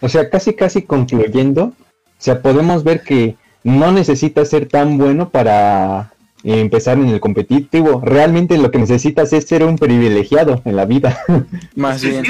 o 0.01 0.09
sea, 0.09 0.31
casi 0.31 0.55
casi 0.55 0.83
concluyendo, 0.83 1.65
o 1.65 1.75
sea, 2.19 2.41
podemos 2.41 2.85
ver 2.85 3.03
que 3.03 3.37
no 3.65 3.93
necesita 3.93 4.45
ser 4.45 4.69
tan 4.69 4.99
bueno 4.99 5.31
para 5.31 6.13
empezar 6.45 6.99
en 6.99 7.09
el 7.09 7.21
competitivo. 7.21 8.01
Realmente 8.05 8.59
lo 8.59 8.71
que 8.71 8.79
necesitas 8.79 9.33
es 9.33 9.47
ser 9.47 9.65
un 9.65 9.77
privilegiado 9.77 10.63
en 10.65 10.77
la 10.77 10.85
vida. 10.87 11.19
Más 11.77 12.03
bien. 12.03 12.25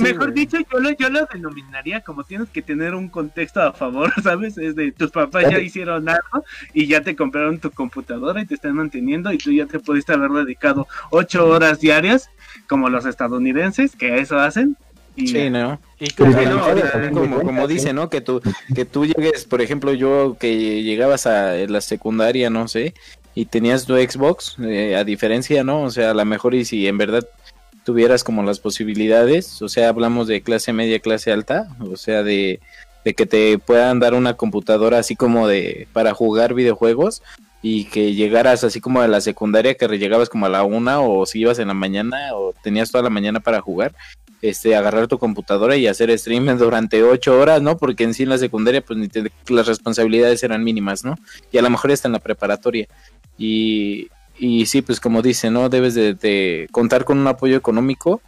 mejor 0.00 0.32
dicho, 0.32 0.58
yo 0.58 0.80
lo, 0.80 0.90
yo 0.90 1.10
lo 1.10 1.26
denominaría 1.32 2.00
como 2.00 2.24
tienes 2.24 2.48
que 2.48 2.62
tener 2.62 2.94
un 2.94 3.08
contexto 3.08 3.60
a 3.60 3.72
favor, 3.72 4.12
¿sabes? 4.22 4.58
Es 4.58 4.74
de 4.76 4.92
tus 4.92 5.10
papás 5.10 5.44
ya 5.50 5.58
hicieron 5.58 6.08
algo 6.08 6.44
y 6.72 6.86
ya 6.86 7.02
te 7.02 7.16
compraron 7.16 7.58
tu 7.58 7.70
computadora 7.70 8.40
y 8.40 8.46
te 8.46 8.54
están 8.54 8.74
manteniendo 8.74 9.32
y 9.32 9.38
tú 9.38 9.52
ya 9.52 9.66
te 9.66 9.78
pudiste 9.78 10.12
haber 10.12 10.30
dedicado 10.30 10.86
ocho 11.10 11.48
horas 11.48 11.80
diarias 11.80 12.30
como 12.68 12.88
los 12.88 13.06
estadounidenses 13.06 13.96
que 13.96 14.18
eso 14.18 14.38
hacen 14.38 14.76
sí, 15.16 15.50
¿no? 15.50 15.80
Y 16.00 16.10
como, 16.10 17.40
como, 17.42 17.68
dice, 17.68 17.92
¿no? 17.92 18.10
Que 18.10 18.20
tú, 18.20 18.40
que 18.74 18.84
tú 18.84 19.06
llegues, 19.06 19.44
por 19.44 19.62
ejemplo, 19.62 19.92
yo 19.92 20.36
que 20.38 20.82
llegabas 20.82 21.26
a 21.26 21.54
la 21.54 21.80
secundaria, 21.80 22.50
no 22.50 22.68
sé, 22.68 22.94
y 23.34 23.46
tenías 23.46 23.86
tu 23.86 23.94
Xbox, 23.94 24.56
eh, 24.60 24.96
a 24.96 25.04
diferencia, 25.04 25.64
¿no? 25.64 25.82
O 25.82 25.90
sea, 25.90 26.10
a 26.10 26.14
lo 26.14 26.24
mejor 26.24 26.54
y 26.54 26.64
si 26.64 26.86
en 26.86 26.98
verdad 26.98 27.26
tuvieras 27.84 28.24
como 28.24 28.42
las 28.42 28.60
posibilidades, 28.60 29.60
o 29.60 29.68
sea, 29.68 29.88
hablamos 29.88 30.28
de 30.28 30.42
clase 30.42 30.72
media, 30.72 31.00
clase 31.00 31.32
alta, 31.32 31.68
o 31.80 31.96
sea, 31.96 32.22
de, 32.22 32.60
de 33.04 33.14
que 33.14 33.26
te 33.26 33.58
puedan 33.58 34.00
dar 34.00 34.14
una 34.14 34.34
computadora 34.34 34.98
así 34.98 35.16
como 35.16 35.48
de 35.48 35.88
para 35.92 36.14
jugar 36.14 36.54
videojuegos 36.54 37.22
y 37.60 37.86
que 37.86 38.14
llegaras 38.14 38.62
así 38.64 38.80
como 38.80 39.00
a 39.00 39.08
la 39.08 39.20
secundaria, 39.20 39.74
que 39.74 39.88
llegabas 39.88 40.28
como 40.28 40.46
a 40.46 40.50
la 40.50 40.62
una 40.62 41.00
o 41.00 41.26
si 41.26 41.40
ibas 41.40 41.58
en 41.58 41.68
la 41.68 41.74
mañana 41.74 42.34
o 42.34 42.54
tenías 42.62 42.90
toda 42.90 43.04
la 43.04 43.10
mañana 43.10 43.40
para 43.40 43.60
jugar 43.60 43.94
este, 44.44 44.76
agarrar 44.76 45.08
tu 45.08 45.18
computadora 45.18 45.74
y 45.76 45.86
hacer 45.86 46.10
streaming 46.10 46.56
durante 46.58 47.02
ocho 47.02 47.38
horas, 47.40 47.62
¿no? 47.62 47.78
Porque 47.78 48.04
en 48.04 48.12
sí 48.12 48.24
en 48.24 48.28
la 48.28 48.38
secundaria, 48.38 48.84
pues 48.84 48.98
ni 48.98 49.08
las 49.48 49.66
responsabilidades 49.66 50.42
eran 50.42 50.62
mínimas, 50.62 51.02
¿no? 51.02 51.16
Y 51.50 51.56
a 51.56 51.62
lo 51.62 51.70
mejor 51.70 51.90
está 51.90 52.08
en 52.08 52.12
la 52.12 52.18
preparatoria. 52.18 52.86
Y, 53.38 54.08
y 54.38 54.66
sí, 54.66 54.82
pues 54.82 55.00
como 55.00 55.22
dice, 55.22 55.50
¿no? 55.50 55.68
Debes 55.68 55.94
de, 55.94 56.68
contar 56.70 57.04
con 57.04 57.18
un 57.18 57.26
apoyo 57.26 57.56
económico. 57.56 58.20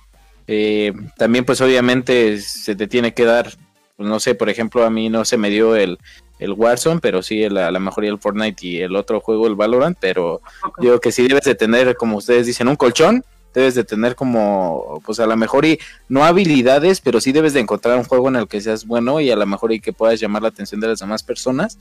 Eh, 0.46 0.92
también, 1.16 1.44
pues 1.44 1.61
obviamente 1.61 2.40
se 2.40 2.76
te 2.76 2.86
tiene 2.86 3.14
que 3.14 3.24
dar, 3.24 3.52
pues, 3.96 4.09
no 4.09 4.20
sé, 4.20 4.34
por 4.34 4.48
ejemplo, 4.48 4.84
a 4.84 4.90
mí 4.90 5.09
no 5.09 5.24
se 5.24 5.36
me 5.36 5.50
dio 5.50 5.74
el, 5.74 5.98
el 6.38 6.52
Warzone, 6.52 7.00
pero 7.00 7.22
sí 7.22 7.44
a 7.44 7.50
la 7.50 7.80
mejor 7.80 8.04
el 8.04 8.18
Fortnite 8.18 8.66
y 8.66 8.80
el 8.80 8.94
otro 8.94 9.20
juego, 9.20 9.46
el 9.46 9.54
Valorant, 9.54 9.96
pero 10.00 10.40
digo 10.78 11.00
que 11.00 11.12
sí 11.12 11.26
debes 11.26 11.44
de 11.44 11.54
tener, 11.54 11.96
como 11.96 12.18
ustedes 12.18 12.46
dicen, 12.46 12.68
un 12.68 12.76
colchón 12.76 13.24
debes 13.57 13.74
de 13.74 13.84
tener 13.84 14.14
como, 14.14 15.00
pues 15.07 15.18
a 15.18 15.26
lo 15.26 15.34
mejor 15.34 15.64
y 15.64 15.80
no 16.11 16.24
habilidades, 16.24 17.00
pero 17.00 17.22
sí 17.22 17.32
debes 17.32 17.54
de 17.54 17.61
encontrar 17.61 17.96
un 17.96 18.04
juego 18.04 18.28
en 18.28 18.36
el 18.36 18.48
que 18.48 18.61
seas 18.61 18.86
bueno 18.86 19.18
y 19.18 19.30
a 19.30 19.36
lo 19.36 19.46
mejor 19.46 19.72
y 19.72 19.80
que 19.80 19.94
puedas 19.94 20.20
llamar 20.20 20.42
la 20.42 20.48
atención 20.48 20.78
de 20.78 20.88
las 20.88 20.98
demás 20.98 21.22
personas. 21.22 21.78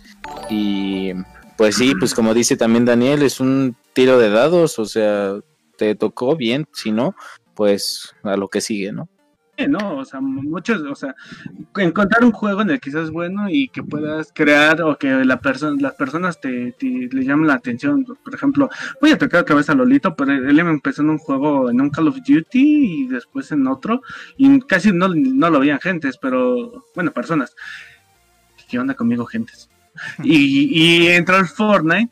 Y 0.50 1.12
pues 1.58 1.76
sí, 1.76 1.94
pues 1.96 2.14
como 2.14 2.34
dice 2.34 2.58
también 2.58 2.86
Daniel, 2.86 3.22
es 3.24 3.40
un 3.40 3.76
tiro 3.94 4.20
de 4.20 4.30
dados, 4.30 4.80
o 4.80 4.86
sea, 4.86 5.36
te 5.78 5.96
tocó 5.96 6.36
bien, 6.36 6.68
si 6.74 6.92
no, 6.92 7.16
pues 7.54 8.14
a 8.24 8.36
lo 8.36 8.48
que 8.48 8.62
sigue, 8.62 8.92
¿no? 8.92 9.10
no, 9.70 9.98
o 9.98 10.06
sea, 10.06 10.20
muchos, 10.20 10.82
o 10.82 10.96
sea, 10.96 11.16
encontrar 11.78 12.24
un 12.26 12.32
juego 12.32 12.62
en 12.62 12.72
el 12.72 12.80
que 12.80 12.92
seas 12.92 13.10
bueno 13.10 13.50
y 13.50 13.70
que 13.70 13.84
puedas 13.84 14.32
crear 14.34 14.82
o 14.82 14.98
que 14.98 15.08
la 15.24 15.40
persona, 15.40 15.78
las 15.80 15.94
personas 15.94 16.42
te, 16.42 16.76
le 16.80 17.24
llamen 17.24 17.48
la 17.48 17.54
atención. 17.54 18.04
Por 18.04 18.36
ejemplo, 18.36 18.70
voy 19.00 19.12
a 19.12 19.18
tocar 19.18 19.46
cabeza 19.46 19.72
a 19.72 19.76
Lolito, 19.76 20.16
pero 20.16 20.34
él 20.34 20.60
empezó 20.60 21.02
en 21.04 21.12
un 21.12 21.18
juego, 21.18 21.70
en 21.70 21.80
un 21.80 21.90
Call 21.90 22.10
of 22.10 22.18
Duty 22.18 23.04
y 23.04 23.08
después 23.08 23.52
en 23.52 23.66
otro, 23.68 24.02
y 24.38 24.60
casi 24.62 24.92
no, 24.92 25.08
no 25.08 25.50
lo 25.50 25.60
veían 25.60 25.80
gentes, 25.80 26.18
pero, 26.18 26.86
bueno, 26.94 27.12
personas. 27.12 27.56
¿Qué 28.68 28.80
onda 28.80 28.96
conmigo, 28.96 29.26
gentes? 29.26 29.70
Y, 30.24 31.06
y 31.06 31.08
entró 31.08 31.38
el 31.38 31.48
Fortnite 31.48 32.10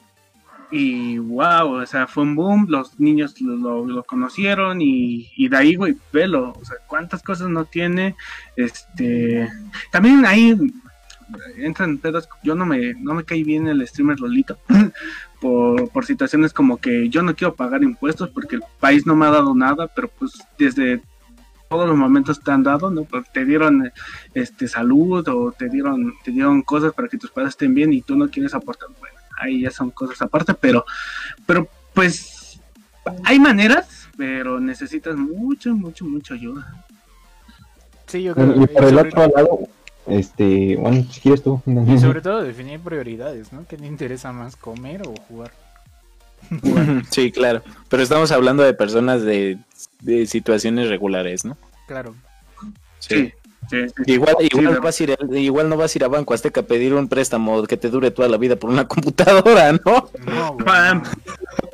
y 0.75 1.19
wow, 1.19 1.83
o 1.83 1.85
sea, 1.85 2.07
fue 2.07 2.23
un 2.23 2.35
boom, 2.35 2.65
los 2.67 2.99
niños 2.99 3.39
lo, 3.39 4.03
conocieron 4.05 4.79
y, 4.81 5.47
de 5.47 5.55
ahí, 5.55 5.75
güey, 5.75 5.95
velo, 6.11 6.51
o 6.59 6.65
sea, 6.65 6.77
cuántas 6.87 7.21
cosas 7.21 7.47
no 7.49 7.65
tiene, 7.65 8.15
este, 8.55 9.47
también 9.91 10.25
ahí 10.25 10.57
entran 11.57 11.99
pedos, 11.99 12.27
yo 12.43 12.55
no 12.55 12.65
me, 12.65 12.95
no 12.95 13.13
me 13.13 13.23
caí 13.23 13.43
bien 13.43 13.67
el 13.67 13.87
streamer 13.87 14.19
Lolito, 14.19 14.57
por, 15.39 15.89
por 15.89 16.07
situaciones 16.07 16.53
como 16.53 16.77
que 16.77 17.07
yo 17.07 17.21
no 17.21 17.35
quiero 17.35 17.53
pagar 17.53 17.83
impuestos 17.83 18.31
porque 18.31 18.55
el 18.55 18.63
país 18.79 19.05
no 19.05 19.15
me 19.15 19.27
ha 19.27 19.29
dado 19.31 19.53
nada, 19.53 19.87
pero 19.93 20.07
pues 20.07 20.31
desde 20.57 21.03
todos 21.73 21.89
los 21.89 21.97
momentos 21.97 22.39
te 22.39 22.51
han 22.51 22.61
dado, 22.61 22.91
¿no? 22.91 23.07
Te 23.33 23.45
dieron 23.45 23.91
este 24.35 24.67
salud 24.67 25.27
o 25.27 25.51
te 25.51 25.69
dieron, 25.69 26.13
te 26.23 26.29
dieron 26.29 26.61
cosas 26.61 26.93
para 26.93 27.07
que 27.07 27.17
tus 27.17 27.31
padres 27.31 27.49
estén 27.49 27.73
bien 27.73 27.91
y 27.91 28.03
tú 28.03 28.15
no 28.15 28.29
quieres 28.29 28.53
aportar, 28.53 28.89
bueno, 28.99 29.17
ahí 29.39 29.61
ya 29.61 29.71
son 29.71 29.89
cosas 29.89 30.21
aparte, 30.21 30.53
pero, 30.53 30.85
pero 31.47 31.67
pues 31.95 32.59
hay 33.23 33.39
maneras, 33.39 34.07
pero 34.15 34.59
necesitas 34.59 35.15
mucho, 35.15 35.73
mucho, 35.73 36.05
mucha 36.05 36.35
ayuda. 36.35 36.85
Sí, 38.05 38.21
yo 38.21 38.35
creo. 38.35 38.61
Y 38.61 38.67
por 38.67 38.83
el 38.83 38.99
otro 38.99 39.27
lado, 39.35 39.59
este, 40.05 40.75
bueno, 40.75 41.03
si 41.09 41.21
quieres 41.21 41.41
tú. 41.41 41.59
Y 41.87 41.97
sobre 41.97 42.21
todo 42.21 42.43
definir 42.43 42.79
prioridades, 42.81 43.51
¿no? 43.51 43.65
¿Qué 43.67 43.77
te 43.77 43.87
interesa 43.87 44.31
más, 44.31 44.55
comer 44.55 45.01
o 45.07 45.15
jugar? 45.27 45.51
sí, 47.09 47.31
claro. 47.31 47.61
Pero 47.89 48.03
estamos 48.03 48.31
hablando 48.31 48.63
de 48.63 48.73
personas 48.73 49.23
de, 49.23 49.57
de 50.01 50.25
situaciones 50.25 50.89
regulares, 50.89 51.45
¿no? 51.45 51.57
Claro. 51.87 52.15
sí. 52.99 53.33
Igual, 54.05 54.35
igual, 54.39 54.79
vas 54.81 54.99
a 54.99 55.03
ir, 55.03 55.17
igual 55.31 55.69
no 55.69 55.77
vas 55.77 55.93
a 55.93 55.97
ir 55.97 56.03
a 56.03 56.07
Banco 56.07 56.33
Azteca 56.33 56.61
a 56.61 56.65
pedir 56.65 56.93
un 56.93 57.07
préstamo 57.07 57.63
que 57.63 57.77
te 57.77 57.89
dure 57.89 58.11
toda 58.11 58.27
la 58.27 58.37
vida 58.37 58.55
por 58.55 58.69
una 58.69 58.87
computadora, 58.87 59.71
¿no? 59.71 60.09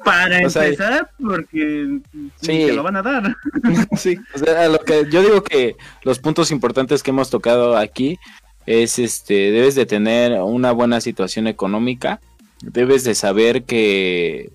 para, 0.04 0.42
empezar, 0.42 1.10
porque 1.20 2.00
sí. 2.42 2.66
te 2.68 2.74
lo 2.74 2.84
van 2.84 2.98
a 2.98 3.02
dar. 3.02 3.36
sí, 3.98 4.18
o 4.34 4.38
sea, 4.38 4.68
lo 4.68 4.80
que 4.80 5.08
yo 5.10 5.22
digo 5.22 5.44
que 5.44 5.76
los 6.04 6.20
puntos 6.20 6.52
importantes 6.52 7.04
que 7.04 7.12
hemos 7.12 7.30
tocado 7.30 7.78
aquí 7.78 8.18
es 8.66 9.00
este, 9.00 9.52
debes 9.52 9.76
de 9.76 9.86
tener 9.86 10.34
una 10.42 10.72
buena 10.72 11.02
situación 11.02 11.48
económica, 11.48 12.20
debes 12.62 13.04
de 13.04 13.16
saber 13.16 13.64
que 13.64 14.52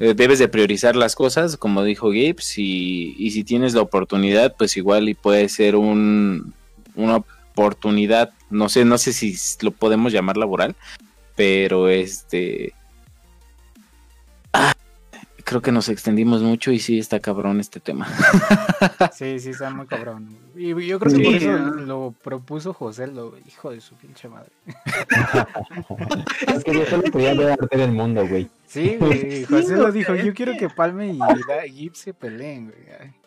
eh, 0.00 0.14
debes 0.14 0.38
de 0.38 0.48
priorizar 0.48 0.96
las 0.96 1.14
cosas, 1.14 1.58
como 1.58 1.84
dijo 1.84 2.10
Gibbs, 2.10 2.58
y, 2.58 3.14
y 3.18 3.30
si 3.32 3.44
tienes 3.44 3.74
la 3.74 3.82
oportunidad, 3.82 4.56
pues 4.56 4.76
igual 4.78 5.10
y 5.10 5.14
puede 5.14 5.48
ser 5.50 5.76
un, 5.76 6.54
una 6.94 7.16
oportunidad, 7.16 8.32
no 8.48 8.70
sé, 8.70 8.86
no 8.86 8.96
sé 8.96 9.12
si 9.12 9.36
lo 9.60 9.70
podemos 9.70 10.12
llamar 10.12 10.38
laboral, 10.38 10.74
pero 11.36 11.88
este... 11.88 12.72
Ah, 14.54 14.72
creo 15.44 15.60
que 15.60 15.70
nos 15.70 15.88
extendimos 15.90 16.42
mucho 16.42 16.72
y 16.72 16.78
sí 16.78 16.98
está 16.98 17.20
cabrón 17.20 17.60
este 17.60 17.80
tema. 17.80 18.08
Sí, 19.12 19.38
sí, 19.38 19.50
está 19.50 19.70
muy 19.70 19.86
cabrón. 19.86 20.28
Y 20.62 20.86
yo 20.86 20.98
creo 21.00 21.10
que 21.10 21.16
Sí, 21.16 21.24
por 21.24 21.34
eso 21.36 21.58
¿no? 21.58 21.70
lo 21.86 22.14
propuso 22.22 22.74
José, 22.74 23.06
lo 23.06 23.32
hijo 23.48 23.70
de 23.70 23.80
su 23.80 23.94
pinche 23.94 24.28
madre. 24.28 24.50
Es 26.54 26.62
que 26.64 26.74
yo 26.74 26.84
solo 26.84 27.02
quería 27.04 27.32
ver 27.32 27.52
arder 27.52 27.80
el 27.80 27.92
mundo, 27.92 28.26
güey. 28.28 28.50
Sí, 28.66 28.96
güey, 29.00 29.44
José 29.48 29.76
lo 29.76 29.90
dijo, 29.90 30.14
yo 30.14 30.34
quiero 30.34 30.52
que- 30.58 30.68
Palme 30.68 31.12
y 31.14 31.18
Da- 31.18 31.62
Gibbs 31.66 31.98
se 31.98 32.12
peleen, 32.12 32.72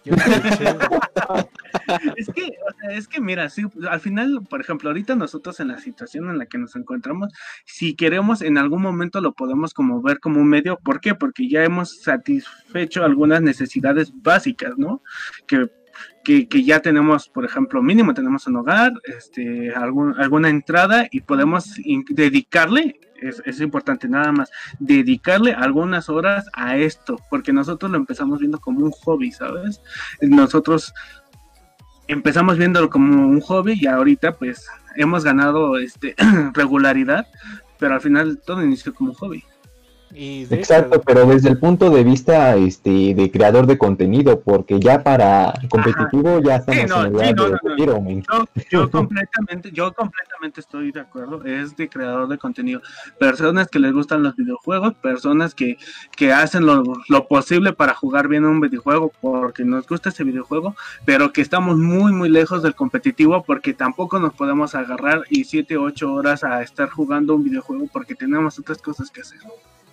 Yo 0.06 0.16
güey. 0.16 0.28
Es 2.16 2.28
que, 2.30 2.44
o 2.44 2.72
sea, 2.80 2.92
es 2.98 3.08
que 3.08 3.20
mira, 3.20 3.50
sí, 3.50 3.64
al 3.90 4.00
final, 4.00 4.42
por 4.50 4.62
ejemplo, 4.62 4.90
ahorita 4.90 5.16
nosotros 5.16 5.60
en 5.60 5.70
la 5.70 5.80
situación 5.80 6.30
en 6.30 6.38
la 6.38 6.46
que 6.46 6.58
nos 6.60 6.76
encontramos, 6.76 7.32
si 7.66 7.96
queremos 7.96 8.42
en 8.44 8.58
algún 8.60 8.82
momento 8.84 9.22
lo 9.22 9.34
podemos 9.34 9.74
como 9.74 10.02
ver 10.02 10.20
como 10.20 10.40
un 10.40 10.48
medio, 10.50 10.78
¿por 10.78 11.02
qué? 11.02 11.16
Porque 11.16 11.50
ya 11.50 11.64
hemos 11.64 12.02
satisfecho 12.02 13.04
algunas 13.04 13.42
necesidades 13.42 14.14
básicas, 14.22 14.78
¿no? 14.78 15.02
Que, 15.48 15.68
que, 16.24 16.48
ya 16.64 16.80
tenemos, 16.80 17.28
por 17.28 17.46
ejemplo, 17.46 17.82
mínimo 17.82 18.14
tenemos 18.14 18.48
un 18.48 18.58
hogar, 18.58 18.94
este, 19.04 19.74
algún, 19.74 20.20
alguna 20.20 20.50
entrada 20.50 21.08
y 21.12 21.22
podemos 21.22 21.76
dedicarle, 22.10 23.00
es, 23.22 23.42
es 23.46 23.60
importante 23.62 24.08
nada 24.08 24.32
más, 24.32 24.52
dedicarle 24.80 25.54
algunas 25.54 26.10
horas 26.10 26.48
a 26.54 26.78
esto, 26.78 27.18
porque 27.30 27.54
nosotros 27.54 27.92
lo 27.92 27.98
empezamos 27.98 28.40
viendo 28.40 28.60
como 28.60 28.86
un 28.86 28.92
hobby, 28.92 29.32
¿sabes? 29.32 29.82
Nosotros 30.22 30.94
empezamos 32.08 32.58
viéndolo 32.58 32.90
como 32.90 33.28
un 33.28 33.42
hobby 33.42 33.78
y 33.80 33.88
ahorita 33.88 34.38
pues 34.38 34.68
hemos 34.96 35.24
ganado 35.24 35.78
este 35.78 36.16
regularidad, 36.54 37.28
pero 37.80 37.96
al 37.96 38.02
final 38.02 38.42
todo 38.46 38.64
inició 38.64 38.94
como 38.94 39.12
un 39.12 39.16
hobby. 39.16 39.44
Y 40.16 40.46
de 40.46 40.56
Exacto, 40.58 41.02
pero 41.02 41.26
desde 41.26 41.50
el 41.50 41.58
punto 41.58 41.90
de 41.90 42.04
vista 42.04 42.56
este 42.56 43.14
de 43.14 43.32
creador 43.32 43.66
de 43.66 43.78
contenido, 43.78 44.42
porque 44.42 44.80
ya 44.80 45.04
para 45.04 45.54
competitivo 45.70 46.40
ya 46.42 46.58
estamos 46.58 46.90
no, 46.90 47.06
en 47.06 47.16
el 47.16 47.28
sí, 47.28 47.34
no, 47.34 47.50
no, 47.50 47.58
retiro, 47.64 48.04
yo 48.70 48.92
completamente, 48.92 49.72
yo 49.72 49.94
completamente 49.94 50.62
estoy 50.62 50.92
de 50.92 51.00
acuerdo, 51.00 51.44
es 51.46 51.76
de 51.76 51.90
creador 51.90 52.28
de 52.28 52.38
contenido, 52.38 52.82
personas 53.20 53.68
que 53.68 53.80
les 53.80 53.92
gustan 53.92 54.24
los 54.24 54.36
videojuegos, 54.36 54.94
personas 54.96 55.56
que, 55.56 55.78
que 56.16 56.32
hacen 56.32 56.66
lo, 56.66 56.84
lo 57.10 57.28
posible 57.28 57.74
para 57.74 57.94
jugar 57.94 58.28
bien 58.28 58.46
un 58.46 58.60
videojuego 58.60 59.12
porque 59.22 59.66
nos 59.66 59.88
gusta 59.88 60.10
ese 60.10 60.24
videojuego, 60.24 60.76
pero 61.06 61.34
que 61.34 61.42
estamos 61.42 61.78
muy 61.78 62.14
muy 62.14 62.30
lejos 62.30 62.62
del 62.62 62.76
competitivo 62.76 63.44
porque 63.44 63.74
tampoco 63.74 64.20
nos 64.20 64.34
podemos 64.34 64.76
agarrar 64.76 65.24
y 65.30 65.44
7 65.44 65.78
8 65.78 66.14
horas 66.14 66.44
a 66.44 66.62
estar 66.62 66.90
jugando 66.90 67.36
un 67.36 67.44
videojuego 67.44 67.88
porque 67.92 68.16
tenemos 68.16 68.60
otras 68.60 68.82
cosas 68.82 69.10
que 69.10 69.22
hacer. 69.22 69.40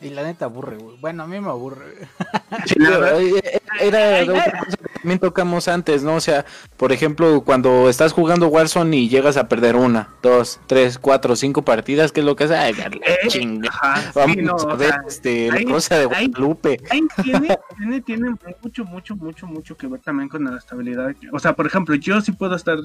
Y 0.03 0.11
la 0.11 0.23
neta 0.23 0.47
aburre, 0.47 0.77
güey. 0.77 0.97
Bueno, 1.01 1.23
a 1.23 1.27
mí 1.27 1.41
me 1.41 1.49
aburre. 1.49 1.85
Sí, 2.67 2.75
verdad- 2.81 3.21
eh, 3.21 3.61
era 3.81 4.23
otra 4.25 4.59
cosa 4.65 4.77
que 4.77 4.99
también 5.01 5.19
tocamos 5.21 5.69
antes, 5.69 6.03
¿no? 6.03 6.17
O 6.17 6.21
sea, 6.21 6.45
por 6.77 6.91
ejemplo, 6.91 7.43
cuando 7.43 7.89
estás 7.89 8.13
jugando 8.13 8.49
Warzone 8.49 8.97
y 8.97 9.09
llegas 9.09 9.37
a 9.37 9.47
perder 9.49 9.77
una, 9.77 10.09
dos, 10.21 10.59
tres, 10.67 10.99
cuatro, 10.99 11.37
cinco 11.37 11.63
partidas, 11.63 12.11
¿qué 12.11 12.21
es 12.21 12.27
lo 12.27 12.35
que 12.35 12.45
hace? 12.45 12.57
Ay, 12.57 12.75
la 12.75 12.87
Eh, 12.87 13.29
chinga. 13.29 13.69
ajá, 13.71 14.01
sí, 14.03 14.11
Vamos 14.17 14.37
no, 14.39 14.53
a 14.71 14.75
o 14.75 14.77
ver 14.77 14.89
sea, 14.91 15.03
este, 15.07 15.51
ahí- 15.53 15.65
la 15.65 15.71
cosa 15.73 15.95
de 15.99 16.09
ahí- 16.13 16.27
Guadalupe. 16.29 16.81
Ahí 16.91 17.01
tiene, 17.23 17.57
tiene, 17.79 18.01
tiene 18.01 18.31
mucho, 18.63 18.85
mucho, 18.85 19.15
mucho, 19.17 19.47
mucho 19.47 19.77
que 19.77 19.87
ver 19.87 20.01
también 20.01 20.29
con 20.29 20.45
la 20.45 20.59
estabilidad. 20.59 21.15
O 21.33 21.39
sea, 21.39 21.53
por 21.55 21.67
ejemplo, 21.69 21.95
yo 21.95 22.21
sí 22.21 22.33
puedo 22.33 22.57
estar 22.57 22.79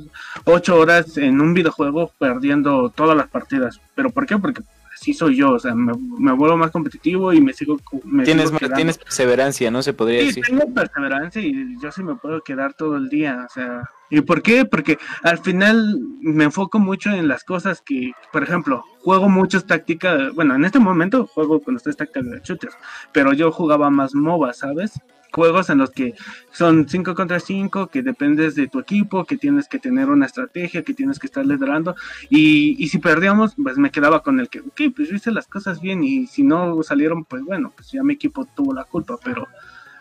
ocho 0.46 0.78
horas 0.78 1.18
en 1.18 1.42
un 1.42 1.56
videojuego 1.56 2.12
perdiendo 2.20 2.90
todas 2.92 3.18
las 3.18 3.28
partidas. 3.28 3.82
¿Pero 3.96 4.12
por 4.12 4.28
qué? 4.28 4.38
Porque 4.38 4.62
así 5.06 5.14
soy 5.14 5.36
yo. 5.38 5.52
O 5.54 5.60
sea, 5.60 5.76
me, 5.76 5.94
me 6.18 6.32
vuelvo 6.34 6.58
más 6.58 6.72
competitivo 6.72 7.32
y 7.32 7.40
me 7.42 7.54
sigo. 7.54 7.78
Me 8.04 8.24
Tienes, 8.24 8.50
sigo 8.50 8.74
tienes 8.74 8.98
perseverancia, 8.98 9.70
¿no? 9.70 9.84
Se 9.84 9.94
podría 9.94 10.22
Sí, 10.22 10.26
decir. 10.28 10.44
tengo 10.46 10.74
perseverancia 10.74 11.42
y 11.42 11.78
yo 11.82 11.92
sí 11.92 12.04
me 12.04 12.16
puedo 12.16 12.42
quedar 12.42 12.74
todo 12.74 12.96
el 12.98 13.08
día, 13.10 13.46
o 13.48 13.54
sea, 13.54 13.90
¿y 14.10 14.22
por 14.22 14.42
qué? 14.42 14.66
Porque 14.66 14.98
al 15.24 15.38
final 15.40 16.00
me 16.22 16.46
enfoco 16.46 16.80
mucho 16.80 17.12
en 17.12 17.28
las 17.28 17.44
cosas 17.44 17.82
que, 17.82 18.12
por 18.32 18.44
ejemplo, 18.44 18.84
juego 19.00 19.30
muchas 19.30 19.66
tácticas, 19.66 20.34
bueno, 20.34 20.56
en 20.56 20.66
este 20.66 20.80
momento 20.80 21.28
juego 21.28 21.62
con 21.62 21.76
ustedes 21.76 21.98
tácticas 21.98 22.30
de 22.30 22.42
shooters, 22.44 22.76
pero 23.12 23.34
yo 23.34 23.52
jugaba 23.52 23.90
más 23.90 24.16
MOBA, 24.16 24.54
¿sabes? 24.54 25.00
Juegos 25.32 25.70
en 25.70 25.80
los 25.80 25.92
que 25.92 26.14
son 26.52 26.88
5 26.88 27.14
contra 27.14 27.42
5, 27.42 27.88
que 27.88 28.02
dependes 28.02 28.56
de 28.56 28.68
tu 28.68 28.80
equipo, 28.80 29.26
que 29.26 29.38
tienes 29.38 29.68
que 29.68 29.80
tener 29.80 30.10
una 30.10 30.28
estrategia, 30.28 30.82
que 30.84 30.94
tienes 30.94 31.20
que 31.20 31.28
estar 31.28 31.46
liderando. 31.46 31.94
Y, 32.30 32.82
y 32.82 32.88
si 32.88 33.00
perdíamos, 33.00 33.54
pues 33.62 33.78
me 33.78 33.92
quedaba 33.92 34.24
con 34.24 34.40
el 34.40 34.48
que, 34.48 34.62
ok, 34.62 34.82
pues 34.96 35.10
yo 35.10 35.16
hice 35.16 35.32
las 35.32 35.48
cosas 35.48 35.82
bien. 35.82 36.06
Y 36.06 36.28
si 36.28 36.44
no 36.44 36.82
salieron, 36.84 37.26
pues 37.26 37.44
bueno, 37.44 37.74
pues 37.76 37.92
ya 37.92 38.02
mi 38.02 38.14
equipo 38.14 38.46
tuvo 38.46 38.74
la 38.74 38.86
culpa. 38.86 39.18
Pero 39.22 39.46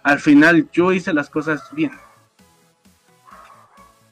al 0.05 0.21
final 0.21 0.69
yo 0.73 0.93
hice 0.93 1.13
las 1.13 1.31
cosas 1.31 1.69
bien. 1.73 1.91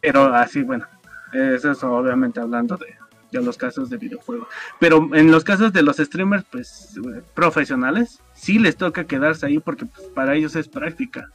Pero 0.03 0.35
así, 0.35 0.63
bueno, 0.63 0.85
eso 1.33 1.71
es 1.71 1.83
obviamente 1.83 2.41
hablando 2.41 2.77
de, 2.77 2.95
de 3.33 3.43
los 3.43 3.57
casos 3.57 3.89
de 3.89 3.97
videojuegos. 3.97 4.49
Pero 4.79 5.09
en 5.15 5.31
los 5.31 5.45
casos 5.45 5.73
de 5.73 5.83
los 5.83 5.97
streamers, 5.97 6.45
pues 6.51 7.01
profesionales, 7.35 8.21
sí 8.35 8.59
les 8.59 8.77
toca 8.77 9.05
quedarse 9.05 9.47
ahí 9.47 9.59
porque 9.59 9.87
pues, 9.87 10.09
para 10.09 10.35
ellos 10.35 10.55
es 10.57 10.69
práctica. 10.69 11.29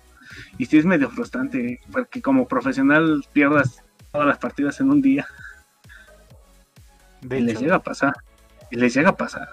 Y 0.58 0.66
sí 0.66 0.78
es 0.78 0.86
medio 0.86 1.10
frustrante, 1.10 1.80
porque 1.92 2.22
como 2.22 2.48
profesional 2.48 3.26
pierdas 3.34 3.84
todas 4.12 4.28
las 4.28 4.38
partidas 4.38 4.80
en 4.80 4.92
un 4.92 5.02
día. 5.02 5.26
De 7.22 7.40
y 7.40 7.42
les 7.42 7.60
llega 7.60 7.76
a 7.76 7.84
pasar. 7.84 8.14
Y 8.70 8.76
les 8.76 8.94
llega 8.94 9.10
a 9.10 9.16
pasar. 9.16 9.48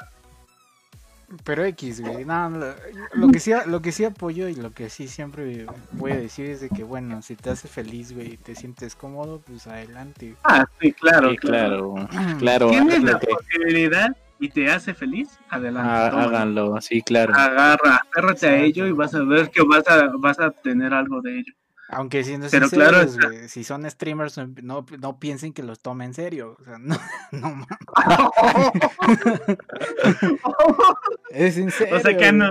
Pero 1.42 1.64
X, 1.64 2.00
güey. 2.00 2.24
No, 2.24 2.50
lo, 2.50 2.74
lo 3.14 3.28
que 3.30 3.40
sí, 3.40 3.52
lo 3.66 3.82
que 3.82 3.92
sí 3.92 4.04
apoyo 4.04 4.48
y 4.48 4.54
lo 4.54 4.72
que 4.72 4.88
sí 4.90 5.08
siempre 5.08 5.66
voy 5.92 6.12
a 6.12 6.16
decir 6.16 6.46
es 6.46 6.60
de 6.60 6.68
que, 6.68 6.84
bueno, 6.84 7.22
si 7.22 7.34
te 7.36 7.50
hace 7.50 7.66
feliz, 7.68 8.12
güey, 8.14 8.34
y 8.34 8.36
te 8.36 8.54
sientes 8.54 8.94
cómodo, 8.94 9.40
pues 9.44 9.66
adelante. 9.66 10.36
Ah, 10.44 10.66
sí, 10.80 10.92
claro, 10.92 11.30
Sí, 11.30 11.36
claro. 11.38 11.94
claro, 12.08 12.38
claro. 12.38 12.70
Tienes 12.70 13.02
la 13.02 13.18
que- 13.18 13.26
posibilidad 13.26 14.16
y 14.40 14.48
te 14.48 14.70
hace 14.70 14.94
feliz, 14.94 15.28
adelante. 15.48 16.10
tómalo. 16.10 16.28
háganlo, 16.28 16.80
sí, 16.80 17.02
claro. 17.02 17.34
Agarra, 17.34 18.02
agárrate 18.12 18.46
a 18.46 18.56
ello 18.58 18.86
y 18.86 18.92
vas 18.92 19.14
a 19.14 19.22
ver 19.22 19.50
que 19.50 19.62
vas 19.62 19.86
a, 19.88 20.08
vas 20.18 20.38
a 20.38 20.48
obtener 20.48 20.92
algo 20.92 21.20
de 21.22 21.38
ello. 21.38 21.52
Aunque 21.88 22.24
si 22.24 22.38
no 22.38 22.46
Pero 22.50 22.68
claro, 22.70 23.00
está- 23.02 23.48
si 23.48 23.62
son 23.62 23.88
streamers, 23.90 24.38
no, 24.38 24.48
no, 24.62 24.86
no 24.98 25.18
piensen 25.18 25.52
que 25.52 25.62
los 25.62 25.80
tomen 25.80 26.08
en 26.08 26.14
serio. 26.14 26.56
O 26.60 26.64
sea, 26.64 26.78
no, 26.80 26.96
no 27.32 27.50
mames. 27.50 27.66
Es 31.30 31.56
en 31.58 31.70
serio. 31.70 31.96
o 31.96 32.00
sea 32.00 32.16
que 32.16 32.32
no, 32.32 32.50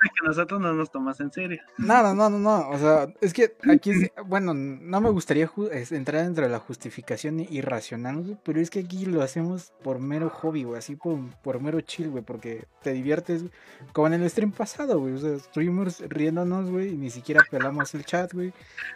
que 0.00 0.26
nosotros 0.26 0.60
no 0.60 0.72
nos 0.74 0.90
tomas 0.90 1.18
en 1.20 1.32
serio. 1.32 1.60
No, 1.78 2.02
no, 2.02 2.14
no, 2.14 2.30
no, 2.30 2.38
no. 2.38 2.68
O 2.70 2.78
sea, 2.78 3.08
es 3.20 3.32
que 3.32 3.56
aquí, 3.70 3.90
es- 3.90 4.10
bueno, 4.26 4.54
no 4.54 5.00
me 5.00 5.10
gustaría 5.10 5.50
entrar 5.90 6.22
dentro 6.24 6.44
de 6.44 6.50
la 6.50 6.58
justificación 6.58 7.40
irracional, 7.40 8.22
güey, 8.22 8.36
pero 8.44 8.60
es 8.60 8.70
que 8.70 8.80
aquí 8.80 9.06
lo 9.06 9.22
hacemos 9.22 9.72
por 9.82 9.98
mero 9.98 10.30
hobby, 10.30 10.64
güey, 10.64 10.78
así 10.78 10.96
por, 10.96 11.18
por 11.42 11.60
mero 11.60 11.80
chill, 11.80 12.10
güey, 12.10 12.22
porque 12.22 12.64
te 12.82 12.92
diviertes, 12.92 13.42
güey, 13.42 13.52
como 13.92 14.06
en 14.08 14.14
el 14.14 14.30
stream 14.30 14.52
pasado, 14.52 14.98
güey. 15.00 15.14
O 15.14 15.18
sea, 15.18 15.34
estuvimos 15.34 16.00
riéndonos, 16.08 16.70
güey, 16.70 16.90
y 16.94 16.96
ni 16.96 17.10
siquiera 17.10 17.42
pelamos 17.50 17.94
el 17.94 18.04
chat, 18.04 18.32
güey. 18.32 18.52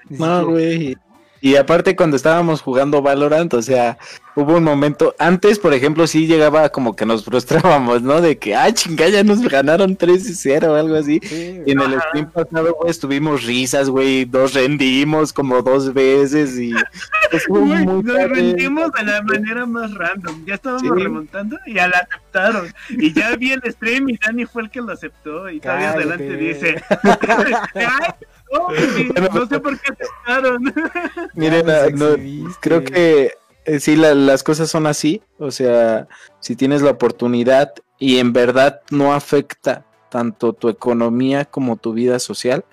ni 0.08 0.18
No, 0.18 0.40
siquiera- 0.40 0.42
güey. 0.44 0.96
Y 1.42 1.56
aparte 1.56 1.96
cuando 1.96 2.16
estábamos 2.16 2.62
jugando 2.62 3.02
Valorant, 3.02 3.52
o 3.54 3.60
sea, 3.62 3.98
hubo 4.36 4.56
un 4.56 4.62
momento, 4.64 5.14
antes 5.18 5.58
por 5.58 5.74
ejemplo 5.74 6.06
sí 6.06 6.26
llegaba 6.28 6.68
como 6.68 6.94
que 6.94 7.04
nos 7.04 7.24
frustrábamos, 7.24 8.00
¿no? 8.00 8.20
De 8.20 8.38
que, 8.38 8.54
ah, 8.54 8.72
chinga, 8.72 9.08
ya 9.08 9.24
nos 9.24 9.40
ganaron 9.42 9.98
3-0 9.98 10.68
o 10.68 10.74
algo 10.76 10.94
así. 10.94 11.18
Sí. 11.24 11.60
Y 11.66 11.72
en 11.72 11.80
el 11.80 12.00
stream 12.00 12.30
pasado, 12.30 12.74
güey, 12.78 12.90
estuvimos 12.90 13.42
risas, 13.44 13.90
güey, 13.90 14.24
nos 14.26 14.54
rendimos 14.54 15.32
como 15.32 15.60
dos 15.62 15.92
veces 15.92 16.56
y 16.58 16.72
muy 17.48 17.84
nos 17.86 18.04
padre. 18.04 18.28
rendimos 18.28 18.92
de 18.92 19.02
la 19.04 19.22
manera 19.22 19.66
más 19.66 19.92
random. 19.94 20.44
Ya 20.46 20.54
estábamos 20.54 20.82
Sí. 20.82 20.88
remontando 21.04 21.58
y 21.66 21.74
ya 21.74 21.88
la 21.88 21.98
aceptaron. 22.08 22.72
Y 22.90 23.12
ya 23.12 23.34
vi 23.36 23.50
el 23.52 23.62
stream 23.72 24.08
y 24.10 24.16
Dani 24.16 24.46
fue 24.46 24.62
el 24.62 24.70
que 24.70 24.80
lo 24.80 24.92
aceptó. 24.92 25.50
Y 25.50 25.58
todavía 25.58 25.90
adelante 25.90 26.36
dice: 26.36 26.82
Ay, 27.74 28.12
no, 28.52 29.46
sé 29.46 29.60
por 29.60 29.78
qué 29.80 29.92
aceptaron. 29.92 30.74
Miren, 31.34 31.70
ah, 31.70 31.86
no, 31.92 32.14
creo 32.60 32.84
que 32.84 33.32
eh, 33.64 33.80
sí, 33.80 33.96
la- 33.96 34.14
las 34.14 34.42
cosas 34.42 34.70
son 34.70 34.86
así. 34.86 35.22
O 35.38 35.50
sea, 35.50 36.08
si 36.40 36.56
tienes 36.56 36.82
la 36.82 36.90
oportunidad 36.90 37.72
y 37.98 38.18
en 38.18 38.32
verdad 38.32 38.80
no 38.90 39.14
afecta 39.14 39.84
tanto 40.10 40.52
tu 40.52 40.68
economía 40.68 41.44
como 41.44 41.76
tu 41.76 41.92
vida 41.92 42.18
social, 42.18 42.64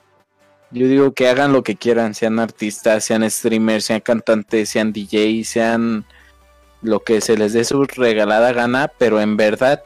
yo 0.72 0.88
digo 0.88 1.14
que 1.14 1.28
hagan 1.28 1.54
lo 1.54 1.64
que 1.64 1.76
quieran, 1.76 2.14
sean 2.14 2.40
artistas, 2.40 3.04
sean 3.04 3.30
streamers, 3.30 3.86
sean 3.86 4.02
cantantes, 4.02 4.70
sean 4.70 4.94
DJs, 4.94 5.48
sean 5.48 6.06
lo 6.82 7.00
que 7.02 7.22
se 7.22 7.38
les 7.38 7.54
dé 7.54 7.64
su 7.64 7.84
regalada 7.86 8.54
gana, 8.54 8.92
pero 8.98 9.20
en 9.20 9.36
verdad 9.36 9.84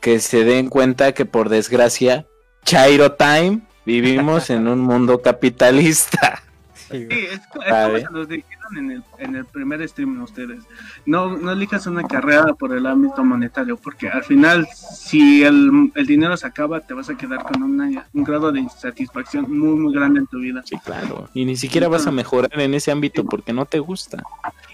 que 0.00 0.18
se 0.20 0.44
den 0.44 0.68
cuenta 0.68 1.12
que 1.12 1.26
por 1.26 1.48
desgracia, 1.48 2.26
Chairo 2.64 3.12
Time, 3.12 3.60
vivimos 3.86 4.50
en 4.50 4.68
un 4.68 4.80
mundo 4.80 5.22
capitalista. 5.22 6.42
Sí, 6.90 7.08
es, 7.10 7.40
es 7.40 7.72
A 7.72 7.88
como 8.06 8.18
los 8.18 8.28
dijeron 8.28 8.78
en 8.78 8.90
el, 8.92 9.02
en 9.18 9.34
el 9.34 9.44
primer 9.44 9.88
stream 9.88 10.22
ustedes. 10.22 10.62
No, 11.04 11.36
no 11.36 11.50
elijas 11.50 11.86
una 11.88 12.04
carrera 12.04 12.54
por 12.54 12.72
el 12.72 12.86
ámbito 12.86 13.24
monetario, 13.24 13.76
porque 13.76 14.08
al 14.08 14.22
final, 14.22 14.68
si 14.72 15.42
el, 15.42 15.90
el 15.96 16.06
dinero 16.06 16.36
se 16.36 16.46
acaba, 16.46 16.78
te 16.78 16.94
vas 16.94 17.10
a 17.10 17.16
quedar 17.16 17.42
con 17.42 17.60
una- 17.60 18.06
un 18.12 18.22
grado 18.22 18.52
de 18.52 18.60
insatisfacción 18.60 19.46
muy, 19.50 19.76
muy 19.80 19.92
grande 19.92 20.20
en 20.20 20.26
tu 20.28 20.38
vida. 20.38 20.62
Sí, 20.64 20.76
claro. 20.84 21.28
Y 21.34 21.44
ni 21.44 21.56
siquiera 21.56 21.88
vas 21.88 22.06
a 22.06 22.12
mejorar 22.12 22.50
en 22.60 22.74
ese 22.74 22.92
ámbito 22.92 23.24
porque 23.24 23.52
no 23.52 23.66
te 23.66 23.80
gusta. 23.80 24.22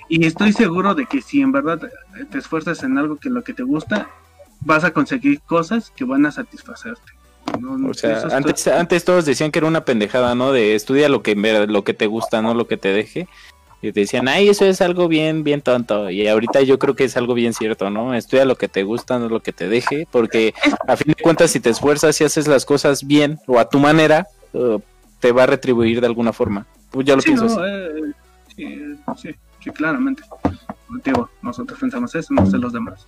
Y 0.08 0.26
estoy 0.26 0.52
seguro 0.52 0.94
de 0.94 1.06
que 1.06 1.22
si 1.22 1.40
en 1.40 1.52
verdad 1.52 1.80
te 2.30 2.36
esfuerzas 2.38 2.82
en 2.82 2.98
algo 2.98 3.16
que 3.16 3.30
lo 3.30 3.42
que 3.42 3.54
te 3.54 3.62
gusta, 3.62 4.10
vas 4.60 4.84
a 4.84 4.90
conseguir 4.90 5.40
cosas 5.40 5.90
que 5.96 6.04
van 6.04 6.26
a 6.26 6.30
satisfacerte. 6.32 7.12
No, 7.60 7.88
O 7.88 7.94
sea, 7.94 8.22
antes, 8.76 9.04
todos 9.04 9.24
decían 9.24 9.50
que 9.50 9.58
era 9.58 9.68
una 9.68 9.84
pendejada, 9.84 10.34
¿no? 10.34 10.52
De 10.52 10.74
estudia 10.74 11.08
lo 11.08 11.22
que, 11.22 11.34
lo 11.34 11.84
que 11.84 11.94
te 11.94 12.06
gusta, 12.06 12.42
no 12.42 12.54
lo 12.54 12.66
que 12.66 12.76
te 12.76 12.88
deje. 12.88 13.28
Y 13.84 13.90
te 13.90 14.00
decían, 14.00 14.28
ay, 14.28 14.48
eso 14.48 14.64
es 14.64 14.80
algo 14.80 15.08
bien, 15.08 15.42
bien 15.42 15.60
tonto. 15.60 16.08
Y 16.08 16.28
ahorita 16.28 16.62
yo 16.62 16.78
creo 16.78 16.94
que 16.94 17.02
es 17.04 17.16
algo 17.16 17.34
bien 17.34 17.52
cierto, 17.52 17.90
¿no? 17.90 18.14
Estudia 18.14 18.44
lo 18.44 18.56
que 18.56 18.68
te 18.68 18.84
gusta, 18.84 19.18
no 19.18 19.28
lo 19.28 19.40
que 19.40 19.52
te 19.52 19.68
deje. 19.68 20.06
Porque 20.10 20.54
a 20.86 20.96
fin 20.96 21.14
de 21.16 21.22
cuentas, 21.22 21.50
si 21.50 21.58
te 21.58 21.70
esfuerzas 21.70 22.20
y 22.20 22.24
haces 22.24 22.46
las 22.46 22.64
cosas 22.64 23.04
bien 23.06 23.40
o 23.48 23.58
a 23.58 23.68
tu 23.68 23.80
manera, 23.80 24.28
eh, 24.52 24.78
te 25.18 25.32
va 25.32 25.42
a 25.42 25.46
retribuir 25.46 26.00
de 26.00 26.06
alguna 26.06 26.32
forma. 26.32 26.64
Pues 26.92 27.06
yo 27.06 27.16
lo 27.16 27.22
Sí, 27.22 27.26
pienso 27.30 27.46
no, 27.46 27.52
así. 27.52 27.62
eh, 27.66 28.12
sí, 28.54 28.78
sí, 29.20 29.34
sí, 29.64 29.70
claramente. 29.70 30.22
Digo, 31.04 31.28
nosotros 31.42 31.78
pensamos 31.80 32.14
eso, 32.14 32.32
no 32.34 32.48
sé 32.48 32.58
los 32.58 32.72
demás. 32.72 33.04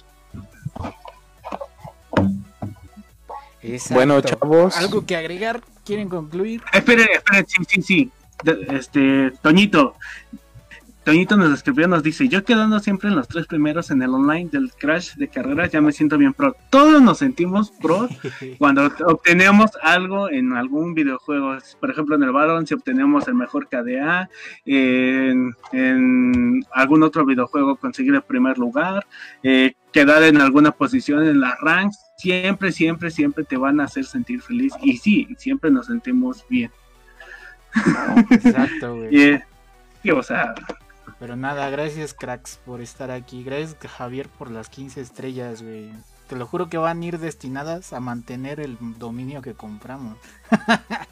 Exacto. 3.64 3.94
Bueno, 3.94 4.20
chavos. 4.20 4.76
¿Algo 4.76 5.04
que 5.06 5.16
agregar? 5.16 5.60
¿Quieren 5.84 6.08
concluir? 6.08 6.62
Esperen, 6.72 7.08
esperen, 7.12 7.44
sí, 7.48 7.62
sí, 7.68 7.82
sí. 7.82 8.10
De- 8.42 8.66
este, 8.76 9.32
Toñito. 9.42 9.96
Toñito 11.04 11.36
nos 11.36 11.52
escribió, 11.52 11.86
nos 11.86 12.02
dice, 12.02 12.28
yo 12.28 12.44
quedando 12.44 12.80
siempre 12.80 13.10
en 13.10 13.16
los 13.16 13.28
tres 13.28 13.46
primeros 13.46 13.90
en 13.90 14.00
el 14.00 14.08
online 14.08 14.48
del 14.50 14.72
Crash 14.72 15.16
de 15.16 15.28
carreras, 15.28 15.70
ya 15.70 15.82
me 15.82 15.92
siento 15.92 16.16
bien 16.16 16.32
pro. 16.32 16.56
Todos 16.70 17.02
nos 17.02 17.18
sentimos 17.18 17.70
pro 17.72 18.08
cuando 18.58 18.90
obtenemos 19.06 19.70
algo 19.82 20.30
en 20.30 20.54
algún 20.54 20.94
videojuego. 20.94 21.58
Por 21.78 21.90
ejemplo, 21.90 22.16
en 22.16 22.22
el 22.22 22.32
Baron, 22.32 22.66
si 22.66 22.72
obtenemos 22.72 23.28
el 23.28 23.34
mejor 23.34 23.68
KDA, 23.68 24.30
en, 24.64 25.54
en 25.72 26.64
algún 26.72 27.02
otro 27.02 27.26
videojuego 27.26 27.76
conseguir 27.76 28.14
el 28.14 28.22
primer 28.22 28.56
lugar, 28.56 29.04
eh, 29.42 29.74
quedar 29.92 30.22
en 30.22 30.40
alguna 30.40 30.70
posición 30.70 31.22
en 31.26 31.38
las 31.38 31.60
ranks, 31.60 31.98
siempre, 32.16 32.72
siempre, 32.72 33.10
siempre 33.10 33.44
te 33.44 33.56
van 33.56 33.80
a 33.80 33.84
hacer 33.84 34.04
sentir 34.04 34.40
feliz. 34.40 34.72
Y 34.82 34.96
sí, 34.96 35.28
siempre 35.38 35.70
nos 35.70 35.86
sentimos 35.86 36.44
bien. 36.48 36.70
Exacto, 38.30 38.96
güey. 38.96 39.14
Y, 39.14 39.22
eh, 39.30 39.44
y, 40.02 40.10
o 40.10 40.22
sea, 40.22 40.54
Pero 41.18 41.36
nada, 41.36 41.68
gracias 41.70 42.14
cracks 42.14 42.60
por 42.64 42.80
estar 42.80 43.10
aquí. 43.10 43.42
Gracias 43.42 43.76
Javier 43.96 44.28
por 44.28 44.50
las 44.50 44.68
15 44.68 45.00
estrellas, 45.00 45.62
güey. 45.62 45.90
Te 46.28 46.36
lo 46.36 46.46
juro 46.46 46.68
que 46.68 46.78
van 46.78 47.02
a 47.02 47.04
ir 47.04 47.18
destinadas 47.18 47.92
a 47.92 48.00
mantener 48.00 48.60
el 48.60 48.78
dominio 48.98 49.42
que 49.42 49.54
compramos. 49.54 50.16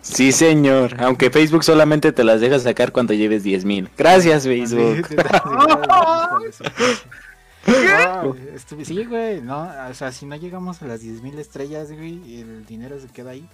Sí, 0.00 0.30
señor. 0.30 1.02
Aunque 1.02 1.30
Facebook 1.30 1.64
solamente 1.64 2.12
te 2.12 2.22
las 2.22 2.40
deja 2.40 2.60
sacar 2.60 2.92
cuando 2.92 3.12
lleves 3.12 3.42
10 3.42 3.64
mil. 3.64 3.90
Gracias, 3.96 4.44
Facebook. 4.44 5.08
Sí, 8.84 9.04
güey, 9.04 9.40
no, 9.42 9.68
o 9.90 9.94
sea, 9.94 10.12
si 10.12 10.26
no 10.26 10.36
llegamos 10.36 10.80
a 10.82 10.86
las 10.86 11.02
10.000 11.02 11.38
estrellas, 11.38 11.90
güey, 11.92 12.40
el 12.40 12.64
dinero 12.66 12.98
se 13.00 13.08
queda 13.08 13.30
ahí. 13.30 13.48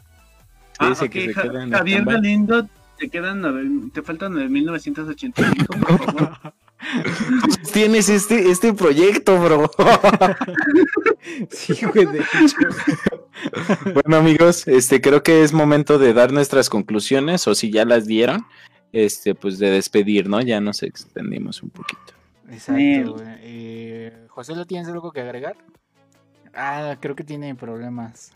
ah, 0.78 0.90
Dice 0.90 1.04
ok, 1.06 1.10
que 1.10 1.26
se 1.26 1.34
Ja- 1.34 1.42
queda 1.42 1.62
en 1.64 1.70
Javier 1.72 1.98
stand-by. 2.00 2.14
Galindo, 2.14 2.68
te 2.98 3.08
quedan 3.08 3.40
nueve- 3.40 3.68
te 3.92 4.02
faltan 4.02 4.32
9985, 4.34 5.66
por 5.80 6.04
favor. 6.04 6.38
Tienes 7.72 8.08
este, 8.08 8.50
este 8.50 8.72
proyecto, 8.74 9.40
bro. 9.40 9.70
Sí, 11.50 11.74
güey, 11.86 12.04
de 12.06 12.18
hecho. 12.18 12.56
bueno, 13.94 14.16
amigos, 14.16 14.66
este 14.66 15.00
creo 15.00 15.22
que 15.22 15.42
es 15.44 15.52
momento 15.52 15.98
de 15.98 16.12
dar 16.12 16.32
nuestras 16.32 16.68
conclusiones, 16.68 17.46
o 17.46 17.54
si 17.54 17.70
ya 17.70 17.84
las 17.84 18.06
dieron, 18.06 18.44
este, 18.92 19.34
pues 19.36 19.58
de 19.60 19.70
despedir, 19.70 20.28
¿no? 20.28 20.40
Ya 20.42 20.60
nos 20.60 20.82
extendimos 20.82 21.62
un 21.62 21.70
poquito. 21.70 22.11
Exacto, 22.52 23.12
güey. 23.14 23.26
Eh, 23.40 24.26
José, 24.28 24.54
¿lo 24.54 24.66
tienes 24.66 24.88
algo 24.88 25.10
que 25.12 25.20
agregar? 25.20 25.56
Ah, 26.54 26.96
creo 27.00 27.16
que 27.16 27.24
tiene 27.24 27.54
problemas. 27.54 28.32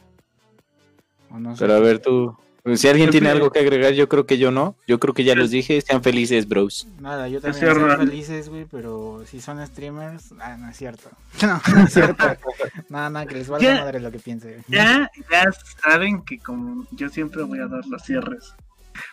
O 1.31 1.39
no 1.39 1.55
sé. 1.55 1.61
Pero 1.64 1.75
a 1.75 1.81
ver 1.81 1.99
tú, 1.99 2.35
si 2.77 2.89
alguien 2.89 3.11
tiene 3.11 3.29
algo 3.29 3.51
que 3.51 3.59
agregar, 3.59 3.93
yo 3.93 4.09
creo 4.09 4.25
que 4.27 4.39
yo 4.39 4.51
no. 4.51 4.75
Yo 4.87 4.99
creo 4.99 5.12
que 5.12 5.23
ya 5.25 5.35
los 5.35 5.51
dije, 5.51 5.81
sean 5.83 6.03
felices, 6.03 6.49
bros. 6.49 6.87
Nada, 6.99 7.29
yo 7.29 7.41
también 7.43 7.69
estoy 7.69 7.97
felices, 8.07 8.49
güey, 8.49 8.64
pero 8.64 9.23
si 9.27 9.41
son 9.41 9.64
streamers, 9.67 10.33
ah, 10.41 10.57
no 10.57 10.69
es 10.71 10.77
cierto. 10.77 11.11
No, 11.43 11.61
no 11.75 11.85
es 11.85 11.93
cierto. 11.93 12.25
Nada, 12.89 13.11
nada, 13.11 13.27
que 13.27 13.35
les 13.35 13.49
valga 13.49 13.69
Ya. 13.69 13.81
madre 13.81 14.01
lo 14.01 14.11
que 14.11 14.19
piense. 14.19 14.64
Ya, 14.69 15.11
ya 15.31 15.45
saben 15.83 16.23
que 16.23 16.39
como 16.39 16.87
yo 16.93 17.11
siempre 17.11 17.43
voy 17.43 17.59
a 17.61 17.67
dar 17.67 17.85
los 17.87 18.03
cierres 18.03 18.55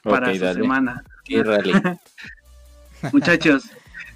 para 0.01 0.29
Ok, 0.29 0.35
su 0.37 0.43
dale. 0.45 0.61
semana. 0.61 1.03
Muchachos, 3.11 3.69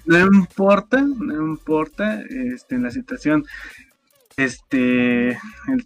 no 0.08 0.18
importa, 0.18 1.02
no 1.02 1.46
importa 1.46 2.22
este, 2.22 2.78
la 2.78 2.90
situación. 2.90 3.44
Este, 4.38 5.36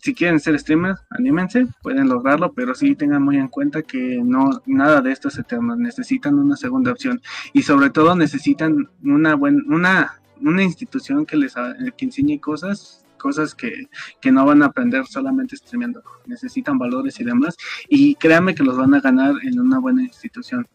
si 0.01 0.15
quieren 0.15 0.39
ser 0.39 0.59
streamers, 0.59 1.01
anímense, 1.11 1.67
pueden 1.83 2.09
lograrlo, 2.09 2.53
pero 2.53 2.75
sí 2.75 2.95
tengan 2.95 3.23
muy 3.23 3.39
en 3.39 3.49
cuenta 3.49 3.83
que 3.83 4.21
no 4.23 4.63
nada 4.67 5.01
de 5.01 5.11
esto 5.11 5.29
es 5.29 5.39
eterno, 5.39 5.75
necesitan 5.75 6.39
una 6.39 6.57
segunda 6.57 6.93
opción 6.93 7.21
y 7.55 7.63
sobre 7.63 7.89
todo 7.89 8.15
necesitan 8.15 8.91
una 9.03 9.35
buen, 9.35 9.65
una, 9.73 10.21
una 10.41 10.63
institución 10.63 11.25
que 11.25 11.37
les 11.37 11.55
que 11.97 12.05
enseñe 12.05 12.39
cosas, 12.39 13.07
cosas 13.17 13.55
que, 13.55 13.89
que 14.21 14.31
no 14.31 14.45
van 14.45 14.63
a 14.63 14.67
aprender 14.67 15.07
solamente 15.07 15.57
streameando, 15.57 16.03
necesitan 16.27 16.79
valores 16.79 17.19
y 17.21 17.25
demás, 17.25 17.57
y 17.89 18.17
créanme 18.17 18.55
que 18.55 18.63
los 18.63 18.77
van 18.77 18.93
a 18.95 19.01
ganar 19.01 19.35
en 19.43 19.59
una 19.59 19.79
buena 19.79 20.03
institución. 20.03 20.69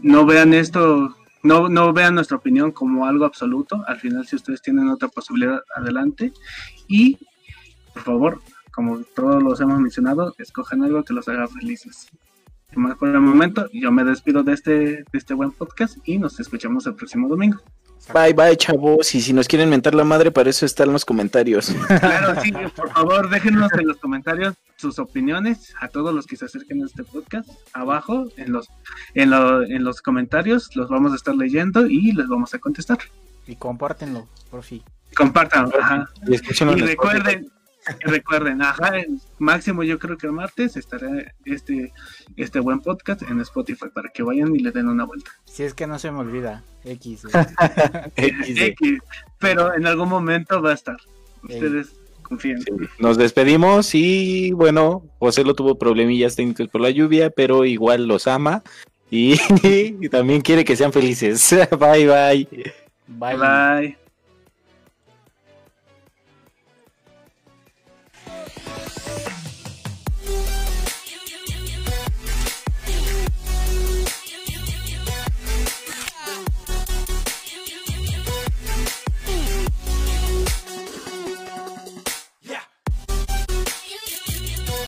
No 0.00 0.26
vean 0.26 0.52
esto 0.52 1.14
no, 1.44 1.68
no 1.68 1.92
vean 1.92 2.14
nuestra 2.14 2.38
opinión 2.38 2.72
como 2.72 3.06
algo 3.06 3.26
absoluto. 3.26 3.84
Al 3.86 4.00
final, 4.00 4.26
si 4.26 4.34
ustedes 4.34 4.62
tienen 4.62 4.88
otra 4.88 5.08
posibilidad, 5.08 5.60
adelante. 5.76 6.32
Y, 6.88 7.18
por 7.92 8.02
favor, 8.02 8.40
como 8.72 9.00
todos 9.14 9.42
los 9.42 9.60
hemos 9.60 9.78
mencionado, 9.78 10.34
escojan 10.38 10.82
algo 10.82 11.04
que 11.04 11.12
los 11.12 11.28
haga 11.28 11.46
felices. 11.46 12.08
Más 12.74 12.96
por 12.96 13.10
el 13.10 13.20
momento, 13.20 13.68
yo 13.72 13.92
me 13.92 14.04
despido 14.04 14.42
de 14.42 14.54
este, 14.54 14.72
de 14.72 15.04
este 15.12 15.34
buen 15.34 15.52
podcast 15.52 15.98
y 16.04 16.18
nos 16.18 16.40
escuchamos 16.40 16.86
el 16.86 16.94
próximo 16.94 17.28
domingo. 17.28 17.60
Bye, 18.12 18.32
bye, 18.34 18.56
chavos. 18.56 19.14
Y 19.14 19.20
si 19.20 19.32
nos 19.32 19.48
quieren 19.48 19.70
mentar 19.70 19.94
la 19.94 20.04
madre, 20.04 20.30
para 20.30 20.50
eso 20.50 20.66
están 20.66 20.92
los 20.92 21.04
comentarios. 21.04 21.72
Claro, 21.88 22.40
sí, 22.42 22.52
por 22.76 22.90
favor, 22.92 23.30
déjenos 23.30 23.72
en 23.72 23.86
los 23.86 23.96
comentarios 23.98 24.54
sus 24.76 24.98
opiniones 24.98 25.72
a 25.80 25.88
todos 25.88 26.14
los 26.14 26.26
que 26.26 26.36
se 26.36 26.44
acerquen 26.44 26.82
a 26.82 26.86
este 26.86 27.04
podcast. 27.04 27.48
Abajo, 27.72 28.26
en 28.36 28.52
los, 28.52 28.68
en, 29.14 29.30
lo- 29.30 29.62
en 29.62 29.84
los 29.84 30.02
comentarios, 30.02 30.74
los 30.76 30.88
vamos 30.88 31.12
a 31.12 31.16
estar 31.16 31.34
leyendo 31.34 31.86
y 31.86 32.12
les 32.12 32.28
vamos 32.28 32.52
a 32.54 32.58
contestar. 32.58 32.98
Y 33.46 33.56
compártenlo, 33.56 34.28
por 34.50 34.62
fin. 34.62 34.82
Compartan, 35.14 35.70
ajá. 35.80 36.08
Y 36.26 36.36
recuerden, 36.80 37.48
recuerden, 38.00 38.62
ajá, 38.62 38.92
máximo 39.38 39.82
yo 39.82 39.98
creo 39.98 40.16
que 40.16 40.26
el 40.26 40.32
martes 40.32 40.76
estará 40.76 41.08
este, 41.44 41.92
este 42.36 42.60
buen 42.60 42.80
podcast 42.80 43.22
en 43.22 43.40
Spotify 43.40 43.86
para 43.92 44.08
que 44.08 44.22
vayan 44.22 44.54
y 44.54 44.60
le 44.60 44.70
den 44.70 44.88
una 44.88 45.04
vuelta. 45.04 45.30
Si 45.44 45.62
es 45.62 45.74
que 45.74 45.86
no 45.86 45.98
se 45.98 46.10
me 46.10 46.18
olvida, 46.18 46.62
X. 46.84 47.26
X, 48.16 48.98
pero 49.38 49.74
en 49.74 49.86
algún 49.86 50.08
momento 50.08 50.62
va 50.62 50.70
a 50.70 50.74
estar. 50.74 50.96
Ustedes 51.42 51.94
confíen. 52.22 52.60
Sí, 52.62 52.70
Nos 52.98 53.16
despedimos 53.16 53.94
y 53.94 54.52
bueno, 54.52 55.04
José 55.18 55.44
lo 55.44 55.54
tuvo 55.54 55.78
problemillas 55.78 56.36
técnicos 56.36 56.68
por 56.68 56.80
la 56.80 56.90
lluvia, 56.90 57.30
pero 57.30 57.64
igual 57.64 58.06
los 58.06 58.26
ama 58.26 58.62
y, 59.10 59.34
y 59.62 60.08
también 60.08 60.40
quiere 60.40 60.64
que 60.64 60.76
sean 60.76 60.92
felices. 60.92 61.54
Bye 61.78 62.06
bye. 62.06 62.48
Bye. 63.06 63.36
Bye. 63.36 64.03